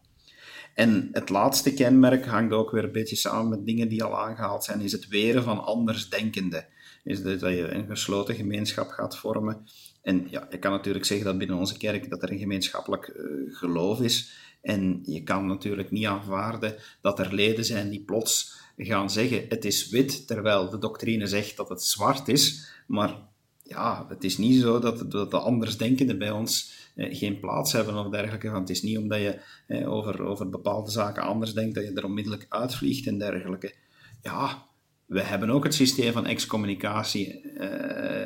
En 0.74 1.10
het 1.12 1.30
laatste 1.30 1.74
kenmerk 1.74 2.26
hangt 2.26 2.54
ook 2.54 2.71
weer 2.71 2.84
een 2.84 2.91
beetje 2.91 3.15
samen 3.15 3.50
met 3.50 3.65
dingen 3.65 3.88
die 3.88 4.04
al 4.04 4.19
aangehaald 4.19 4.63
zijn, 4.63 4.82
is 4.82 4.91
het 4.91 5.08
weren 5.08 5.43
van 5.43 5.63
andersdenkenden. 5.63 6.65
Is 7.04 7.24
dat 7.24 7.39
je 7.39 7.71
een 7.71 7.88
gesloten 7.88 8.36
gemeenschap 8.36 8.89
gaat 8.89 9.17
vormen. 9.17 9.67
En 10.02 10.28
ja, 10.30 10.47
je 10.50 10.60
kan 10.60 10.71
natuurlijk 10.71 11.06
zeggen 11.06 11.26
dat 11.26 11.38
binnen 11.38 11.58
onze 11.58 11.78
kerk 11.78 12.10
dat 12.10 12.24
er 12.24 12.32
een 12.32 12.39
gemeenschappelijk 12.39 13.13
uh, 13.15 13.56
geloof 13.56 14.02
is. 14.02 14.32
En 14.62 15.00
je 15.04 15.24
kan 15.24 15.45
natuurlijk 15.45 15.91
niet 15.91 16.06
aanvaarden 16.06 16.76
dat 17.02 17.19
er 17.19 17.34
leden 17.34 17.65
zijn 17.65 17.89
die 17.89 18.04
plots 18.04 18.60
gaan 18.78 19.10
zeggen 19.10 19.45
het 19.50 19.65
is 19.65 19.89
wit, 19.89 20.28
terwijl 20.28 20.69
de 20.69 20.78
doctrine 20.78 21.28
zegt 21.28 21.58
dat 21.58 21.69
het 21.69 21.84
zwart 21.84 22.28
is. 22.28 22.71
Maar 22.88 23.15
ja, 23.63 24.06
het 24.10 24.24
is 24.24 24.38
niet 24.38 24.62
zo 24.62 24.80
dat, 24.80 25.12
dat 25.12 25.32
de 25.32 25.38
andersdenkenden 25.38 26.17
bij 26.17 26.32
ons 26.32 26.74
eh, 26.95 27.17
geen 27.17 27.39
plaats 27.39 27.71
hebben 27.71 27.95
of 27.95 28.10
dergelijke. 28.10 28.50
Want 28.50 28.67
het 28.67 28.78
is 28.78 28.84
niet 28.84 28.97
omdat 28.97 29.19
je 29.19 29.39
eh, 29.67 29.91
over, 29.93 30.21
over 30.21 30.50
bepaalde 30.50 30.91
zaken 30.91 31.24
anders 31.24 31.54
denkt 31.54 31.76
dat 31.76 31.84
je 31.84 31.93
er 31.93 32.06
onmiddellijk 32.06 32.45
uitvliegt 32.50 33.08
en 33.08 33.17
dergelijke. 33.17 33.74
Ja, 34.21 34.65
we 35.06 35.21
hebben 35.21 35.50
ook 35.50 35.63
het 35.63 35.74
systeem 35.74 36.13
van 36.13 36.26
excommunicatie. 36.26 37.41
Uh, 37.43 38.21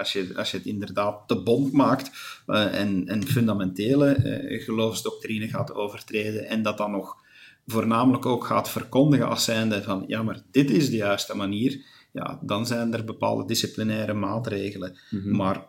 als, 0.00 0.12
je, 0.12 0.32
als 0.36 0.50
je 0.50 0.56
het 0.56 0.66
inderdaad 0.66 1.28
te 1.28 1.42
bond 1.42 1.72
maakt 1.72 2.10
uh, 2.46 2.80
en, 2.80 3.06
en 3.06 3.26
fundamentele 3.26 4.16
uh, 4.16 4.64
geloofsdoctrine 4.64 5.48
gaat 5.48 5.74
overtreden 5.74 6.48
en 6.48 6.62
dat 6.62 6.78
dan 6.78 6.90
nog 6.90 7.16
voornamelijk 7.66 8.26
ook 8.26 8.44
gaat 8.44 8.70
verkondigen 8.70 9.28
als 9.28 9.44
zijnde 9.44 9.82
van 9.82 10.04
ja, 10.06 10.22
maar 10.22 10.42
dit 10.50 10.70
is 10.70 10.90
de 10.90 10.96
juiste 10.96 11.36
manier, 11.36 11.84
ja, 12.12 12.40
dan 12.42 12.66
zijn 12.66 12.94
er 12.94 13.04
bepaalde 13.04 13.44
disciplinaire 13.46 14.14
maatregelen. 14.14 14.98
Mm 15.10 15.22
-hmm. 15.22 15.36
Maar 15.36 15.68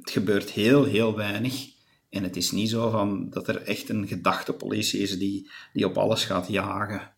het 0.00 0.10
gebeurt 0.10 0.50
heel, 0.50 0.84
heel 0.84 1.16
weinig. 1.16 1.72
En 2.10 2.22
het 2.22 2.36
is 2.36 2.50
niet 2.50 2.70
zo 2.70 2.90
van 2.90 3.30
dat 3.30 3.48
er 3.48 3.62
echt 3.62 3.88
een 3.88 4.06
gedachtepolitie 4.06 5.00
is 5.00 5.18
die, 5.18 5.50
die 5.72 5.86
op 5.86 5.98
alles 5.98 6.24
gaat 6.24 6.48
jagen. 6.48 7.12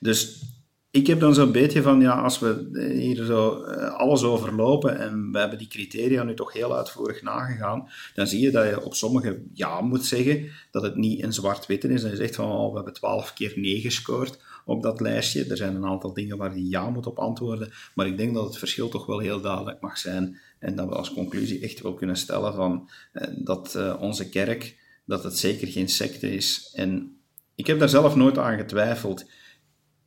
Dus 0.00 0.42
ik 0.90 1.06
heb 1.06 1.20
dan 1.20 1.34
zo'n 1.34 1.52
beetje 1.52 1.82
van, 1.82 2.00
ja, 2.00 2.22
als 2.22 2.38
we 2.38 2.68
hier 2.92 3.24
zo 3.24 3.62
eh, 3.62 3.94
alles 3.94 4.22
overlopen 4.22 4.98
en 4.98 5.32
we 5.32 5.38
hebben 5.38 5.58
die 5.58 5.68
criteria 5.68 6.22
nu 6.22 6.34
toch 6.34 6.52
heel 6.52 6.76
uitvoerig 6.76 7.22
nagegaan, 7.22 7.88
dan 8.14 8.26
zie 8.26 8.40
je 8.40 8.50
dat 8.50 8.68
je 8.68 8.84
op 8.84 8.94
sommige 8.94 9.42
ja 9.52 9.80
moet 9.80 10.04
zeggen, 10.04 10.50
dat 10.70 10.82
het 10.82 10.96
niet 10.96 11.22
een 11.22 11.32
zwart-witte 11.32 11.88
is. 11.88 12.02
Dan 12.02 12.10
je 12.10 12.16
zegt 12.16 12.34
van, 12.34 12.50
oh, 12.50 12.68
we 12.68 12.76
hebben 12.76 12.92
twaalf 12.92 13.32
keer 13.32 13.52
nee 13.56 13.80
gescoord 13.80 14.38
op 14.64 14.82
dat 14.82 15.00
lijstje. 15.00 15.44
Er 15.44 15.56
zijn 15.56 15.74
een 15.74 15.86
aantal 15.86 16.12
dingen 16.12 16.36
waar 16.36 16.56
je 16.56 16.68
ja 16.68 16.90
moet 16.90 17.06
op 17.06 17.18
antwoorden, 17.18 17.72
maar 17.94 18.06
ik 18.06 18.16
denk 18.16 18.34
dat 18.34 18.44
het 18.44 18.58
verschil 18.58 18.88
toch 18.88 19.06
wel 19.06 19.18
heel 19.18 19.40
duidelijk 19.40 19.80
mag 19.80 19.98
zijn 19.98 20.38
en 20.58 20.76
dat 20.76 20.88
we 20.88 20.94
als 20.94 21.12
conclusie 21.12 21.60
echt 21.60 21.80
wel 21.80 21.94
kunnen 21.94 22.16
stellen 22.16 22.54
van, 22.54 22.90
eh, 23.12 23.28
dat 23.36 23.74
uh, 23.76 23.96
onze 24.00 24.28
kerk, 24.28 24.76
dat 25.04 25.24
het 25.24 25.38
zeker 25.38 25.68
geen 25.68 25.88
secte 25.88 26.34
is. 26.34 26.70
En 26.74 27.16
ik 27.54 27.66
heb 27.66 27.78
daar 27.78 27.88
zelf 27.88 28.16
nooit 28.16 28.38
aan 28.38 28.56
getwijfeld. 28.56 29.24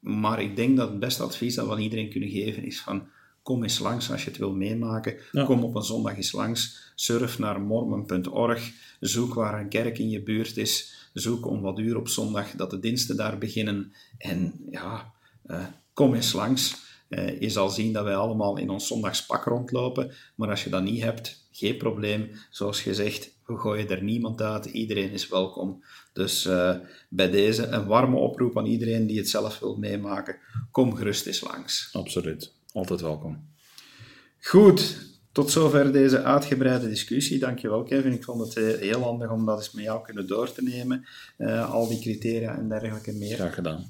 Maar 0.02 0.42
ik 0.42 0.56
denk 0.56 0.78
dat 0.78 0.90
het 0.90 1.00
beste 1.00 1.24
advies 1.24 1.56
dat 1.56 1.66
we 1.66 1.72
aan 1.72 1.80
iedereen 1.80 2.10
kunnen 2.10 2.30
geven 2.30 2.64
is 2.64 2.82
van 2.82 3.08
kom 3.42 3.64
eens 3.64 3.80
langs 3.80 4.12
als 4.12 4.24
je 4.24 4.30
het 4.30 4.40
wil 4.40 4.54
meemaken. 4.54 5.16
Kom 5.46 5.64
op 5.64 5.76
een 5.76 5.82
zondag 5.82 6.16
eens 6.16 6.32
langs. 6.32 6.92
Surf 6.96 7.40
naar 7.40 7.62
mormon.org. 7.62 8.72
Zoek 9.00 9.34
waar 9.34 9.60
een 9.60 9.70
kerk 9.70 9.98
in 9.98 10.10
je 10.10 10.24
buurt 10.24 10.58
is. 10.58 10.96
Zoek 11.14 11.46
om 11.46 11.62
wat 11.62 11.80
uur 11.80 11.98
op 11.98 12.08
zondag 12.08 12.52
dat 12.52 12.70
de 12.70 12.80
diensten 12.80 13.18
daar 13.18 13.38
beginnen. 13.38 13.94
En 14.18 14.54
ja, 14.72 15.12
uh, 15.46 15.66
kom 15.94 16.14
eens 16.14 16.34
langs. 16.34 16.76
je 17.40 17.50
zal 17.50 17.70
zien 17.70 17.94
dat 17.94 18.04
wij 18.04 18.16
allemaal 18.16 18.58
in 18.58 18.70
ons 18.70 18.88
zondagspak 18.88 19.44
rondlopen, 19.44 20.12
maar 20.36 20.50
als 20.50 20.64
je 20.64 20.70
dat 20.70 20.84
niet 20.84 21.04
hebt, 21.04 21.41
geen 21.68 21.78
probleem. 21.78 22.30
Zoals 22.50 22.82
gezegd, 22.82 23.32
we 23.46 23.58
gooien 23.58 23.90
er 23.90 24.04
niemand 24.04 24.42
uit, 24.42 24.66
iedereen 24.66 25.12
is 25.12 25.28
welkom. 25.28 25.84
Dus 26.14 26.50
bij 27.10 27.30
deze 27.30 27.68
een 27.68 27.86
warme 27.86 28.18
oproep 28.18 28.58
aan 28.58 28.66
iedereen 28.66 29.08
die 29.08 29.18
het 29.18 29.30
zelf 29.30 29.60
wil 29.60 29.76
meemaken, 29.76 30.36
kom 30.72 30.96
gerust 30.96 31.26
eens 31.26 31.42
langs. 31.42 31.90
Absoluut, 31.92 32.54
altijd 32.74 33.02
welkom. 33.02 33.50
Goed, 34.40 35.10
tot 35.32 35.52
zover 35.52 35.92
deze 35.92 36.24
uitgebreide 36.24 36.90
discussie. 36.90 37.40
Dankjewel 37.40 37.84
Kevin. 37.84 38.12
Ik 38.12 38.24
vond 38.24 38.56
het 38.56 38.80
heel 38.80 39.02
handig 39.02 39.32
om 39.32 39.46
dat 39.46 39.58
eens 39.58 39.72
met 39.72 39.84
jou 39.84 40.04
kunnen 40.04 40.28
door 40.28 40.52
te 40.52 40.64
nemen. 40.64 41.06
Uh, 41.38 41.72
al 41.72 41.88
die 41.88 42.00
criteria 42.00 42.58
en 42.58 42.70
dergelijke 42.70 43.14
meer. 43.14 43.36
Graag 43.36 43.54
gedaan. 43.54 43.86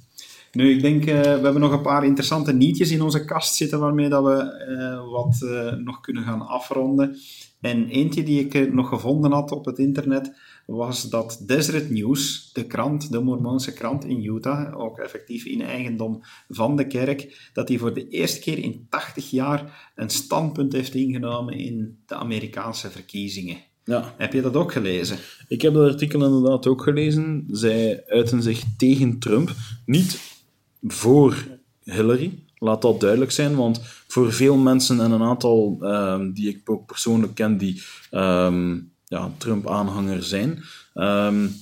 Nu, 0.51 0.75
ik 0.75 0.81
denk, 0.81 1.05
uh, 1.05 1.21
we 1.21 1.27
hebben 1.27 1.59
nog 1.59 1.71
een 1.71 1.81
paar 1.81 2.05
interessante 2.05 2.53
nietjes 2.53 2.91
in 2.91 3.01
onze 3.01 3.25
kast 3.25 3.55
zitten 3.55 3.79
waarmee 3.79 4.09
dat 4.09 4.23
we 4.23 4.65
uh, 4.69 5.11
wat 5.11 5.39
nog 5.79 6.01
kunnen 6.01 6.23
gaan 6.23 6.47
afronden. 6.47 7.17
En 7.61 7.87
eentje 7.87 8.23
die 8.23 8.45
ik 8.45 8.73
nog 8.73 8.89
gevonden 8.89 9.31
had 9.31 9.51
op 9.51 9.65
het 9.65 9.77
internet 9.77 10.33
was 10.65 11.09
dat 11.09 11.43
Desert 11.45 11.89
News, 11.89 12.49
de 12.53 12.65
krant, 12.65 13.11
de 13.11 13.19
Mormoonse 13.19 13.73
krant 13.73 14.05
in 14.05 14.23
Utah, 14.23 14.79
ook 14.79 14.97
effectief 14.97 15.45
in 15.45 15.61
eigendom 15.61 16.23
van 16.49 16.75
de 16.75 16.87
kerk, 16.87 17.49
dat 17.53 17.67
die 17.67 17.79
voor 17.79 17.93
de 17.93 18.09
eerste 18.09 18.39
keer 18.39 18.57
in 18.57 18.85
80 18.89 19.29
jaar 19.29 19.91
een 19.95 20.09
standpunt 20.09 20.73
heeft 20.73 20.95
ingenomen 20.95 21.53
in 21.53 21.97
de 22.05 22.15
Amerikaanse 22.15 22.89
verkiezingen. 22.89 23.57
Ja. 23.83 24.13
Heb 24.17 24.33
je 24.33 24.41
dat 24.41 24.55
ook 24.55 24.71
gelezen? 24.71 25.17
Ik 25.47 25.61
heb 25.61 25.73
dat 25.73 25.91
artikel 25.91 26.25
inderdaad 26.25 26.67
ook 26.67 26.81
gelezen. 26.81 27.45
Zij 27.49 28.03
uiten 28.07 28.41
zich 28.41 28.63
tegen 28.77 29.19
Trump, 29.19 29.55
niet 29.85 30.39
voor 30.81 31.47
Hillary. 31.83 32.43
Laat 32.63 32.81
dat 32.81 32.99
duidelijk 32.99 33.31
zijn, 33.31 33.55
want 33.55 33.81
voor 34.07 34.33
veel 34.33 34.57
mensen 34.57 34.99
en 34.99 35.11
een 35.11 35.21
aantal 35.21 35.77
um, 35.81 36.33
die 36.33 36.49
ik 36.49 36.69
ook 36.69 36.85
persoonlijk 36.85 37.35
ken, 37.35 37.57
die 37.57 37.81
um, 38.11 38.91
ja, 39.05 39.31
Trump-aanhanger 39.37 40.23
zijn. 40.23 40.63
Um, 40.93 41.55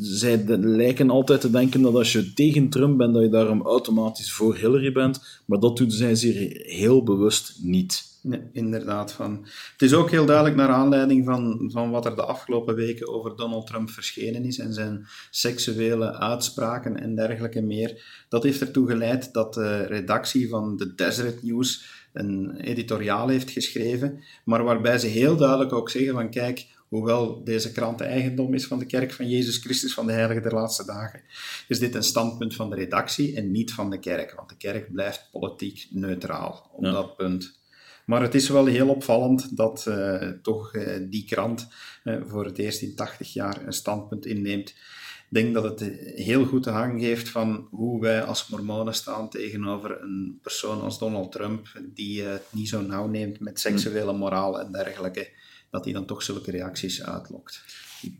zij 0.00 0.44
lijken 0.58 1.10
altijd 1.10 1.40
te 1.40 1.50
denken 1.50 1.82
dat 1.82 1.94
als 1.94 2.12
je 2.12 2.32
tegen 2.32 2.68
Trump 2.68 2.98
bent, 2.98 3.14
dat 3.14 3.22
je 3.22 3.28
daarom 3.28 3.62
automatisch 3.62 4.32
voor 4.32 4.56
Hillary 4.56 4.92
bent. 4.92 5.42
Maar 5.44 5.60
dat 5.60 5.76
doen 5.76 5.90
zij 5.90 6.14
zeer 6.14 6.60
heel 6.62 7.02
bewust 7.02 7.58
niet. 7.62 8.15
Nee, 8.26 8.40
inderdaad. 8.52 9.12
Van. 9.12 9.46
Het 9.72 9.82
is 9.82 9.94
ook 9.94 10.10
heel 10.10 10.26
duidelijk 10.26 10.56
naar 10.56 10.68
aanleiding 10.68 11.24
van, 11.24 11.70
van 11.72 11.90
wat 11.90 12.04
er 12.06 12.16
de 12.16 12.24
afgelopen 12.24 12.74
weken 12.74 13.08
over 13.08 13.36
Donald 13.36 13.66
Trump 13.66 13.90
verschenen 13.90 14.44
is 14.44 14.58
en 14.58 14.72
zijn 14.72 15.06
seksuele 15.30 16.18
uitspraken 16.18 17.00
en 17.00 17.14
dergelijke 17.14 17.60
meer. 17.60 18.24
Dat 18.28 18.42
heeft 18.42 18.60
ertoe 18.60 18.86
geleid 18.86 19.32
dat 19.32 19.54
de 19.54 19.82
redactie 19.82 20.48
van 20.48 20.76
de 20.76 20.94
Desert 20.94 21.42
News 21.42 21.84
een 22.12 22.60
editoriaal 22.60 23.28
heeft 23.28 23.50
geschreven, 23.50 24.22
maar 24.44 24.64
waarbij 24.64 24.98
ze 24.98 25.06
heel 25.06 25.36
duidelijk 25.36 25.72
ook 25.72 25.90
zeggen 25.90 26.12
van 26.12 26.30
kijk, 26.30 26.66
hoewel 26.88 27.44
deze 27.44 27.72
krant 27.72 28.00
eigendom 28.00 28.54
is 28.54 28.66
van 28.66 28.78
de 28.78 28.86
kerk 28.86 29.12
van 29.12 29.28
Jezus 29.28 29.58
Christus 29.58 29.94
van 29.94 30.06
de 30.06 30.12
Heilige 30.12 30.40
der 30.40 30.54
Laatste 30.54 30.84
Dagen, 30.84 31.20
is 31.68 31.78
dit 31.78 31.94
een 31.94 32.02
standpunt 32.02 32.54
van 32.54 32.70
de 32.70 32.76
redactie 32.76 33.36
en 33.36 33.50
niet 33.50 33.72
van 33.72 33.90
de 33.90 33.98
kerk, 33.98 34.34
want 34.34 34.48
de 34.48 34.56
kerk 34.56 34.92
blijft 34.92 35.28
politiek 35.32 35.86
neutraal 35.90 36.70
op 36.72 36.82
dat 36.82 37.16
punt. 37.16 37.64
Maar 38.06 38.22
het 38.22 38.34
is 38.34 38.48
wel 38.48 38.66
heel 38.66 38.88
opvallend 38.88 39.56
dat 39.56 39.86
uh, 39.88 40.28
toch 40.42 40.74
uh, 40.74 40.96
die 41.08 41.24
krant 41.24 41.68
uh, 42.04 42.16
voor 42.26 42.44
het 42.44 42.58
eerst 42.58 42.82
in 42.82 42.94
80 42.94 43.32
jaar 43.32 43.66
een 43.66 43.72
standpunt 43.72 44.26
inneemt. 44.26 44.68
Ik 44.68 45.34
denk 45.42 45.54
dat 45.54 45.64
het 45.64 45.80
heel 46.14 46.44
goed 46.44 46.62
te 46.62 46.70
hang 46.70 47.00
geeft 47.00 47.28
van 47.28 47.68
hoe 47.70 48.00
wij 48.00 48.22
als 48.22 48.48
mormonen 48.48 48.94
staan 48.94 49.28
tegenover 49.28 50.02
een 50.02 50.38
persoon 50.42 50.80
als 50.80 50.98
Donald 50.98 51.32
Trump, 51.32 51.66
die 51.94 52.22
het 52.22 52.42
niet 52.50 52.68
zo 52.68 52.80
nauw 52.80 53.06
neemt 53.06 53.40
met 53.40 53.60
seksuele 53.60 54.12
moraal 54.12 54.60
en 54.60 54.72
dergelijke 54.72 55.28
dat 55.70 55.84
hij 55.84 55.92
dan 55.92 56.06
toch 56.06 56.22
zulke 56.22 56.50
reacties 56.50 57.02
uitlokt. 57.02 57.64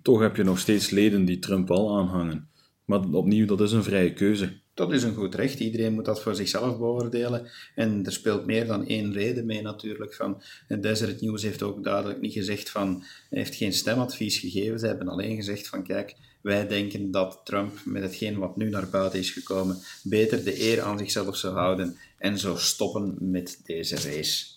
Toch 0.02 0.20
heb 0.20 0.36
je 0.36 0.42
nog 0.42 0.58
steeds 0.58 0.90
leden 0.90 1.24
die 1.24 1.38
Trump 1.38 1.70
al 1.70 1.98
aanhangen. 1.98 2.48
Maar 2.84 3.00
opnieuw, 3.12 3.46
dat 3.46 3.60
is 3.60 3.72
een 3.72 3.84
vrije 3.84 4.12
keuze. 4.12 4.60
Dat 4.76 4.92
is 4.92 5.02
een 5.02 5.14
goed 5.14 5.34
recht. 5.34 5.60
Iedereen 5.60 5.92
moet 5.92 6.04
dat 6.04 6.22
voor 6.22 6.34
zichzelf 6.34 6.78
beoordelen. 6.78 7.50
En 7.74 8.04
er 8.04 8.12
speelt 8.12 8.46
meer 8.46 8.66
dan 8.66 8.86
één 8.86 9.12
reden 9.12 9.46
mee 9.46 9.62
natuurlijk. 9.62 10.14
Van, 10.14 10.42
Desert 10.80 11.20
News 11.20 11.42
heeft 11.42 11.62
ook 11.62 11.84
duidelijk 11.84 12.20
niet 12.20 12.32
gezegd 12.32 12.70
van, 12.70 13.04
heeft 13.30 13.54
geen 13.54 13.72
stemadvies 13.72 14.38
gegeven. 14.38 14.78
Ze 14.78 14.86
hebben 14.86 15.08
alleen 15.08 15.36
gezegd 15.36 15.68
van, 15.68 15.82
kijk, 15.82 16.14
wij 16.40 16.66
denken 16.66 17.10
dat 17.10 17.40
Trump 17.44 17.80
met 17.84 18.02
hetgeen 18.02 18.38
wat 18.38 18.56
nu 18.56 18.70
naar 18.70 18.88
buiten 18.88 19.18
is 19.18 19.30
gekomen, 19.30 19.78
beter 20.02 20.44
de 20.44 20.62
eer 20.62 20.82
aan 20.82 20.98
zichzelf 20.98 21.36
zou 21.36 21.54
houden 21.54 21.96
en 22.18 22.38
zou 22.38 22.58
stoppen 22.58 23.16
met 23.18 23.60
deze 23.64 23.94
race. 23.94 24.55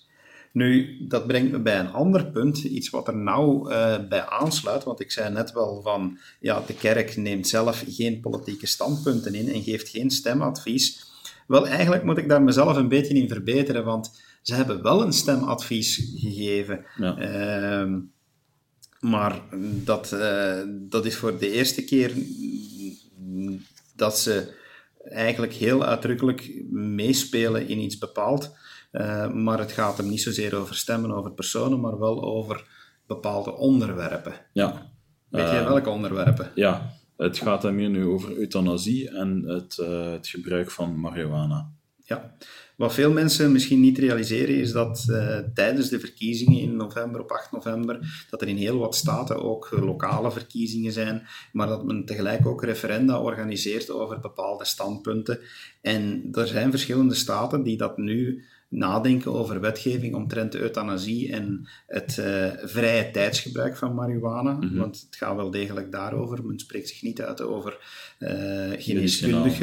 Nu, 0.52 0.98
dat 1.08 1.28
brengt 1.28 1.52
me 1.52 1.60
bij 1.60 1.80
een 1.80 1.92
ander 1.92 2.26
punt, 2.26 2.58
iets 2.58 2.90
wat 2.90 3.08
er 3.08 3.16
nou 3.16 3.72
uh, 3.72 4.08
bij 4.10 4.26
aansluit, 4.26 4.84
want 4.84 5.00
ik 5.00 5.12
zei 5.12 5.34
net 5.34 5.52
wel 5.52 5.82
van, 5.82 6.18
ja, 6.40 6.64
de 6.68 6.74
kerk 6.74 7.18
neemt 7.18 7.48
zelf 7.48 7.84
geen 7.88 8.20
politieke 8.20 8.68
standpunten 8.68 9.34
in 9.34 9.54
en 9.54 9.64
geeft 9.64 9.90
geen 9.90 10.10
stemadvies. 10.10 11.08
Wel, 11.48 11.68
eigenlijk 11.68 12.04
moet 12.04 12.18
ik 12.18 12.30
daar 12.30 12.42
mezelf 12.42 12.78
een 12.78 12.88
beetje 12.88 13.14
in 13.14 13.28
verbeteren, 13.28 13.86
want 13.86 14.22
ze 14.42 14.54
hebben 14.54 14.82
wel 14.82 15.02
een 15.02 15.14
stemadvies 15.14 16.12
gegeven. 16.16 16.86
Ja. 16.98 17.18
Uh, 17.86 17.96
maar 19.00 19.42
dat, 19.84 20.12
uh, 20.14 20.60
dat 20.68 21.06
is 21.06 21.16
voor 21.16 21.40
de 21.40 21.52
eerste 21.52 21.84
keer 21.84 22.14
dat 23.96 24.20
ze 24.20 24.58
eigenlijk 25.04 25.54
heel 25.54 25.86
uitdrukkelijk 25.86 26.52
meespelen 26.72 27.68
in 27.68 27.80
iets 27.80 27.98
bepaald. 27.98 28.56
Uh, 28.92 29.34
maar 29.34 29.60
het 29.60 29.72
gaat 29.72 29.98
hem 29.98 30.10
niet 30.10 30.22
zozeer 30.22 30.56
over 30.56 30.76
stemmen 30.76 31.12
over 31.12 31.32
personen, 31.32 31.80
maar 31.80 32.00
wel 32.00 32.24
over 32.24 32.66
bepaalde 33.08 33.56
onderwerpen. 33.56 34.34
Ja. 34.54 34.92
Weet 35.30 35.50
je 35.50 35.64
welke 35.64 35.90
onderwerpen? 35.90 36.52
Ja, 36.56 36.92
het 37.18 37.38
gaat 37.38 37.64
hem 37.64 37.78
hier 37.78 37.90
nu 37.90 38.06
over 38.06 38.38
euthanasie 38.38 39.10
en 39.10 39.44
het, 39.48 39.78
uh, 39.82 40.12
het 40.12 40.28
gebruik 40.28 40.72
van 40.72 41.00
marihuana. 41.00 41.72
Ja, 42.06 42.36
wat 42.76 42.94
veel 42.94 43.12
mensen 43.12 43.52
misschien 43.52 43.80
niet 43.80 43.98
realiseren 43.98 44.56
is 44.56 44.72
dat 44.72 45.06
uh, 45.10 45.38
tijdens 45.54 45.90
de 45.90 46.00
verkiezingen 46.00 46.60
in 46.60 46.76
november, 46.76 47.22
op 47.22 47.32
8 47.32 47.52
november, 47.52 48.26
dat 48.30 48.42
er 48.42 48.48
in 48.48 48.56
heel 48.56 48.78
wat 48.78 48.96
staten 48.96 49.44
ook 49.44 49.70
lokale 49.72 50.32
verkiezingen 50.32 50.92
zijn, 50.92 51.28
maar 51.52 51.68
dat 51.68 51.86
men 51.86 52.06
tegelijk 52.06 52.46
ook 52.46 52.64
referenda 52.64 53.22
organiseert 53.22 53.90
over 53.90 54.20
bepaalde 54.20 54.66
standpunten. 54.66 55.40
En 55.82 56.28
er 56.32 56.48
zijn 56.48 56.72
verschillende 56.72 57.14
staten 57.14 57.64
die 57.64 57.78
dat 57.78 57.98
nu 57.98 58.44
nadenken 58.70 59.34
over 59.34 59.60
wetgeving 59.60 60.16
omtrent 60.16 60.52
de 60.52 60.60
euthanasie 60.60 61.32
en 61.32 61.68
het 61.88 62.18
uh, 62.20 62.48
vrije 62.64 63.12
tijdsgebruik 63.12 63.78
van 63.78 63.94
marihuana. 63.94 64.52
Mhm. 64.52 64.78
Want 64.78 65.06
het 65.06 65.16
gaat 65.16 65.36
wel 65.36 65.52
degelijk 65.52 65.92
daarover. 65.92 66.46
Men 66.46 66.60
spreekt 66.60 66.90
zich 66.90 67.02
niet 67.02 67.22
uit 67.22 67.42
over 67.42 67.78
uh, 68.20 68.30
geneeskundig 68.78 69.58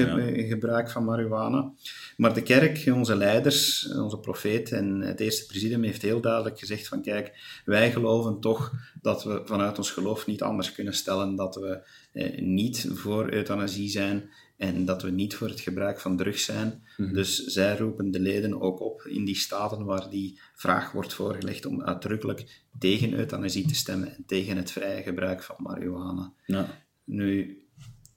gebruik 0.49 0.91
van 0.91 1.05
marihuana. 1.05 1.73
Maar 2.17 2.35
de 2.35 2.43
kerk, 2.43 2.85
onze 2.95 3.17
leiders, 3.17 3.89
onze 3.93 4.19
profeet 4.19 4.73
en 4.73 5.01
het 5.01 5.21
eerste 5.21 5.47
presidium 5.47 5.83
heeft 5.83 6.03
heel 6.03 6.21
duidelijk 6.21 6.59
gezegd 6.59 6.89
van 6.89 7.03
kijk, 7.03 7.61
wij 7.65 7.93
geloven 7.93 8.41
toch 8.41 8.73
dat 9.03 9.25
we 9.25 9.43
vanuit 9.45 9.79
ons 9.79 9.91
geloof 9.91 10.27
niet 10.27 10.43
anders 10.43 10.73
kunnen 10.73 10.95
stellen 10.95 11.37
dat 11.37 11.55
we 11.55 11.81
eh, 12.13 12.39
niet 12.41 12.89
voor 12.95 13.33
euthanasie 13.33 13.89
zijn 13.89 14.31
en 14.57 14.85
dat 14.85 15.03
we 15.03 15.11
niet 15.11 15.35
voor 15.35 15.49
het 15.49 15.61
gebruik 15.61 16.01
van 16.01 16.17
drugs 16.17 16.45
zijn. 16.45 16.83
Mhm. 16.97 17.15
Dus 17.15 17.45
zij 17.45 17.77
roepen 17.77 18.11
de 18.11 18.21
leden 18.21 18.61
ook 18.61 18.81
op 18.81 19.03
in 19.03 19.25
die 19.25 19.37
staten 19.37 19.85
waar 19.85 20.11
die 20.11 20.41
vraag 20.55 20.93
wordt 20.93 21.15
voorgelegd 21.15 21.67
om 21.67 21.83
uitdrukkelijk 21.83 22.65
tegen 22.79 23.15
euthanasie 23.15 23.67
te 23.67 23.75
stemmen 23.75 24.17
en 24.17 24.25
tegen 24.27 24.57
het 24.57 24.71
vrije 24.71 25.03
gebruik 25.03 25.43
van 25.43 25.57
marihuana. 25.59 26.33
Ja. 26.47 26.85
Nu, 27.05 27.63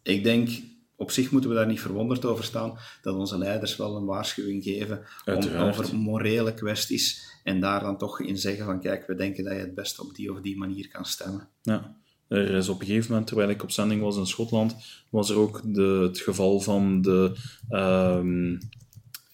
ik 0.03 0.23
denk, 0.23 0.49
op 0.95 1.11
zich 1.11 1.31
moeten 1.31 1.49
we 1.49 1.55
daar 1.55 1.67
niet 1.67 1.81
verwonderd 1.81 2.25
over 2.25 2.43
staan 2.43 2.77
dat 3.01 3.15
onze 3.15 3.37
leiders 3.37 3.75
wel 3.75 3.95
een 3.95 4.05
waarschuwing 4.05 4.63
geven 4.63 5.05
om, 5.25 5.55
over 5.55 5.95
morele 5.95 6.53
kwesties 6.53 7.27
en 7.43 7.59
daar 7.59 7.79
dan 7.79 7.97
toch 7.97 8.21
in 8.21 8.37
zeggen 8.37 8.65
van 8.65 8.79
kijk, 8.79 9.07
we 9.07 9.15
denken 9.15 9.43
dat 9.43 9.53
je 9.53 9.59
het 9.59 9.75
best 9.75 9.99
op 9.99 10.15
die 10.15 10.31
of 10.31 10.41
die 10.41 10.57
manier 10.57 10.87
kan 10.87 11.05
stemmen. 11.05 11.49
Ja. 11.61 11.97
Er 12.29 12.49
is 12.49 12.69
op 12.69 12.79
een 12.79 12.85
gegeven 12.85 13.09
moment, 13.09 13.27
terwijl 13.27 13.49
ik 13.49 13.63
op 13.63 13.71
zending 13.71 14.01
was 14.01 14.17
in 14.17 14.27
Schotland, 14.27 14.75
was 15.09 15.29
er 15.29 15.37
ook 15.37 15.61
de, 15.63 15.99
het 16.03 16.19
geval 16.19 16.59
van 16.59 17.01
de. 17.01 17.35
Um, 17.69 18.57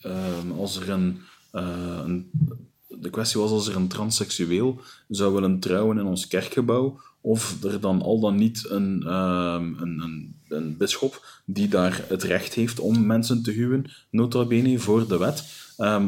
um, 0.03 0.51
als 0.57 0.79
er 0.79 0.89
een, 0.89 1.19
uh, 1.53 2.01
een, 2.05 2.31
De 2.87 3.09
kwestie 3.09 3.41
was 3.41 3.51
als 3.51 3.67
er 3.67 3.75
een 3.75 3.87
transseksueel 3.87 4.79
zou 5.07 5.33
willen 5.33 5.59
trouwen 5.59 5.97
in 5.97 6.05
ons 6.05 6.27
kerkgebouw, 6.27 6.99
of 7.21 7.63
er 7.63 7.79
dan 7.79 8.01
al 8.01 8.19
dan 8.19 8.35
niet 8.35 8.65
een, 8.69 9.13
um, 9.13 9.77
een, 9.79 9.99
een, 9.99 10.35
een 10.47 10.77
bisschop 10.77 11.41
die 11.45 11.67
daar 11.67 12.05
het 12.07 12.23
recht 12.23 12.53
heeft 12.53 12.79
om 12.79 13.05
mensen 13.05 13.43
te 13.43 13.51
huwen, 13.51 13.91
nota 14.09 14.45
bene 14.45 14.79
voor 14.79 15.07
de 15.07 15.17
wet, 15.17 15.43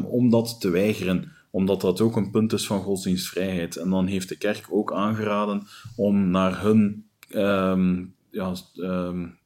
om 0.04 0.30
dat 0.30 0.60
te 0.60 0.70
weigeren 0.70 1.32
omdat 1.50 1.80
dat 1.80 2.00
ook 2.00 2.16
een 2.16 2.30
punt 2.30 2.52
is 2.52 2.66
van 2.66 2.82
godsdienstvrijheid. 2.82 3.76
En 3.76 3.90
dan 3.90 4.06
heeft 4.06 4.28
de 4.28 4.38
kerk 4.38 4.66
ook 4.70 4.92
aangeraden 4.92 5.66
om 5.96 6.30
naar 6.30 6.62
hun 6.62 7.08
um, 7.30 8.14
ja, 8.30 8.54
um, 8.76 9.38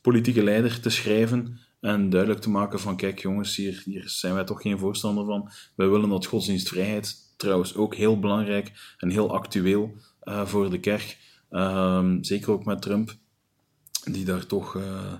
politieke 0.00 0.42
leider 0.42 0.80
te 0.80 0.90
schrijven 0.90 1.58
En 1.80 2.10
duidelijk 2.10 2.40
te 2.40 2.50
maken 2.50 2.80
van, 2.80 2.96
kijk 2.96 3.18
jongens, 3.18 3.56
hier, 3.56 3.82
hier 3.84 4.08
zijn 4.08 4.34
wij 4.34 4.44
toch 4.44 4.62
geen 4.62 4.78
voorstander 4.78 5.24
van. 5.24 5.50
Wij 5.74 5.88
willen 5.88 6.08
dat 6.08 6.26
godsdienstvrijheid, 6.26 7.34
trouwens 7.36 7.74
ook 7.74 7.94
heel 7.94 8.18
belangrijk 8.18 8.94
en 8.98 9.10
heel 9.10 9.34
actueel 9.34 9.94
uh, 10.24 10.46
voor 10.46 10.70
de 10.70 10.80
kerk. 10.80 11.18
Uh, 11.50 12.14
zeker 12.20 12.50
ook 12.50 12.64
met 12.64 12.82
Trump, 12.82 13.14
die 14.04 14.24
daar 14.24 14.46
toch 14.46 14.74
uh, 14.74 15.12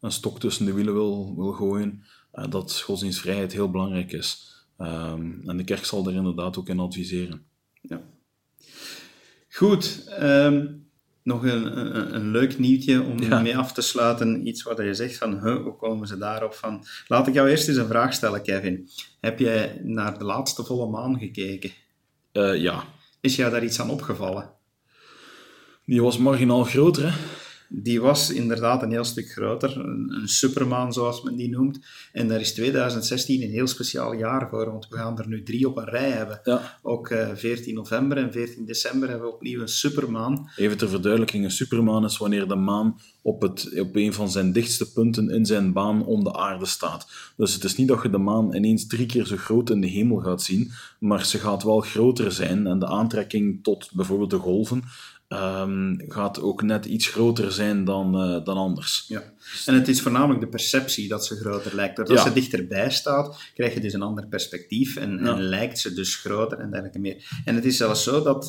een 0.00 0.12
stok 0.12 0.40
tussen 0.40 0.66
de 0.66 0.72
wielen 0.72 0.94
wil, 0.94 1.34
wil 1.36 1.52
gooien. 1.52 2.04
Uh, 2.34 2.44
dat 2.50 2.80
godsdienstvrijheid 2.80 3.52
heel 3.52 3.70
belangrijk 3.70 4.12
is. 4.12 4.57
Um, 4.78 5.42
en 5.46 5.56
de 5.56 5.64
kerk 5.64 5.84
zal 5.84 6.02
daar 6.02 6.14
inderdaad 6.14 6.58
ook 6.58 6.68
in 6.68 6.80
adviseren. 6.80 7.46
Ja. 7.80 8.00
Goed. 9.48 10.08
Um, 10.20 10.86
nog 11.22 11.42
een, 11.42 11.78
een, 11.78 12.14
een, 12.14 12.30
leuk 12.30 12.58
nieuwtje 12.58 13.02
om 13.02 13.22
ja. 13.22 13.40
mee 13.40 13.56
af 13.56 13.72
te 13.72 13.80
sluiten. 13.80 14.46
Iets 14.46 14.62
wat 14.62 14.78
je 14.78 14.94
zegt 14.94 15.16
van, 15.16 15.40
huh, 15.40 15.62
hoe 15.62 15.76
komen 15.76 16.06
ze 16.08 16.18
daarop 16.18 16.54
van... 16.54 16.84
Laat 17.06 17.26
ik 17.26 17.34
jou 17.34 17.48
eerst 17.48 17.68
eens 17.68 17.76
een 17.76 17.86
vraag 17.86 18.12
stellen, 18.12 18.42
Kevin. 18.42 18.88
Heb 19.20 19.38
jij 19.38 19.80
naar 19.82 20.18
de 20.18 20.24
laatste 20.24 20.64
volle 20.64 20.90
maan 20.90 21.18
gekeken? 21.18 21.70
Uh, 22.32 22.56
ja. 22.56 22.84
Is 23.20 23.36
jou 23.36 23.50
daar 23.50 23.64
iets 23.64 23.80
aan 23.80 23.90
opgevallen? 23.90 24.50
Die 25.84 26.02
was 26.02 26.18
marginaal 26.18 26.64
groter, 26.64 27.12
hè? 27.12 27.18
Die 27.68 28.00
was 28.00 28.30
inderdaad 28.30 28.82
een 28.82 28.90
heel 28.90 29.04
stuk 29.04 29.30
groter, 29.30 29.76
een, 29.76 30.14
een, 30.20 30.28
supermaan 30.28 30.92
zoals 30.92 31.22
men 31.22 31.36
die 31.36 31.48
noemt. 31.48 31.78
En 32.12 32.28
daar 32.28 32.40
is 32.40 32.54
2016 32.54 33.42
een 33.42 33.50
heel 33.50 33.66
speciaal 33.66 34.12
jaar 34.12 34.48
voor, 34.48 34.70
want 34.70 34.88
we 34.88 34.96
gaan 34.96 35.18
er 35.18 35.28
nu 35.28 35.42
drie 35.42 35.68
op 35.68 35.76
een 35.76 35.88
rij 35.88 36.10
hebben. 36.10 36.40
Ja. 36.44 36.78
Ook 36.82 37.10
uh, 37.10 37.28
14 37.34 37.74
november 37.74 38.16
en 38.16 38.32
14 38.32 38.64
december 38.64 39.08
hebben 39.08 39.28
we 39.28 39.34
opnieuw 39.34 39.60
een 39.60 39.68
supermaan. 39.68 40.50
Even 40.56 40.76
ter 40.76 40.88
verduidelijking, 40.88 41.44
een 41.44 41.50
supermaan 41.50 42.04
is 42.04 42.18
wanneer 42.18 42.48
de 42.48 42.54
maan 42.54 43.00
op, 43.22 43.42
het, 43.42 43.80
op 43.80 43.96
een 43.96 44.12
van 44.12 44.30
zijn 44.30 44.52
dichtste 44.52 44.92
punten 44.92 45.30
in 45.30 45.46
zijn 45.46 45.72
baan 45.72 46.04
om 46.04 46.24
de 46.24 46.32
aarde 46.32 46.66
staat. 46.66 47.10
Dus 47.36 47.54
het 47.54 47.64
is 47.64 47.76
niet 47.76 47.88
dat 47.88 48.02
je 48.02 48.10
de 48.10 48.18
maan 48.18 48.54
ineens 48.54 48.86
drie 48.86 49.06
keer 49.06 49.26
zo 49.26 49.36
groot 49.36 49.70
in 49.70 49.80
de 49.80 49.86
hemel 49.86 50.16
gaat 50.16 50.42
zien, 50.42 50.72
maar 50.98 51.24
ze 51.24 51.38
gaat 51.38 51.62
wel 51.62 51.80
groter 51.80 52.32
zijn 52.32 52.66
en 52.66 52.78
de 52.78 52.86
aantrekking 52.86 53.62
tot 53.62 53.90
bijvoorbeeld 53.92 54.30
de 54.30 54.36
golven 54.36 54.82
um, 55.28 56.04
gaat 56.08 56.40
ook 56.40 56.62
net 56.62 56.84
iets 56.84 57.06
groter 57.06 57.52
zijn 57.52 57.84
dan, 57.84 58.14
uh, 58.14 58.44
dan 58.44 58.56
anders. 58.56 59.04
Ja. 59.08 59.22
En 59.66 59.74
het 59.74 59.88
is 59.88 60.00
voornamelijk 60.00 60.40
de 60.40 60.48
perceptie 60.48 61.08
dat 61.08 61.26
ze 61.26 61.36
groter 61.36 61.74
lijkt. 61.74 61.96
Doordat 61.96 62.16
ja. 62.16 62.22
ze 62.22 62.32
dichterbij 62.32 62.90
staat, 62.90 63.50
krijg 63.54 63.74
je 63.74 63.80
dus 63.80 63.92
een 63.92 64.02
ander 64.02 64.26
perspectief 64.26 64.96
en, 64.96 65.18
ja. 65.22 65.36
en, 65.36 65.42
lijkt 65.42 65.78
ze 65.78 65.94
dus 65.94 66.16
groter 66.16 66.58
en 66.58 66.70
dergelijke 66.70 66.98
meer. 66.98 67.40
En 67.44 67.54
het 67.54 67.64
is 67.64 67.76
zelfs 67.76 68.02
zo 68.02 68.22
dat 68.22 68.42
uh, 68.42 68.48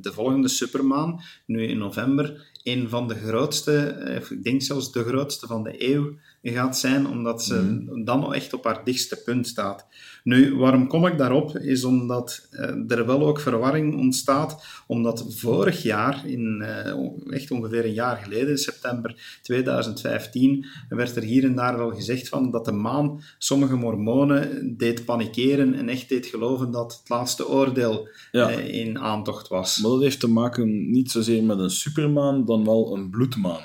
de 0.00 0.12
volgende 0.12 0.48
supermaan, 0.48 1.20
nu 1.46 1.66
in 1.66 1.78
november, 1.78 2.50
een 2.62 2.88
van 2.88 3.08
de 3.08 3.14
grootste, 3.14 4.02
uh, 4.06 4.30
ik 4.30 4.42
denk 4.44 4.62
zelfs 4.62 4.92
de 4.92 5.04
grootste 5.04 5.46
van 5.46 5.62
de 5.62 5.90
eeuw 5.92 6.16
gaat 6.42 6.78
zijn, 6.78 7.06
omdat 7.06 7.44
ze 7.44 7.60
mm. 7.60 8.04
dan 8.04 8.34
echt 8.34 8.52
op 8.52 8.64
haar 8.64 8.84
dichtste 8.84 9.22
punt 9.22 9.46
staat. 9.46 9.86
Nu, 10.28 10.56
waarom 10.56 10.86
kom 10.86 11.06
ik 11.06 11.18
daarop? 11.18 11.58
Is 11.58 11.84
omdat 11.84 12.48
uh, 12.52 12.98
er 12.98 13.06
wel 13.06 13.26
ook 13.26 13.40
verwarring 13.40 13.96
ontstaat, 13.96 14.64
omdat 14.86 15.24
vorig 15.28 15.82
jaar, 15.82 16.22
in, 16.26 16.62
uh, 16.62 17.34
echt 17.34 17.50
ongeveer 17.50 17.84
een 17.84 17.92
jaar 17.92 18.16
geleden, 18.16 18.48
in 18.48 18.58
september 18.58 19.38
2015, 19.42 20.66
werd 20.88 21.16
er 21.16 21.22
hier 21.22 21.44
en 21.44 21.54
daar 21.54 21.76
wel 21.76 21.94
gezegd 21.94 22.28
van 22.28 22.50
dat 22.50 22.64
de 22.64 22.72
maan 22.72 23.20
sommige 23.38 23.76
mormonen 23.76 24.74
deed 24.76 25.04
panikeren 25.04 25.74
en 25.74 25.88
echt 25.88 26.08
deed 26.08 26.26
geloven 26.26 26.70
dat 26.70 26.98
het 27.00 27.08
laatste 27.08 27.48
oordeel 27.48 28.08
ja. 28.32 28.50
uh, 28.50 28.74
in 28.74 28.98
aantocht 28.98 29.48
was. 29.48 29.78
Maar 29.78 29.90
dat 29.90 30.02
heeft 30.02 30.20
te 30.20 30.30
maken 30.30 30.90
niet 30.90 31.10
zozeer 31.10 31.44
met 31.44 31.58
een 31.58 31.70
supermaan, 31.70 32.44
dan 32.44 32.64
wel 32.64 32.96
een 32.96 33.10
bloedmaan. 33.10 33.62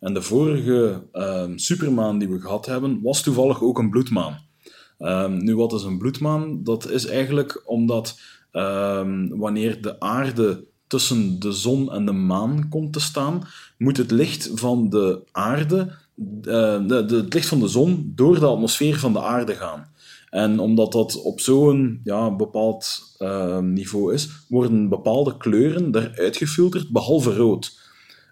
En 0.00 0.14
de 0.14 0.22
vorige 0.22 1.02
ehm, 1.12 1.56
supermaan 1.56 2.18
die 2.18 2.28
we 2.28 2.40
gehad 2.40 2.66
hebben, 2.66 3.00
was 3.02 3.22
toevallig 3.22 3.62
ook 3.62 3.78
een 3.78 3.90
bloedmaan. 3.90 4.50
Um, 5.02 5.44
nu, 5.44 5.56
wat 5.56 5.72
is 5.72 5.82
een 5.82 5.98
bloedmaan? 5.98 6.64
Dat 6.64 6.90
is 6.90 7.06
eigenlijk 7.06 7.62
omdat 7.64 8.20
um, 8.52 9.38
wanneer 9.38 9.82
de 9.82 10.00
aarde 10.00 10.64
tussen 10.86 11.40
de 11.40 11.52
zon 11.52 11.92
en 11.92 12.06
de 12.06 12.12
maan 12.12 12.68
komt 12.68 12.92
te 12.92 13.00
staan, 13.00 13.42
moet 13.78 13.96
het 13.96 14.10
licht 14.10 14.50
van 14.54 14.88
de 14.90 15.22
aarde, 15.32 15.92
uh, 16.18 16.86
de, 16.86 17.06
het 17.08 17.34
licht 17.34 17.46
van 17.48 17.60
de 17.60 17.68
zon, 17.68 18.12
door 18.14 18.38
de 18.38 18.46
atmosfeer 18.46 18.98
van 18.98 19.12
de 19.12 19.22
aarde 19.22 19.54
gaan. 19.54 19.90
En 20.30 20.58
omdat 20.58 20.92
dat 20.92 21.22
op 21.22 21.40
zo'n 21.40 22.00
ja, 22.04 22.36
bepaald 22.36 23.14
uh, 23.18 23.58
niveau 23.58 24.14
is, 24.14 24.28
worden 24.48 24.88
bepaalde 24.88 25.36
kleuren 25.36 25.96
eruit 25.96 26.36
gefilterd, 26.36 26.90
behalve 26.90 27.34
rood. 27.34 27.80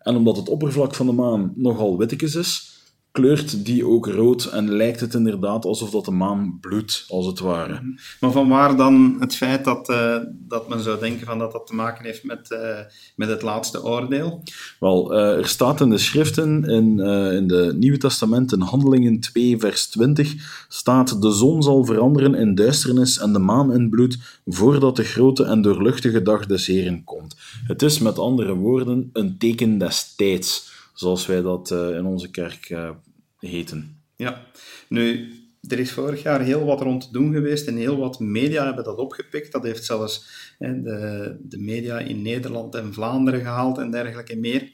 En 0.03 0.17
omdat 0.17 0.37
het 0.37 0.49
oppervlak 0.49 0.95
van 0.95 1.07
de 1.07 1.13
maan 1.13 1.53
nogal 1.57 1.99
wittekes 1.99 2.35
is, 2.35 2.70
kleurt 3.13 3.65
die 3.65 3.87
ook 3.87 4.07
rood 4.07 4.45
en 4.45 4.73
lijkt 4.73 5.01
het 5.01 5.15
inderdaad 5.15 5.65
alsof 5.65 5.91
dat 5.91 6.05
de 6.05 6.11
maan 6.11 6.59
bloedt, 6.61 7.05
als 7.09 7.27
het 7.27 7.39
ware. 7.39 7.95
Maar 8.21 8.33
van 8.33 8.49
waar 8.49 8.77
dan 8.77 9.17
het 9.21 9.37
feit 9.37 9.65
dat, 9.65 9.89
uh, 9.89 10.17
dat 10.31 10.69
men 10.69 10.81
zou 10.81 11.01
denken 11.01 11.27
van 11.27 11.39
dat 11.39 11.53
dat 11.53 11.67
te 11.67 11.75
maken 11.75 12.05
heeft 12.05 12.25
met, 12.25 12.51
uh, 12.51 12.79
met 13.17 13.29
het 13.29 13.43
laatste 13.43 13.85
oordeel? 13.85 14.43
Wel, 14.81 15.13
uh, 15.13 15.39
er 15.39 15.49
staat 15.49 15.81
in 15.81 15.91
de 15.91 15.99
schriften, 15.99 16.65
in, 16.65 16.99
in 17.33 17.47
de 17.47 17.75
Nieuwe 17.79 17.99
Testament, 17.99 18.53
in 18.53 18.61
Handelingen 18.61 19.21
2, 19.21 19.59
vers 19.59 19.87
20, 19.87 20.35
staat 20.69 21.23
de 21.23 21.33
zon 21.33 21.63
zal 21.63 21.85
veranderen 21.85 22.35
in 22.35 22.55
duisternis 22.55 23.19
en 23.19 23.33
de 23.33 23.39
maan 23.39 23.73
in 23.73 23.91
bloed, 23.91 24.19
voordat 24.47 24.97
de 24.97 25.05
grote 25.05 25.45
en 25.45 25.63
doorluchtige 25.63 26.23
dag 26.23 26.47
des 26.47 26.67
Heren 26.67 27.05
komt. 27.05 27.37
Het 27.67 27.83
is 27.83 27.99
met 27.99 28.19
andere 28.19 28.55
woorden 28.55 29.11
een 29.13 29.39
teken 29.39 29.79
des 29.79 30.15
tijds 30.17 30.70
zoals 31.01 31.27
wij 31.27 31.43
dat 31.43 31.71
uh, 31.71 31.97
in 31.97 32.05
onze 32.05 32.31
kerk 32.31 32.71
uh, 32.71 32.91
heten. 33.39 34.03
Ja, 34.17 34.47
nu, 34.89 35.33
er 35.69 35.79
is 35.79 35.93
vorig 35.93 36.23
jaar 36.23 36.41
heel 36.41 36.65
wat 36.65 36.81
rond 36.81 37.03
te 37.03 37.13
doen 37.13 37.33
geweest 37.33 37.67
en 37.67 37.77
heel 37.77 37.97
wat 37.97 38.21
media 38.21 38.65
hebben 38.65 38.85
dat 38.85 38.99
opgepikt. 38.99 39.53
Dat 39.53 39.63
heeft 39.63 39.85
zelfs 39.85 40.27
hè, 40.59 40.83
de, 40.83 41.37
de 41.43 41.59
media 41.59 41.99
in 41.99 42.23
Nederland 42.23 42.75
en 42.75 42.95
Vlaanderen 42.95 43.41
gehaald 43.41 43.79
en 43.79 43.91
dergelijke 43.91 44.37
meer. 44.37 44.71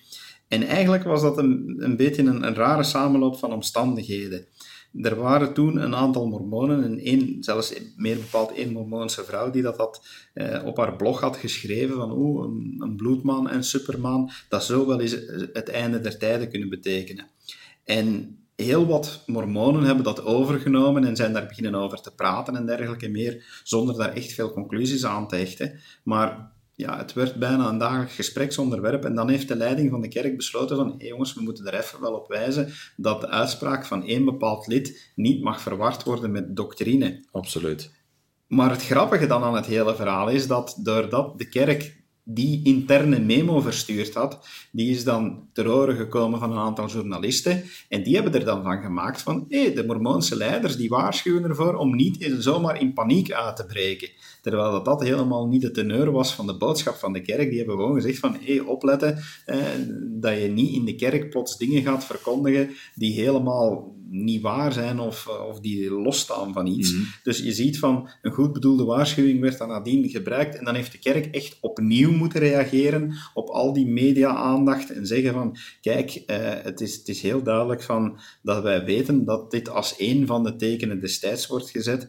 En 0.49 0.62
eigenlijk 0.62 1.05
was 1.05 1.22
dat 1.22 1.39
een, 1.39 1.77
een 1.79 1.97
beetje 1.97 2.22
een, 2.22 2.47
een 2.47 2.55
rare 2.55 2.85
samenloop 2.85 3.39
van 3.39 3.53
omstandigheden. 3.53 4.47
Er 5.03 5.17
waren 5.17 5.53
toen 5.53 5.77
een 5.77 5.95
aantal 5.95 6.27
mormonen, 6.27 6.85
en 6.85 6.99
één, 6.99 7.37
zelfs 7.45 7.75
meer 7.97 8.17
bepaald 8.17 8.53
één 8.53 8.73
mormoonse 8.73 9.25
vrouw, 9.25 9.51
die 9.51 9.63
dat 9.63 9.77
had, 9.77 10.07
eh, 10.35 10.63
op 10.65 10.77
haar 10.77 10.97
blog 10.97 11.21
had 11.21 11.37
geschreven 11.37 11.97
van 11.97 12.13
oeh, 12.13 12.45
een, 12.45 12.77
een 12.79 12.97
bloedman 12.97 13.49
en 13.49 13.65
supermaan, 13.65 14.31
dat 14.49 14.65
zou 14.65 14.87
wel 14.87 15.01
eens 15.01 15.17
het 15.53 15.69
einde 15.69 16.01
der 16.01 16.19
tijden 16.19 16.51
kunnen 16.51 16.69
betekenen. 16.69 17.27
En 17.85 18.39
heel 18.57 18.87
wat 18.87 19.23
mormonen 19.27 19.83
hebben 19.83 20.05
dat 20.05 20.25
overgenomen 20.25 21.05
en 21.05 21.17
zijn 21.17 21.33
daar 21.33 21.47
beginnen 21.47 21.75
over 21.75 22.01
te 22.01 22.15
praten 22.15 22.57
en 22.57 22.67
dergelijke 22.67 23.09
meer, 23.09 23.61
zonder 23.65 23.97
daar 23.97 24.13
echt 24.13 24.33
veel 24.33 24.53
conclusies 24.53 25.05
aan 25.05 25.29
te 25.29 25.37
hechten. 25.37 25.81
Maar 26.03 26.53
ja, 26.77 26.97
het 26.97 27.12
werd 27.12 27.35
bijna 27.35 27.68
een 27.68 27.79
dagelijks 27.79 28.14
gespreksonderwerp. 28.14 29.05
En 29.05 29.14
dan 29.14 29.29
heeft 29.29 29.49
de 29.49 29.57
leiding 29.57 29.91
van 29.91 30.01
de 30.01 30.09
kerk 30.09 30.37
besloten 30.37 30.77
van, 30.77 30.95
hé 30.99 31.07
jongens, 31.07 31.35
we 31.35 31.43
moeten 31.43 31.66
er 31.66 31.79
even 31.79 32.01
wel 32.01 32.14
op 32.14 32.29
wijzen 32.29 32.72
dat 32.97 33.20
de 33.20 33.29
uitspraak 33.29 33.87
van 33.87 34.05
één 34.07 34.24
bepaald 34.24 34.66
lid 34.66 35.12
niet 35.14 35.43
mag 35.43 35.61
verward 35.61 36.03
worden 36.03 36.31
met 36.31 36.57
doctrine. 36.57 37.24
Absoluut. 37.31 37.91
Maar 38.47 38.70
het 38.70 38.83
grappige 38.83 39.27
dan 39.27 39.43
aan 39.43 39.55
het 39.55 39.66
hele 39.66 39.97
verhaal 39.97 40.29
is 40.29 40.47
dat 40.47 40.79
doordat 40.83 41.39
de 41.39 41.49
kerk 41.49 42.05
die 42.29 42.64
interne 42.64 43.18
memo 43.18 43.61
verstuurd 43.61 44.14
had, 44.14 44.47
die 44.72 44.91
is 44.91 45.05
dan 45.05 45.49
ter 45.53 45.72
oren 45.72 45.97
gekomen 45.97 46.39
van 46.39 46.51
een 46.51 46.59
aantal 46.59 46.89
journalisten 46.89 47.62
en 47.89 48.03
die 48.03 48.14
hebben 48.14 48.35
er 48.35 48.45
dan 48.45 48.62
van 48.62 48.83
gemaakt 48.83 49.22
van 49.22 49.45
hé, 49.49 49.72
de 49.72 49.85
mormoonse 49.87 50.37
leiders 50.37 50.77
die 50.77 50.89
waarschuwen 50.89 51.45
ervoor 51.45 51.74
om 51.74 51.97
niet 51.97 52.35
zomaar 52.39 52.81
in 52.81 52.93
paniek 52.93 53.33
uit 53.33 53.57
te 53.57 53.66
breken. 53.66 54.11
Terwijl 54.47 54.71
dat, 54.71 54.85
dat 54.85 55.03
helemaal 55.03 55.47
niet 55.47 55.61
de 55.61 55.71
teneur 55.71 56.11
was 56.11 56.35
van 56.35 56.47
de 56.47 56.57
boodschap 56.57 56.95
van 56.95 57.13
de 57.13 57.21
kerk. 57.21 57.49
Die 57.49 57.59
hebben 57.59 57.77
gewoon 57.77 57.95
gezegd 57.95 58.19
van 58.19 58.37
hé, 58.41 58.61
opletten 58.61 59.19
eh, 59.45 59.59
dat 60.01 60.41
je 60.41 60.49
niet 60.49 60.75
in 60.75 60.85
de 60.85 60.95
kerk 60.95 61.31
plots 61.31 61.57
dingen 61.57 61.83
gaat 61.83 62.05
verkondigen 62.05 62.71
die 62.95 63.13
helemaal 63.13 63.95
niet 64.09 64.43
waar 64.43 64.73
zijn 64.73 65.01
of, 65.01 65.27
eh, 65.29 65.49
of 65.49 65.61
die 65.61 65.91
losstaan 65.91 66.53
van 66.53 66.67
iets. 66.67 66.93
Mm 66.93 66.99
-hmm. 66.99 67.09
Dus 67.23 67.39
je 67.39 67.53
ziet 67.53 67.79
van 67.79 68.09
een 68.23 68.33
goed 68.33 68.53
bedoelde 68.53 68.85
waarschuwing 68.85 69.41
werd 69.41 69.59
dan 69.59 69.69
nadien 69.69 70.09
gebruikt 70.09 70.57
en 70.57 70.65
dan 70.65 70.75
heeft 70.75 70.93
de 70.93 70.99
kerk 70.99 71.35
echt 71.35 71.59
opnieuw 71.61 72.13
moeten 72.13 72.41
reageren 72.41 73.15
op 73.35 73.49
al 73.49 73.73
die 73.73 73.87
media-aandacht 73.87 74.93
en 74.93 75.07
zeggen 75.07 75.33
van 75.33 75.57
kijk, 75.81 76.23
uh, 76.27 76.37
het, 76.39 76.81
is, 76.81 76.97
het 76.97 77.09
is 77.09 77.23
heel 77.23 77.43
duidelijk 77.43 77.83
van 77.83 78.19
dat 78.43 78.63
wij 78.63 78.85
weten 78.85 79.25
dat 79.25 79.51
dit 79.51 79.69
als 79.69 79.95
een 79.99 80.27
van 80.27 80.45
de 80.45 80.57
tekenen 80.57 81.01
destijds 81.01 81.47
wordt 81.47 81.71
gezet 81.71 82.09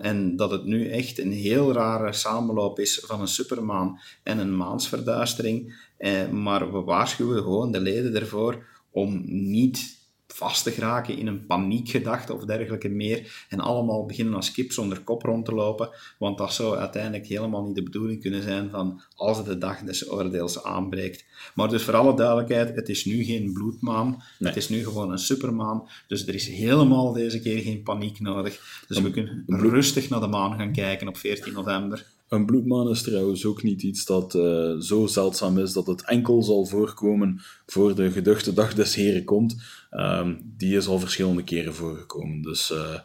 en 0.00 0.36
dat 0.36 0.50
het 0.50 0.64
nu 0.64 0.88
echt 0.88 1.18
een 1.18 1.32
heel 1.32 1.65
rare 1.72 2.12
samenloop 2.12 2.78
is 2.78 3.02
van 3.04 3.20
een 3.20 3.28
supermaan 3.28 4.00
en 4.22 4.38
een 4.38 4.56
maansverduistering. 4.56 5.88
Eh, 5.96 6.28
maar 6.28 6.72
we 6.72 6.80
waarschuwen 6.80 7.42
gewoon 7.42 7.72
de 7.72 7.80
leden 7.80 8.14
ervoor 8.14 8.64
om 8.90 9.22
niet 9.26 9.95
vast 10.28 10.62
te 10.62 10.70
geraken 10.70 11.18
in 11.18 11.26
een 11.26 11.46
paniekgedachte 11.46 12.34
of 12.34 12.44
dergelijke 12.44 12.88
meer 12.88 13.46
en 13.48 13.60
allemaal 13.60 14.06
beginnen 14.06 14.34
als 14.34 14.52
kip 14.52 14.72
zonder 14.72 15.00
kop 15.00 15.22
rond 15.22 15.44
te 15.44 15.52
lopen, 15.52 15.90
want 16.18 16.38
dat 16.38 16.52
zou 16.52 16.76
uiteindelijk 16.76 17.26
helemaal 17.26 17.64
niet 17.64 17.74
de 17.74 17.82
bedoeling 17.82 18.20
kunnen 18.20 18.42
zijn 18.42 18.70
van 18.70 19.02
als 19.14 19.44
de 19.44 19.58
dag 19.58 19.78
des 19.78 20.10
oordeels 20.10 20.62
aanbreekt. 20.62 21.24
Maar 21.54 21.68
dus 21.68 21.82
voor 21.82 21.96
alle 21.96 22.16
duidelijkheid, 22.16 22.76
het 22.76 22.88
is 22.88 23.04
nu 23.04 23.24
geen 23.24 23.52
bloedmaan, 23.52 24.22
het 24.38 24.56
is 24.56 24.68
nu 24.68 24.84
gewoon 24.84 25.10
een 25.12 25.18
supermaan, 25.18 25.88
dus 26.06 26.26
er 26.26 26.34
is 26.34 26.48
helemaal 26.48 27.12
deze 27.12 27.40
keer 27.40 27.62
geen 27.62 27.82
paniek 27.82 28.20
nodig. 28.20 28.84
Dus 28.88 29.00
we 29.00 29.10
kunnen 29.10 29.44
rustig 29.46 30.08
naar 30.08 30.20
de 30.20 30.26
maan 30.26 30.58
gaan 30.58 30.72
kijken 30.72 31.08
op 31.08 31.16
14 31.16 31.52
november. 31.52 32.15
Een 32.28 32.46
bloedmaan 32.46 32.88
is 32.88 33.02
trouwens 33.02 33.44
ook 33.44 33.62
niet 33.62 33.82
iets 33.82 34.04
dat 34.04 34.34
uh, 34.34 34.80
zo 34.80 35.06
zeldzaam 35.06 35.58
is 35.58 35.72
dat 35.72 35.86
het 35.86 36.04
enkel 36.04 36.42
zal 36.42 36.66
voorkomen 36.66 37.40
voor 37.66 37.94
de 37.94 38.10
geduchte 38.10 38.52
dag 38.52 38.74
des 38.74 38.94
heren 38.94 39.24
komt. 39.24 39.56
Um, 39.90 40.52
die 40.56 40.76
is 40.76 40.86
al 40.86 40.98
verschillende 40.98 41.44
keren 41.44 41.74
voorgekomen, 41.74 42.42
dus 42.42 42.70
uh, 42.70 42.98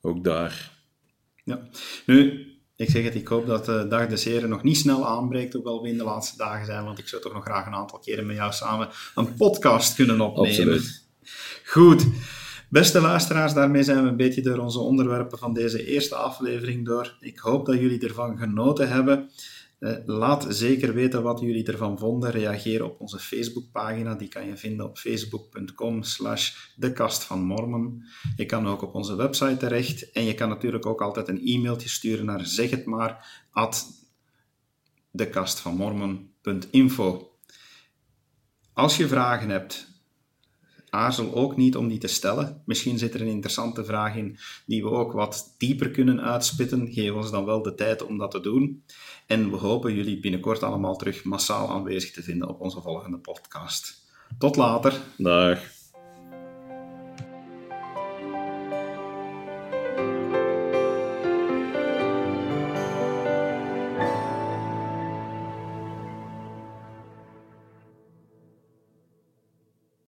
ook 0.00 0.24
daar. 0.24 0.78
Ja, 1.44 1.68
nu, 2.06 2.46
ik 2.76 2.90
zeg 2.90 3.04
het, 3.04 3.14
ik 3.14 3.28
hoop 3.28 3.46
dat 3.46 3.64
de 3.64 3.86
dag 3.88 4.06
des 4.06 4.24
heren 4.24 4.48
nog 4.48 4.62
niet 4.62 4.76
snel 4.76 5.06
aanbreekt, 5.06 5.52
hoewel 5.52 5.82
we 5.82 5.88
in 5.88 5.98
de 5.98 6.04
laatste 6.04 6.36
dagen 6.36 6.66
zijn, 6.66 6.84
want 6.84 6.98
ik 6.98 7.08
zou 7.08 7.22
toch 7.22 7.32
nog 7.32 7.44
graag 7.44 7.66
een 7.66 7.74
aantal 7.74 7.98
keren 7.98 8.26
met 8.26 8.36
jou 8.36 8.52
samen 8.52 8.88
een 9.14 9.34
podcast 9.34 9.94
kunnen 9.94 10.20
opnemen. 10.20 10.50
Absoluut. 10.50 11.04
Goed. 11.64 12.06
Beste 12.70 13.00
luisteraars, 13.00 13.54
daarmee 13.54 13.82
zijn 13.82 14.02
we 14.02 14.08
een 14.08 14.16
beetje 14.16 14.42
door 14.42 14.58
onze 14.58 14.78
onderwerpen 14.78 15.38
van 15.38 15.54
deze 15.54 15.86
eerste 15.86 16.14
aflevering 16.14 16.84
door. 16.84 17.16
Ik 17.20 17.38
hoop 17.38 17.66
dat 17.66 17.80
jullie 17.80 18.00
ervan 18.00 18.38
genoten 18.38 18.88
hebben. 18.88 19.30
Uh, 19.80 19.96
laat 20.06 20.46
zeker 20.48 20.94
weten 20.94 21.22
wat 21.22 21.40
jullie 21.40 21.64
ervan 21.64 21.98
vonden. 21.98 22.30
Reageer 22.30 22.84
op 22.84 23.00
onze 23.00 23.18
Facebookpagina. 23.18 24.14
Die 24.14 24.28
kan 24.28 24.46
je 24.46 24.56
vinden 24.56 24.86
op 24.86 24.98
facebook.com 24.98 26.02
slash 26.02 26.52
de 26.76 26.92
kast 26.92 27.24
van. 27.24 28.02
Je 28.36 28.46
kan 28.46 28.68
ook 28.68 28.82
op 28.82 28.94
onze 28.94 29.14
website 29.14 29.56
terecht. 29.56 30.12
En 30.12 30.24
je 30.24 30.34
kan 30.34 30.48
natuurlijk 30.48 30.86
ook 30.86 31.02
altijd 31.02 31.28
een 31.28 31.40
e-mailtje 31.44 31.88
sturen 31.88 32.24
naar 32.24 32.46
zeg 32.46 32.70
het 32.70 32.84
maar 32.84 33.44
at 33.50 33.86
dekastvanmormon.info. 35.10 37.30
Als 38.72 38.96
je 38.96 39.08
vragen 39.08 39.48
hebt, 39.48 39.89
aarzel 40.90 41.34
ook 41.34 41.56
niet 41.56 41.76
om 41.76 41.88
die 41.88 41.98
te 41.98 42.06
stellen. 42.06 42.62
Misschien 42.64 42.98
zit 42.98 43.14
er 43.14 43.20
een 43.20 43.26
interessante 43.26 43.84
vraag 43.84 44.16
in 44.16 44.38
die 44.66 44.82
we 44.82 44.90
ook 44.90 45.12
wat 45.12 45.54
dieper 45.58 45.90
kunnen 45.90 46.20
uitspitten. 46.20 46.92
Geef 46.92 47.12
ons 47.12 47.30
dan 47.30 47.44
wel 47.44 47.62
de 47.62 47.74
tijd 47.74 48.02
om 48.02 48.18
dat 48.18 48.30
te 48.30 48.40
doen. 48.40 48.84
En 49.26 49.50
we 49.50 49.56
hopen 49.56 49.94
jullie 49.94 50.20
binnenkort 50.20 50.62
allemaal 50.62 50.96
terug 50.96 51.24
massaal 51.24 51.70
aanwezig 51.70 52.10
te 52.10 52.22
vinden 52.22 52.48
op 52.48 52.60
onze 52.60 52.80
volgende 52.80 53.18
podcast. 53.18 54.08
Tot 54.38 54.56
later. 54.56 55.00
Dag. 55.16 55.79